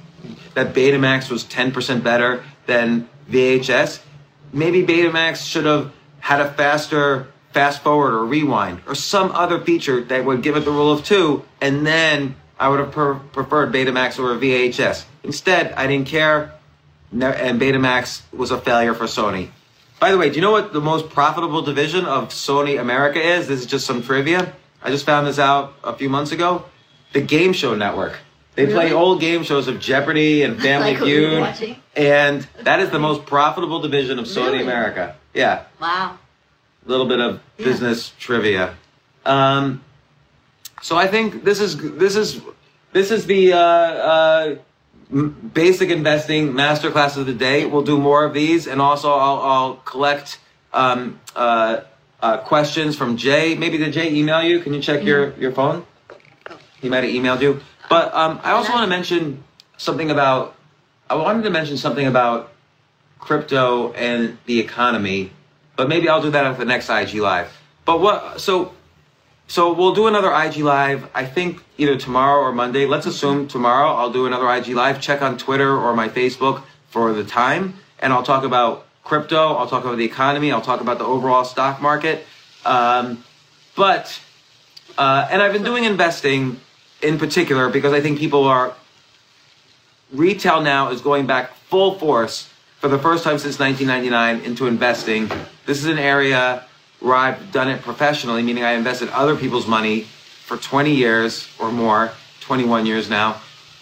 that 0.56 0.74
Betamax 0.74 1.30
was 1.30 1.44
10% 1.44 2.04
better 2.04 2.44
than 2.66 3.08
VHS. 3.30 4.00
Maybe 4.54 4.84
Betamax 4.84 5.46
should 5.46 5.66
have 5.66 5.92
had 6.20 6.42
a 6.42 6.52
faster 6.52 7.28
fast 7.54 7.82
forward 7.82 8.14
or 8.14 8.26
rewind 8.26 8.82
or 8.88 8.94
some 8.96 9.32
other 9.32 9.60
feature 9.60 10.04
that 10.04 10.24
would 10.26 10.44
give 10.44 10.56
it 10.56 10.66
the 10.66 10.72
rule 10.72 10.92
of 10.92 11.04
two, 11.04 11.44
and 11.62 11.86
then 11.86 12.36
I 12.60 12.70
would 12.70 12.80
have 12.80 12.92
per- 12.92 13.16
preferred 13.16 13.74
Betamax 13.74 14.20
over 14.20 14.38
VHS. 14.38 15.06
Instead, 15.24 15.74
I 15.74 15.88
didn't 15.88 16.08
care, 16.08 16.54
and 17.12 17.60
Betamax 17.60 18.22
was 18.32 18.52
a 18.52 18.60
failure 18.60 18.94
for 18.94 19.06
Sony. 19.06 19.50
By 20.00 20.12
the 20.12 20.18
way, 20.18 20.30
do 20.30 20.36
you 20.36 20.42
know 20.42 20.52
what 20.52 20.74
the 20.74 20.82
most 20.82 21.10
profitable 21.10 21.62
division 21.64 22.06
of 22.06 22.30
Sony 22.30 22.80
America 22.80 23.20
is? 23.20 23.48
This 23.48 23.62
is 23.62 23.66
just 23.66 23.86
some 23.88 24.04
trivia. 24.04 24.54
I 24.84 24.92
just 24.92 25.06
found 25.06 25.26
this 25.26 25.40
out 25.40 25.74
a 25.84 25.94
few 25.94 26.10
months 26.10 26.32
ago. 26.32 26.66
The 27.14 27.22
Game 27.22 27.54
Show 27.54 27.74
Network. 27.74 28.20
They 28.58 28.66
play 28.66 28.92
old 28.92 29.20
game 29.22 29.44
shows 29.44 29.68
of 29.68 29.80
Jeopardy 29.80 30.42
and 30.42 30.60
Family 30.68 30.94
Like 30.94 31.00
what 31.02 31.06
we 31.08 31.40
were 31.40 31.54
Feud, 31.54 31.76
and 31.96 32.48
that 32.64 32.80
is 32.80 32.90
the 32.90 32.98
most 32.98 33.24
profitable 33.34 33.80
division 33.80 34.18
of 34.18 34.26
Sony 34.26 34.54
Really? 34.54 34.64
America. 34.64 35.16
Yeah, 35.36 35.64
Wow. 35.80 36.18
a 36.86 36.90
little 36.90 37.06
bit 37.06 37.20
of 37.20 37.40
Yeah. 37.60 37.66
business 37.66 38.14
trivia. 38.20 38.76
Um, 39.28 39.84
so 40.82 40.98
I 40.98 41.06
think 41.08 41.44
this 41.44 41.60
is 41.62 41.78
this 41.78 42.16
is 42.16 42.42
this 42.94 43.12
is 43.12 43.28
the 43.28 43.54
uh, 43.54 43.60
uh, 43.60 44.56
basic 45.54 45.92
investing 45.92 46.54
masterclass 46.54 47.16
of 47.16 47.28
the 47.28 47.34
day. 47.34 47.68
We'll 47.68 47.84
do 47.84 48.00
more 48.00 48.24
of 48.26 48.34
these, 48.34 48.66
and 48.66 48.82
also 48.82 49.12
I'll, 49.12 49.40
I'll 49.42 49.76
collect 49.86 50.40
um, 50.74 51.20
uh, 51.36 51.82
uh, 52.24 52.38
questions 52.38 52.96
from 52.96 53.18
Jay. 53.18 53.54
Maybe 53.56 53.78
did 53.78 53.94
Jay 53.94 54.12
email 54.16 54.42
you? 54.42 54.62
Can 54.62 54.74
you 54.74 54.82
check 54.82 55.04
your 55.04 55.34
your 55.38 55.52
phone? 55.52 55.86
He 56.82 56.90
might 56.90 57.04
have 57.04 57.14
emailed 57.14 57.42
you. 57.42 57.62
But 57.90 58.14
um, 58.14 58.40
I 58.44 58.52
also 58.52 58.72
want 58.72 58.84
to 58.84 58.90
mention 58.90 59.44
something 59.78 60.12
about. 60.12 60.56
I 61.10 61.16
wanted 61.16 61.44
to 61.44 61.50
mention 61.50 61.78
something 61.78 62.06
about 62.06 62.52
crypto 63.20 63.94
and 63.94 64.38
the 64.46 64.60
economy, 64.60 65.32
but 65.76 65.88
maybe 65.88 66.10
I'll 66.10 66.22
do 66.22 66.32
that 66.32 66.46
at 66.46 66.58
the 66.58 66.66
next 66.66 66.90
IG 66.90 67.16
live. 67.16 67.52
But 67.86 68.02
what? 68.02 68.42
So, 68.42 68.74
so 69.48 69.72
we'll 69.74 69.96
do 69.96 70.08
another 70.08 70.34
IG 70.34 70.58
live. 70.58 71.08
I 71.14 71.26
think 71.26 71.64
either 71.78 71.98
tomorrow 71.98 72.42
or 72.42 72.52
Monday. 72.52 72.86
Let's 72.86 73.06
assume 73.06 73.48
tomorrow 73.48 73.90
I'll 73.90 74.12
do 74.12 74.26
another 74.26 74.50
IG 74.52 74.76
live. 74.76 75.00
Check 75.00 75.22
on 75.22 75.38
Twitter 75.38 75.72
or 75.78 75.96
my 75.96 76.10
Facebook 76.10 76.64
for 76.90 77.14
the 77.14 77.24
time, 77.24 77.76
and 78.00 78.12
I'll 78.12 78.24
talk 78.24 78.44
about 78.44 78.86
crypto. 79.04 79.54
I'll 79.54 79.70
talk 79.70 79.86
about 79.86 79.98
the 79.98 80.06
economy. 80.06 80.52
I'll 80.52 80.62
talk 80.62 80.82
about 80.82 80.98
the 80.98 81.06
overall 81.06 81.46
stock 81.46 81.82
market. 81.82 82.26
Um, 82.66 83.24
but 83.76 84.20
uh, 84.98 85.28
and 85.32 85.42
I've 85.42 85.54
been 85.54 85.64
doing 85.64 85.86
investing 85.86 86.60
in 87.02 87.18
particular 87.18 87.70
because 87.70 87.94
I 87.94 88.02
think 88.02 88.20
people 88.20 88.46
are 88.46 88.74
retail 90.12 90.62
now 90.62 90.90
is 90.90 91.02
going 91.02 91.28
back 91.28 91.54
full 91.70 91.98
force 92.00 92.50
for 92.80 92.88
the 92.88 92.98
first 92.98 93.24
time 93.24 93.38
since 93.40 93.60
1999 93.60 94.46
into 94.46 94.68
investing. 94.68 95.30
This 95.66 95.80
is 95.80 95.86
an 95.86 96.00
area 96.00 96.64
where 97.00 97.16
I've 97.16 97.52
done 97.52 97.70
it 97.70 97.82
professionally, 97.82 98.42
meaning 98.42 98.64
I 98.64 98.72
invested 98.72 99.10
other 99.10 99.36
people's 99.36 99.68
money 99.68 100.02
for 100.02 100.58
20 100.58 100.94
years 100.94 101.48
or 101.60 101.72
more, 101.72 102.12
21 102.42 102.86
years 102.86 103.10
now. 103.10 103.42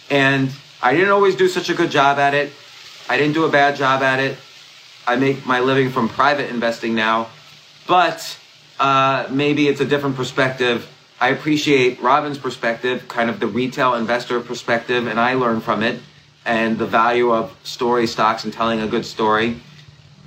And 0.09 0.51
I 0.81 0.93
didn't 0.93 1.11
always 1.11 1.35
do 1.35 1.47
such 1.47 1.69
a 1.69 1.73
good 1.73 1.91
job 1.91 2.17
at 2.17 2.33
it. 2.33 2.51
I 3.09 3.17
didn't 3.17 3.33
do 3.33 3.45
a 3.45 3.49
bad 3.49 3.75
job 3.75 4.01
at 4.01 4.19
it. 4.19 4.37
I 5.07 5.15
make 5.15 5.45
my 5.45 5.59
living 5.59 5.91
from 5.91 6.09
private 6.09 6.49
investing 6.49 6.95
now, 6.95 7.27
but 7.87 8.37
uh, 8.79 9.27
maybe 9.29 9.67
it's 9.67 9.81
a 9.81 9.85
different 9.85 10.15
perspective. 10.15 10.89
I 11.25 11.29
appreciate 11.29 11.99
Robyn's 12.03 12.37
perspective, 12.37 13.07
kind 13.07 13.31
of 13.31 13.39
the 13.39 13.47
retail 13.47 13.95
investor 13.95 14.39
perspective, 14.41 15.07
and 15.07 15.19
I 15.19 15.33
learn 15.33 15.59
from 15.59 15.81
it 15.81 15.99
and 16.45 16.77
the 16.77 16.85
value 16.85 17.31
of 17.31 17.51
story 17.63 18.05
stocks 18.05 18.43
and 18.43 18.53
telling 18.53 18.79
a 18.79 18.87
good 18.87 19.07
story. 19.07 19.59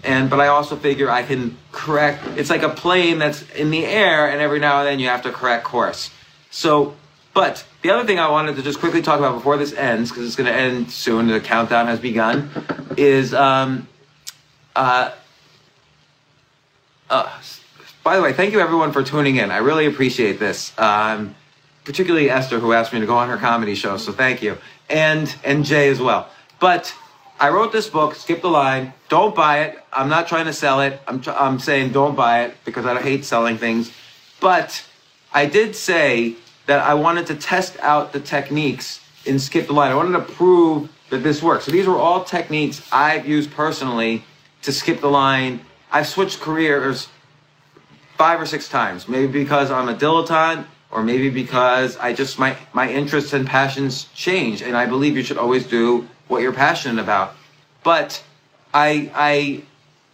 And 0.03 0.29
but 0.29 0.41
I 0.41 0.49
also 0.49 0.75
figure 0.75 1.09
I 1.09 1.23
can 1.23 1.57
correct. 1.71 2.27
It's 2.37 2.51
like 2.51 2.65
a 2.65 2.69
plane 2.69 3.21
that's 3.21 3.49
in 3.51 3.71
the 3.71 3.87
air, 3.87 4.29
and 4.29 4.41
every 4.41 4.59
now 4.59 4.81
and 4.81 4.89
then 4.89 4.99
you 4.99 5.07
have 5.07 5.23
to 5.23 5.31
correct 5.31 5.63
course. 5.63 6.11
So, 6.51 6.97
but 7.33 7.65
the 7.83 7.91
other 7.91 8.05
thing 8.05 8.19
I 8.19 8.29
wanted 8.29 8.57
to 8.57 8.63
just 8.63 8.81
quickly 8.81 9.01
talk 9.01 9.21
about 9.21 9.35
before 9.35 9.57
this 9.57 9.73
ends, 9.75 10.11
because 10.11 10.27
it's 10.27 10.35
going 10.35 10.53
to 10.53 10.53
end 10.53 10.91
soon, 10.91 11.29
the 11.29 11.39
countdown 11.39 11.87
has 11.87 12.01
begun, 12.01 12.51
is 12.97 13.33
um, 13.35 13.87
uh, 14.75 15.13
uh, 17.09 17.41
by 18.09 18.17
the 18.17 18.23
way, 18.23 18.33
thank 18.33 18.55
you 18.55 18.61
everyone 18.61 18.91
for 18.91 19.03
tuning 19.03 19.37
in. 19.37 19.51
I 19.51 19.59
really 19.59 19.85
appreciate 19.85 20.39
this. 20.39 20.73
Um, 20.79 21.35
particularly 21.85 22.31
Esther, 22.31 22.59
who 22.59 22.73
asked 22.73 22.91
me 22.91 23.01
to 23.01 23.05
go 23.05 23.19
on 23.19 23.29
her 23.29 23.37
comedy 23.37 23.75
show. 23.75 23.99
So 23.99 24.13
thank 24.13 24.41
you, 24.41 24.57
and 24.89 25.37
and 25.45 25.63
Jay 25.63 25.91
as 25.91 26.01
well. 26.01 26.27
But 26.59 26.95
I 27.39 27.51
wrote 27.51 27.71
this 27.71 27.87
book. 27.87 28.15
Skip 28.15 28.41
the 28.41 28.49
line. 28.49 28.95
Don't 29.11 29.35
buy 29.35 29.65
it. 29.65 29.79
I'm 29.93 30.09
not 30.09 30.27
trying 30.27 30.47
to 30.47 30.55
sell 30.55 30.81
it. 30.81 30.99
I'm 31.07 31.23
I'm 31.27 31.59
saying 31.59 31.93
don't 31.93 32.17
buy 32.17 32.45
it 32.45 32.57
because 32.65 32.87
I 32.87 32.99
hate 32.99 33.27
selling 33.27 33.59
things. 33.59 33.93
But 34.41 34.83
I 35.35 35.45
did 35.45 35.77
say 35.77 36.37
that 36.65 36.81
I 36.81 36.95
wanted 36.95 37.27
to 37.27 37.35
test 37.35 37.79
out 37.81 38.15
the 38.15 38.21
techniques 38.21 39.03
in 39.27 39.39
Skip 39.39 39.67
the 39.67 39.75
Line. 39.75 39.93
I 39.93 39.97
wanted 39.97 40.13
to 40.13 40.33
prove 40.33 40.89
that 41.11 41.19
this 41.19 41.43
works. 41.43 41.67
So 41.67 41.73
these 41.73 41.87
were 41.87 41.99
all 41.99 42.25
techniques 42.25 42.89
I've 42.91 43.29
used 43.29 43.51
personally 43.51 44.25
to 44.63 44.73
skip 44.73 45.03
the 45.03 45.11
line. 45.11 45.61
I've 45.93 46.07
switched 46.07 46.41
careers 46.41 47.09
five 48.19 48.41
or 48.41 48.47
six 48.47 48.69
times. 48.69 49.09
Maybe 49.09 49.33
because 49.33 49.71
I'm 49.71 49.89
a 49.89 49.95
dilettante, 49.95 50.67
or 50.91 51.03
maybe 51.03 51.31
because 51.31 51.97
I 51.97 52.13
just 52.13 52.39
my 52.39 52.57
my 52.73 52.91
interests 52.91 53.33
and 53.33 53.47
passions 53.47 54.09
change, 54.15 54.61
and 54.61 54.77
I 54.77 54.85
believe 54.85 55.17
you 55.17 55.23
should 55.23 55.39
always 55.39 55.67
do 55.67 56.07
what 56.27 56.43
you're 56.43 56.53
passionate 56.53 57.01
about. 57.01 57.35
But 57.83 58.23
I 58.75 59.11
I 59.15 59.63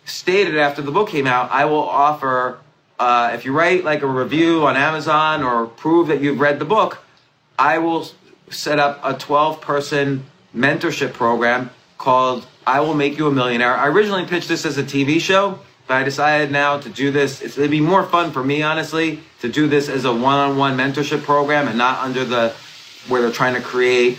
stated 0.05 0.59
after 0.59 0.83
the 0.83 0.93
book 0.93 1.09
came 1.09 1.27
out, 1.27 1.51
I 1.51 1.65
will 1.65 1.89
offer 1.89 2.59
uh, 2.99 3.33
if 3.35 3.45
you 3.45 3.53
write 3.53 3.85
like 3.85 4.03
a 4.03 4.07
review 4.07 4.67
on 4.67 4.77
Amazon 4.77 5.43
or 5.43 5.67
prove 5.67 6.09
that 6.09 6.21
you've 6.21 6.41
read 6.41 6.59
the 6.59 6.65
book, 6.65 7.03
I 7.59 7.79
will 7.79 8.07
set 8.51 8.79
up 8.79 9.01
a 9.03 9.15
12 9.15 9.61
person 9.61 10.25
mentorship 10.55 11.13
program 11.13 11.71
called 11.99 12.47
I 12.67 12.81
Will 12.81 12.95
Make 12.95 13.19
You 13.19 13.27
a 13.27 13.33
Millionaire. 13.33 13.75
I 13.75 13.89
originally 13.89 14.27
pitched 14.27 14.49
this 14.49 14.65
as 14.65 14.79
a 14.79 14.85
TV 14.85 15.21
show, 15.21 15.59
but 15.87 15.95
I 15.95 16.03
decided 16.03 16.51
now 16.51 16.79
to 16.81 16.89
do 16.89 17.11
this. 17.11 17.43
It's, 17.43 17.59
it'd 17.59 17.71
be 17.71 17.81
more 17.81 18.05
fun 18.05 18.33
for 18.33 18.43
me, 18.43 18.63
honestly, 18.63 19.21
to 19.41 19.49
do 19.49 19.69
this 19.69 19.89
as 19.89 20.05
a 20.05 20.13
one 20.13 20.39
on 20.39 20.57
one 20.57 20.77
mentorship 20.77 21.23
program 21.23 21.69
and 21.69 21.77
not 21.77 21.99
under 21.99 22.25
the 22.25 22.55
where 23.09 23.21
they're 23.21 23.31
trying 23.31 23.55
to 23.55 23.61
create 23.61 24.17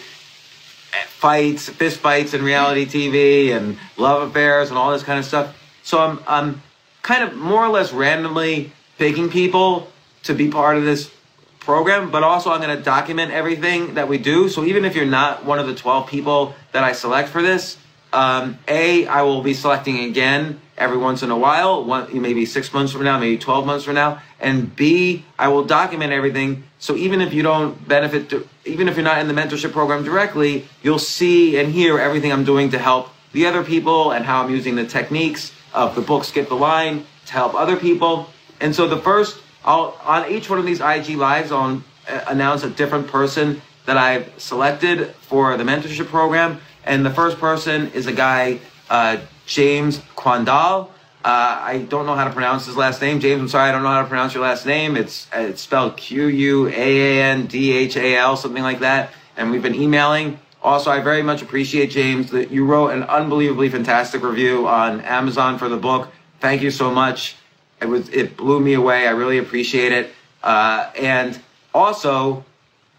fights, 1.07 1.69
fist 1.69 1.99
fights 1.99 2.33
in 2.33 2.43
reality 2.43 2.85
TV 2.85 3.55
and 3.55 3.77
love 3.97 4.29
affairs 4.29 4.69
and 4.69 4.77
all 4.77 4.91
this 4.91 5.03
kind 5.03 5.17
of 5.17 5.25
stuff. 5.25 5.57
So 5.83 5.99
I'm 5.99 6.19
I'm 6.27 6.61
kind 7.01 7.23
of 7.23 7.35
more 7.35 7.63
or 7.63 7.69
less 7.69 7.91
randomly 7.91 8.71
picking 8.97 9.29
people 9.29 9.87
to 10.23 10.33
be 10.33 10.49
part 10.49 10.77
of 10.77 10.83
this 10.83 11.11
program, 11.59 12.11
but 12.11 12.23
also 12.23 12.51
I'm 12.51 12.61
going 12.61 12.75
to 12.77 12.83
document 12.83 13.31
everything 13.31 13.95
that 13.95 14.07
we 14.07 14.17
do. 14.17 14.49
So 14.49 14.63
even 14.65 14.85
if 14.85 14.95
you're 14.95 15.05
not 15.05 15.45
one 15.45 15.59
of 15.59 15.67
the 15.67 15.75
12 15.75 16.07
people 16.07 16.53
that 16.71 16.83
I 16.83 16.91
select 16.91 17.29
for 17.29 17.41
this, 17.41 17.77
um, 18.13 18.59
A, 18.67 19.07
I 19.07 19.23
will 19.23 19.41
be 19.41 19.53
selecting 19.53 19.99
again 19.99 20.61
every 20.77 20.97
once 20.97 21.23
in 21.23 21.31
a 21.31 21.37
while, 21.37 21.83
one, 21.83 22.21
maybe 22.21 22.45
six 22.45 22.73
months 22.73 22.91
from 22.91 23.03
now, 23.03 23.17
maybe 23.17 23.37
12 23.37 23.65
months 23.65 23.85
from 23.85 23.95
now. 23.95 24.21
And 24.39 24.75
B, 24.75 25.23
I 25.39 25.47
will 25.47 25.63
document 25.63 26.11
everything. 26.11 26.63
So 26.79 26.95
even 26.95 27.21
if 27.21 27.33
you 27.33 27.43
don't 27.43 27.87
benefit, 27.87 28.29
to, 28.29 28.47
even 28.65 28.87
if 28.87 28.95
you're 28.95 29.05
not 29.05 29.19
in 29.19 29.27
the 29.27 29.33
mentorship 29.33 29.71
program 29.71 30.03
directly, 30.03 30.67
you'll 30.83 30.99
see 30.99 31.57
and 31.57 31.71
hear 31.71 31.99
everything 31.99 32.31
I'm 32.31 32.43
doing 32.43 32.71
to 32.71 32.79
help 32.79 33.09
the 33.31 33.45
other 33.45 33.63
people 33.63 34.11
and 34.11 34.25
how 34.25 34.43
I'm 34.43 34.51
using 34.51 34.75
the 34.75 34.85
techniques 34.85 35.51
of 35.73 35.95
the 35.95 36.01
book 36.01 36.23
Skip 36.23 36.47
the 36.49 36.55
Line 36.55 37.05
to 37.27 37.33
help 37.33 37.53
other 37.53 37.75
people. 37.75 38.29
And 38.59 38.73
so 38.75 38.87
the 38.87 38.97
first, 38.97 39.37
I'll 39.63 39.99
on 40.03 40.29
each 40.31 40.49
one 40.49 40.59
of 40.59 40.65
these 40.65 40.79
IG 40.79 41.17
lives, 41.17 41.51
I'll 41.51 41.83
uh, 42.07 42.21
announce 42.27 42.63
a 42.63 42.69
different 42.69 43.07
person 43.07 43.61
that 43.85 43.97
I've 43.97 44.31
selected 44.37 45.09
for 45.15 45.57
the 45.57 45.63
mentorship 45.63 46.07
program. 46.07 46.59
And 46.83 47.05
the 47.05 47.09
first 47.09 47.37
person 47.39 47.91
is 47.91 48.07
a 48.07 48.13
guy, 48.13 48.59
uh, 48.89 49.17
James 49.45 49.99
Quandal. 50.15 50.89
Uh, 51.23 51.59
I 51.61 51.79
don't 51.89 52.05
know 52.05 52.13
how 52.13 52.25
to 52.25 52.29
pronounce 52.29 52.67
his 52.67 52.77
last 52.77 53.01
name. 53.01 53.19
James, 53.19 53.41
I'm 53.41 53.47
sorry, 53.47 53.69
I 53.69 53.71
don't 53.71 53.81
know 53.81 53.89
how 53.89 54.03
to 54.03 54.07
pronounce 54.07 54.35
your 54.35 54.43
last 54.43 54.65
name. 54.65 54.95
It's 54.95 55.27
uh, 55.35 55.39
it's 55.39 55.61
spelled 55.61 55.97
Q 55.97 56.27
U 56.27 56.67
A 56.67 56.71
A 56.71 57.23
N 57.23 57.47
D 57.47 57.71
H 57.71 57.97
A 57.97 58.15
L, 58.17 58.37
something 58.37 58.61
like 58.61 58.79
that. 58.79 59.09
And 59.35 59.49
we've 59.49 59.63
been 59.63 59.73
emailing. 59.75 60.39
Also, 60.61 60.91
I 60.91 60.99
very 60.99 61.23
much 61.23 61.41
appreciate 61.41 61.89
James 61.89 62.31
that 62.31 62.51
you 62.51 62.65
wrote 62.65 62.89
an 62.89 63.03
unbelievably 63.03 63.69
fantastic 63.69 64.23
review 64.23 64.67
on 64.67 65.01
Amazon 65.01 65.57
for 65.57 65.67
the 65.67 65.77
book. 65.77 66.11
Thank 66.39 66.61
you 66.61 66.71
so 66.71 66.91
much. 66.91 67.35
It 67.81 67.87
was 67.87 68.07
it 68.09 68.37
blew 68.37 68.59
me 68.59 68.73
away. 68.73 69.07
I 69.07 69.11
really 69.11 69.39
appreciate 69.39 69.91
it. 69.91 70.11
Uh, 70.43 70.91
and 70.95 71.39
also, 71.73 72.45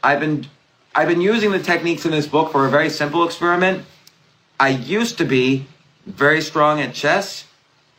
I've 0.03 0.19
been 0.19 0.47
I've 0.97 1.09
been 1.09 1.21
using 1.21 1.53
the 1.53 1.61
techniques 1.61 2.05
in 2.05 2.11
this 2.11 2.27
book 2.27 2.51
for 2.51 2.67
a 2.67 2.71
very 2.71 2.91
simple 2.91 3.25
experiment. 3.25 3.85
I 4.59 4.71
used 4.71 5.19
to 5.19 5.25
be 5.25 5.67
very 6.07 6.41
strong 6.41 6.81
at 6.81 6.95
chess. 6.95 7.45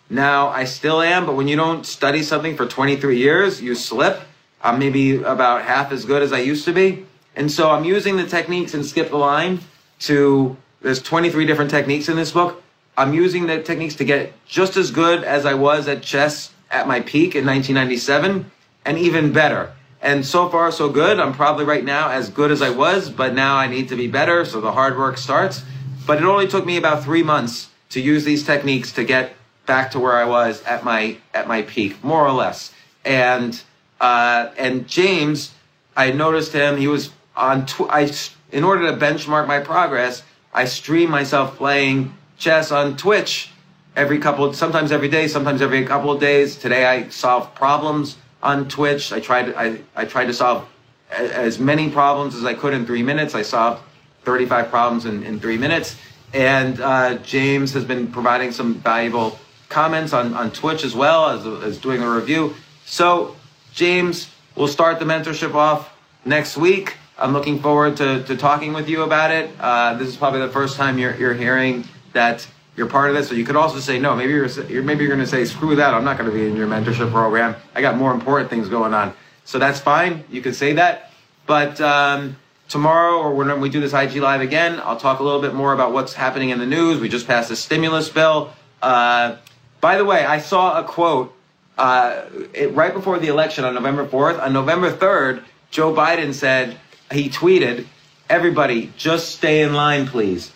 Now 0.09 0.47
I 0.47 0.63
still 0.63 1.01
am, 1.01 1.25
but 1.25 1.35
when 1.35 1.47
you 1.47 1.57
don't 1.57 1.85
study 1.85 2.23
something 2.23 2.55
for 2.55 2.65
23 2.65 3.17
years, 3.17 3.61
you 3.61 3.75
slip. 3.75 4.21
I'm 4.61 4.79
maybe 4.79 5.21
about 5.21 5.63
half 5.63 5.91
as 5.91 6.05
good 6.05 6.23
as 6.23 6.31
I 6.31 6.39
used 6.39 6.65
to 6.65 6.73
be. 6.73 7.05
And 7.35 7.51
so 7.51 7.69
I'm 7.69 7.83
using 7.83 8.17
the 8.17 8.25
techniques 8.25 8.73
in 8.73 8.83
Skip 8.83 9.09
the 9.09 9.17
Line 9.17 9.59
to, 9.99 10.57
there's 10.81 11.01
23 11.01 11.45
different 11.45 11.69
techniques 11.69 12.09
in 12.09 12.15
this 12.15 12.31
book. 12.31 12.63
I'm 12.97 13.13
using 13.13 13.45
the 13.45 13.61
techniques 13.61 13.95
to 13.95 14.05
get 14.05 14.33
just 14.45 14.77
as 14.77 14.89
good 14.89 15.23
as 15.23 15.45
I 15.45 15.53
was 15.53 15.87
at 15.87 16.01
chess 16.01 16.51
at 16.71 16.87
my 16.87 17.01
peak 17.01 17.35
in 17.35 17.45
1997 17.45 18.49
and 18.85 18.97
even 18.97 19.31
better. 19.31 19.73
And 20.01 20.25
so 20.25 20.49
far, 20.49 20.71
so 20.71 20.89
good. 20.89 21.19
I'm 21.19 21.33
probably 21.33 21.65
right 21.65 21.83
now 21.83 22.09
as 22.09 22.29
good 22.29 22.51
as 22.51 22.61
I 22.61 22.69
was, 22.69 23.09
but 23.09 23.33
now 23.33 23.57
I 23.57 23.67
need 23.67 23.89
to 23.89 23.95
be 23.95 24.07
better. 24.07 24.45
So 24.45 24.61
the 24.61 24.71
hard 24.71 24.97
work 24.97 25.17
starts. 25.17 25.63
But 26.07 26.19
it 26.19 26.23
only 26.23 26.47
took 26.47 26.65
me 26.65 26.77
about 26.77 27.03
three 27.03 27.23
months 27.23 27.69
to 27.89 28.01
use 28.01 28.23
these 28.23 28.45
techniques 28.45 28.91
to 28.93 29.03
get 29.03 29.33
back 29.65 29.91
to 29.91 29.99
where 29.99 30.13
I 30.17 30.25
was 30.25 30.63
at 30.63 30.83
my 30.83 31.17
at 31.33 31.47
my 31.47 31.61
peak, 31.61 32.03
more 32.03 32.25
or 32.25 32.31
less. 32.31 32.73
And 33.05 33.61
uh, 34.01 34.49
and 34.57 34.87
James, 34.87 35.53
I 35.95 36.11
noticed 36.11 36.53
him. 36.53 36.77
He 36.77 36.87
was 36.87 37.11
on. 37.35 37.65
Tw- 37.65 37.89
I 37.89 38.11
in 38.51 38.63
order 38.63 38.89
to 38.91 38.97
benchmark 38.97 39.47
my 39.47 39.59
progress, 39.59 40.23
I 40.53 40.65
stream 40.65 41.09
myself 41.09 41.57
playing 41.57 42.13
chess 42.37 42.71
on 42.71 42.97
Twitch 42.97 43.51
every 43.95 44.19
couple, 44.19 44.53
sometimes 44.53 44.91
every 44.91 45.09
day, 45.09 45.27
sometimes 45.27 45.61
every 45.61 45.83
couple 45.85 46.11
of 46.11 46.19
days. 46.19 46.55
Today 46.55 46.85
I 46.85 47.09
solved 47.09 47.55
problems 47.55 48.17
on 48.41 48.67
Twitch. 48.67 49.11
I 49.11 49.19
tried. 49.19 49.53
I 49.55 49.81
I 49.95 50.05
tried 50.05 50.25
to 50.25 50.33
solve 50.33 50.67
as 51.11 51.59
many 51.59 51.89
problems 51.89 52.35
as 52.35 52.43
I 52.43 52.53
could 52.53 52.73
in 52.73 52.85
three 52.85 53.03
minutes. 53.03 53.33
I 53.33 53.41
solved 53.41 53.81
35 54.23 54.69
problems 54.69 55.05
in, 55.05 55.23
in 55.23 55.39
three 55.39 55.57
minutes. 55.57 55.95
And 56.33 56.79
uh, 56.81 57.17
James 57.19 57.73
has 57.73 57.85
been 57.85 58.11
providing 58.11 58.51
some 58.51 58.75
valuable 58.75 59.39
comments 59.69 60.13
on, 60.13 60.33
on 60.33 60.51
Twitch 60.51 60.83
as 60.83 60.95
well 60.95 61.29
as, 61.29 61.45
as 61.63 61.77
doing 61.77 62.01
a 62.01 62.09
review. 62.09 62.53
So, 62.85 63.35
James, 63.73 64.29
we'll 64.55 64.67
start 64.67 64.99
the 64.99 65.05
mentorship 65.05 65.53
off 65.53 65.93
next 66.25 66.57
week. 66.57 66.95
I'm 67.17 67.33
looking 67.33 67.59
forward 67.59 67.97
to, 67.97 68.23
to 68.23 68.37
talking 68.37 68.73
with 68.73 68.87
you 68.87 69.03
about 69.03 69.31
it. 69.31 69.49
Uh, 69.59 69.95
this 69.95 70.07
is 70.07 70.15
probably 70.15 70.41
the 70.41 70.49
first 70.49 70.77
time 70.77 70.99
you're, 70.99 71.15
you're 71.15 71.33
hearing 71.33 71.85
that 72.13 72.47
you're 72.75 72.87
part 72.87 73.09
of 73.09 73.15
this. 73.15 73.27
So 73.27 73.35
you 73.35 73.43
could 73.43 73.55
also 73.55 73.79
say 73.79 73.97
no. 73.99 74.15
Maybe 74.15 74.33
you're, 74.33 74.47
you're 74.47 74.83
maybe 74.83 75.03
you're 75.03 75.13
going 75.13 75.25
to 75.25 75.29
say 75.29 75.43
screw 75.45 75.75
that. 75.77 75.93
I'm 75.93 76.03
not 76.03 76.17
going 76.17 76.29
to 76.29 76.35
be 76.35 76.45
in 76.45 76.55
your 76.55 76.67
mentorship 76.67 77.11
program. 77.11 77.55
I 77.73 77.81
got 77.81 77.97
more 77.97 78.13
important 78.13 78.49
things 78.49 78.69
going 78.69 78.93
on. 78.93 79.13
So 79.45 79.57
that's 79.57 79.79
fine. 79.79 80.23
You 80.29 80.41
could 80.41 80.55
say 80.55 80.73
that. 80.73 81.11
But 81.47 81.81
um, 81.81 82.35
tomorrow 82.67 83.17
or 83.17 83.33
when 83.33 83.59
we 83.61 83.69
do 83.69 83.79
this 83.79 83.93
IG 83.93 84.15
live 84.17 84.41
again, 84.41 84.79
I'll 84.83 84.97
talk 84.97 85.19
a 85.19 85.23
little 85.23 85.41
bit 85.41 85.53
more 85.53 85.73
about 85.73 85.93
what's 85.93 86.13
happening 86.13 86.49
in 86.49 86.59
the 86.59 86.65
news. 86.65 86.99
We 86.99 87.09
just 87.09 87.27
passed 87.27 87.51
a 87.51 87.55
stimulus 87.55 88.09
bill. 88.09 88.53
Uh, 88.81 89.37
by 89.81 89.97
the 89.97 90.05
way, 90.05 90.25
I 90.25 90.39
saw 90.39 90.79
a 90.79 90.83
quote 90.83 91.33
uh, 91.77 92.23
it, 92.53 92.73
right 92.73 92.93
before 92.93 93.19
the 93.19 93.27
election 93.27 93.63
on 93.63 93.73
November 93.75 94.05
4th. 94.05 94.41
On 94.41 94.51
November 94.51 94.91
3rd, 94.91 95.43
Joe 95.69 95.93
Biden 95.93 96.33
said, 96.33 96.77
he 97.11 97.29
tweeted, 97.29 97.85
everybody, 98.29 98.91
just 98.97 99.35
stay 99.35 99.61
in 99.61 99.73
line, 99.73 100.07
please. 100.07 100.51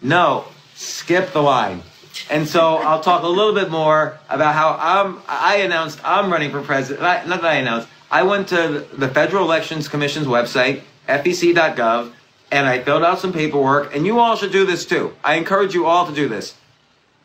No, 0.00 0.46
skip 0.74 1.32
the 1.32 1.42
line. 1.42 1.82
And 2.30 2.48
so 2.48 2.76
I'll 2.76 3.00
talk 3.00 3.22
a 3.22 3.28
little 3.28 3.54
bit 3.54 3.70
more 3.70 4.18
about 4.28 4.54
how 4.54 4.76
I'm, 4.78 5.20
I 5.28 5.56
announced 5.56 6.00
I'm 6.04 6.30
running 6.32 6.50
for 6.50 6.62
president. 6.62 7.02
Not 7.28 7.42
that 7.42 7.50
I 7.50 7.54
announced. 7.54 7.88
I 8.10 8.22
went 8.22 8.48
to 8.48 8.86
the 8.92 9.08
Federal 9.08 9.44
Elections 9.44 9.88
Commission's 9.88 10.26
website, 10.26 10.82
fec.gov, 11.08 12.12
and 12.50 12.66
I 12.66 12.82
filled 12.82 13.02
out 13.02 13.18
some 13.18 13.32
paperwork. 13.32 13.94
And 13.94 14.06
you 14.06 14.18
all 14.18 14.36
should 14.36 14.52
do 14.52 14.64
this 14.66 14.86
too. 14.86 15.14
I 15.22 15.34
encourage 15.34 15.74
you 15.74 15.86
all 15.86 16.06
to 16.06 16.14
do 16.14 16.28
this. 16.28 16.56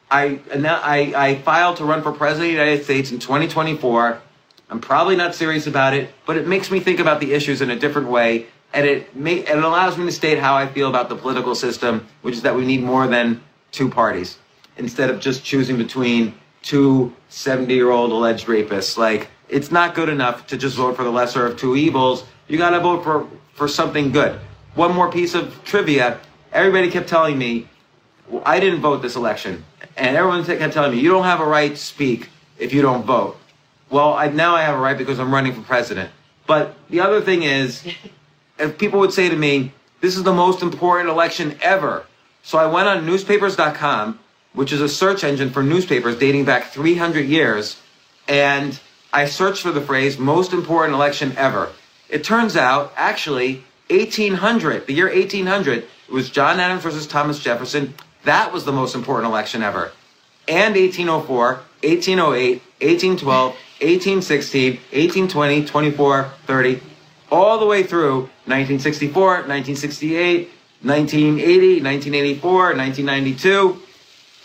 I, 0.10 0.40
I, 0.54 1.14
I 1.16 1.36
filed 1.42 1.78
to 1.78 1.86
run 1.86 2.04
for 2.04 2.12
president 2.12 2.52
of 2.52 2.56
the 2.56 2.64
United 2.64 2.84
States 2.84 3.12
in 3.12 3.20
2024. 3.20 4.22
I'm 4.70 4.80
probably 4.80 5.16
not 5.16 5.36
serious 5.36 5.68
about 5.68 5.94
it, 5.94 6.10
but 6.26 6.38
it 6.38 6.48
makes 6.48 6.72
me 6.72 6.80
think 6.80 7.00
about 7.00 7.20
the 7.20 7.34
issues 7.34 7.62
in 7.62 7.70
a 7.70 7.76
different 7.76 8.08
way, 8.08 8.48
and 8.74 8.86
it 8.86 9.16
may, 9.16 9.36
it 9.38 9.58
allows 9.58 9.98
me 9.98 10.06
to 10.06 10.12
state 10.12 10.40
how 10.40 10.56
I 10.56 10.68
feel 10.68 10.90
about 10.90 11.10
the 11.10 11.16
political 11.16 11.54
system, 11.54 12.08
which 12.22 12.36
is 12.36 12.42
that 12.42 12.56
we 12.56 12.66
need 12.66 12.84
more 12.84 13.08
than 13.08 13.44
two 13.72 13.90
parties 13.90 14.38
instead 14.78 15.10
of 15.10 15.20
just 15.20 15.44
choosing 15.44 15.78
between 15.78 16.34
two 16.62 17.14
70-year-old 17.30 18.12
alleged 18.12 18.48
rapists. 18.48 18.98
Like 18.98 19.30
it's 19.50 19.72
not 19.72 19.96
good 19.96 20.10
enough 20.10 20.48
to 20.48 20.58
just 20.58 20.76
vote 20.76 20.96
for 20.96 21.04
the 21.04 21.12
lesser 21.12 21.46
of 21.46 21.58
two 21.58 21.76
evils. 21.76 22.26
You 22.48 22.58
got 22.58 22.72
to 22.72 22.80
vote 22.80 23.04
for 23.04 23.28
for 23.56 23.68
something 23.68 24.12
good. 24.12 24.39
One 24.76 24.93
more 24.93 25.12
piece 25.12 25.34
of 25.34 25.64
trivia: 25.64 26.20
everybody 26.53 26.91
kept 26.91 27.10
telling 27.10 27.38
me 27.38 27.68
well, 28.30 28.41
I 28.45 28.60
didn't 28.60 28.82
vote 28.82 29.01
this 29.01 29.16
election, 29.16 29.64
and 29.95 30.16
everyone 30.16 30.43
kept 30.45 30.74
telling 30.74 30.91
me 30.91 30.99
you 30.99 31.10
don't 31.10 31.26
have 31.26 31.39
a 31.39 31.45
right 31.45 31.72
to 31.72 31.78
speak 31.78 32.30
if 32.58 32.74
you 32.74 32.82
don't 32.82 33.06
vote. 33.06 33.38
Well, 33.89 34.14
I, 34.14 34.30
now 34.30 34.56
I 34.56 34.64
have 34.64 34.76
a 34.76 34.80
right 34.80 34.97
because 34.97 35.20
I'm 35.20 35.34
running 35.34 35.53
for 35.53 35.62
president. 35.62 36.10
But 36.47 36.76
the 36.89 37.01
other 37.01 37.22
thing 37.22 37.43
is, 37.43 37.86
if 38.60 38.78
people 38.78 38.99
would 38.99 39.14
say 39.14 39.30
to 39.30 39.36
me, 39.36 39.74
"This 40.01 40.18
is 40.18 40.24
the 40.24 40.34
most 40.34 40.62
important 40.62 41.10
election 41.10 41.58
ever," 41.62 42.06
so 42.41 42.58
I 42.58 42.66
went 42.66 42.88
on 42.88 43.06
newspapers.com, 43.06 44.20
which 44.53 44.72
is 44.72 44.82
a 44.82 44.89
search 44.89 45.24
engine 45.24 45.51
for 45.51 45.62
newspapers 45.62 46.18
dating 46.18 46.45
back 46.45 46.72
300 46.72 47.28
years, 47.28 47.78
and 48.28 48.80
I 49.14 49.26
searched 49.26 49.62
for 49.62 49.72
the 49.72 49.82
phrase 49.82 50.18
"most 50.18 50.51
important 50.51 50.95
election 50.95 51.34
ever." 51.38 51.70
It 52.10 52.24
turns 52.24 52.56
out, 52.56 52.93
actually, 52.95 53.64
1800, 53.89 54.88
the 54.88 54.93
year 54.93 55.08
1800, 55.08 55.80
it 55.80 56.12
was 56.12 56.30
John 56.30 56.60
Adams 56.60 56.84
versus 56.84 57.08
Thomas 57.08 57.39
Jefferson. 57.39 57.93
That 58.24 58.51
was 58.51 58.66
the 58.66 58.72
most 58.72 58.95
important 58.95 59.30
election 59.30 59.62
ever. 59.64 59.91
And 60.47 60.76
1804, 60.76 61.53
1808, 61.84 62.62
1812, 62.82 63.51
1816, 63.51 64.72
1820, 64.72 65.66
24, 65.66 66.32
30, 66.45 66.82
all 67.32 67.60
the 67.60 67.66
way 67.66 67.84
through 67.84 68.22
1964, 68.45 69.26
1968, 69.47 70.49
1980, 70.82 71.82
1984, 71.82 72.76
1992. 72.76 73.82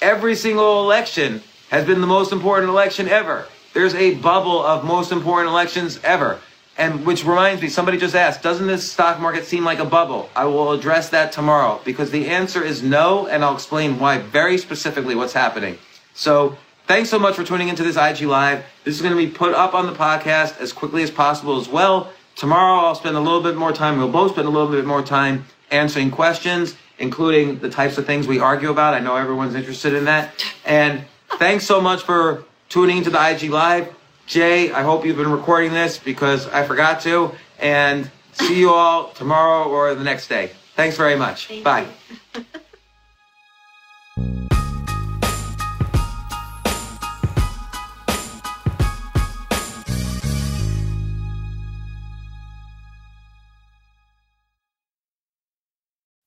Every 0.03 0.35
single 0.35 0.83
election 0.83 1.43
has 1.71 1.85
been 1.85 2.01
the 2.01 2.07
most 2.07 2.33
important 2.33 2.71
election 2.71 3.09
ever. 3.09 3.47
there's 3.73 3.95
a 3.95 4.15
bubble 4.17 4.65
of 4.65 4.85
most 4.85 5.13
important 5.13 5.51
elections 5.51 6.01
ever. 6.03 6.41
And 6.81 7.05
which 7.05 7.27
reminds 7.27 7.61
me, 7.61 7.69
somebody 7.69 7.99
just 7.99 8.15
asked, 8.15 8.43
doesn't 8.43 8.67
this 8.67 8.91
stock 8.91 9.21
market 9.21 9.45
seem 9.45 9.67
like 9.67 9.81
a 9.81 9.85
bubble? 9.85 10.31
I 10.35 10.47
will 10.47 10.73
address 10.73 11.11
that 11.11 11.31
tomorrow 11.31 11.79
because 11.85 12.11
the 12.11 12.27
answer 12.29 12.65
is 12.65 12.83
no, 12.83 13.27
and 13.27 13.45
I'll 13.45 13.53
explain 13.53 13.99
why 13.99 14.17
very 14.17 14.57
specifically 14.57 15.15
what's 15.15 15.35
happening. 15.35 15.77
So 16.15 16.57
thanks 16.87 17.11
so 17.11 17.19
much 17.19 17.37
for 17.37 17.45
tuning 17.45 17.69
into 17.69 17.83
this 17.83 17.99
IG 17.99 18.23
Live. 18.23 18.65
This 18.85 18.95
is 18.95 19.03
going 19.03 19.15
to 19.15 19.19
be 19.19 19.31
put 19.31 19.53
up 19.53 19.75
on 19.75 19.85
the 19.85 19.93
podcast 19.93 20.59
as 20.59 20.73
quickly 20.73 21.03
as 21.03 21.11
possible 21.11 21.61
as 21.61 21.69
well. 21.69 22.11
Tomorrow 22.35 22.87
I'll 22.87 22.95
spend 22.95 23.15
a 23.15 23.21
little 23.21 23.43
bit 23.43 23.57
more 23.57 23.73
time, 23.73 23.99
we'll 23.99 24.09
both 24.09 24.33
spend 24.33 24.49
a 24.49 24.51
little 24.51 24.73
bit 24.73 24.87
more 24.87 25.03
time 25.03 25.45
answering 25.71 26.11
questions, 26.11 26.77
including 26.99 27.59
the 27.59 27.69
types 27.69 27.99
of 27.99 28.07
things 28.07 28.27
we 28.27 28.39
argue 28.39 28.71
about. 28.71 28.95
I 28.95 29.01
know 29.01 29.17
everyone's 29.17 29.55
interested 29.55 29.93
in 29.93 30.07
that. 30.07 30.33
And 30.65 31.05
thanks 31.33 31.67
so 31.67 31.79
much 31.79 32.05
for 32.05 32.45
tuning 32.71 32.97
into 32.97 33.11
the 33.11 33.23
IG 33.23 33.51
Live. 33.51 33.95
Jay, 34.31 34.71
I 34.71 34.85
hope 34.85 35.05
you've 35.05 35.17
been 35.17 35.33
recording 35.33 35.73
this 35.73 35.99
because 35.99 36.47
I 36.47 36.65
forgot 36.65 37.01
to. 37.01 37.33
And 37.59 38.09
see 38.31 38.61
you 38.61 38.71
all 38.71 39.11
tomorrow 39.11 39.69
or 39.69 39.93
the 39.97 40.05
next 40.05 40.29
day. 40.29 40.53
Thanks 40.77 40.97
very 40.97 41.17
much. 41.17 41.49
Thank 41.49 41.65
Bye. 41.65 41.89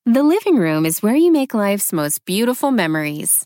The 0.05 0.23
living 0.23 0.57
room 0.57 0.85
is 0.85 1.01
where 1.01 1.15
you 1.15 1.31
make 1.31 1.53
life's 1.53 1.93
most 1.93 2.25
beautiful 2.25 2.71
memories. 2.71 3.45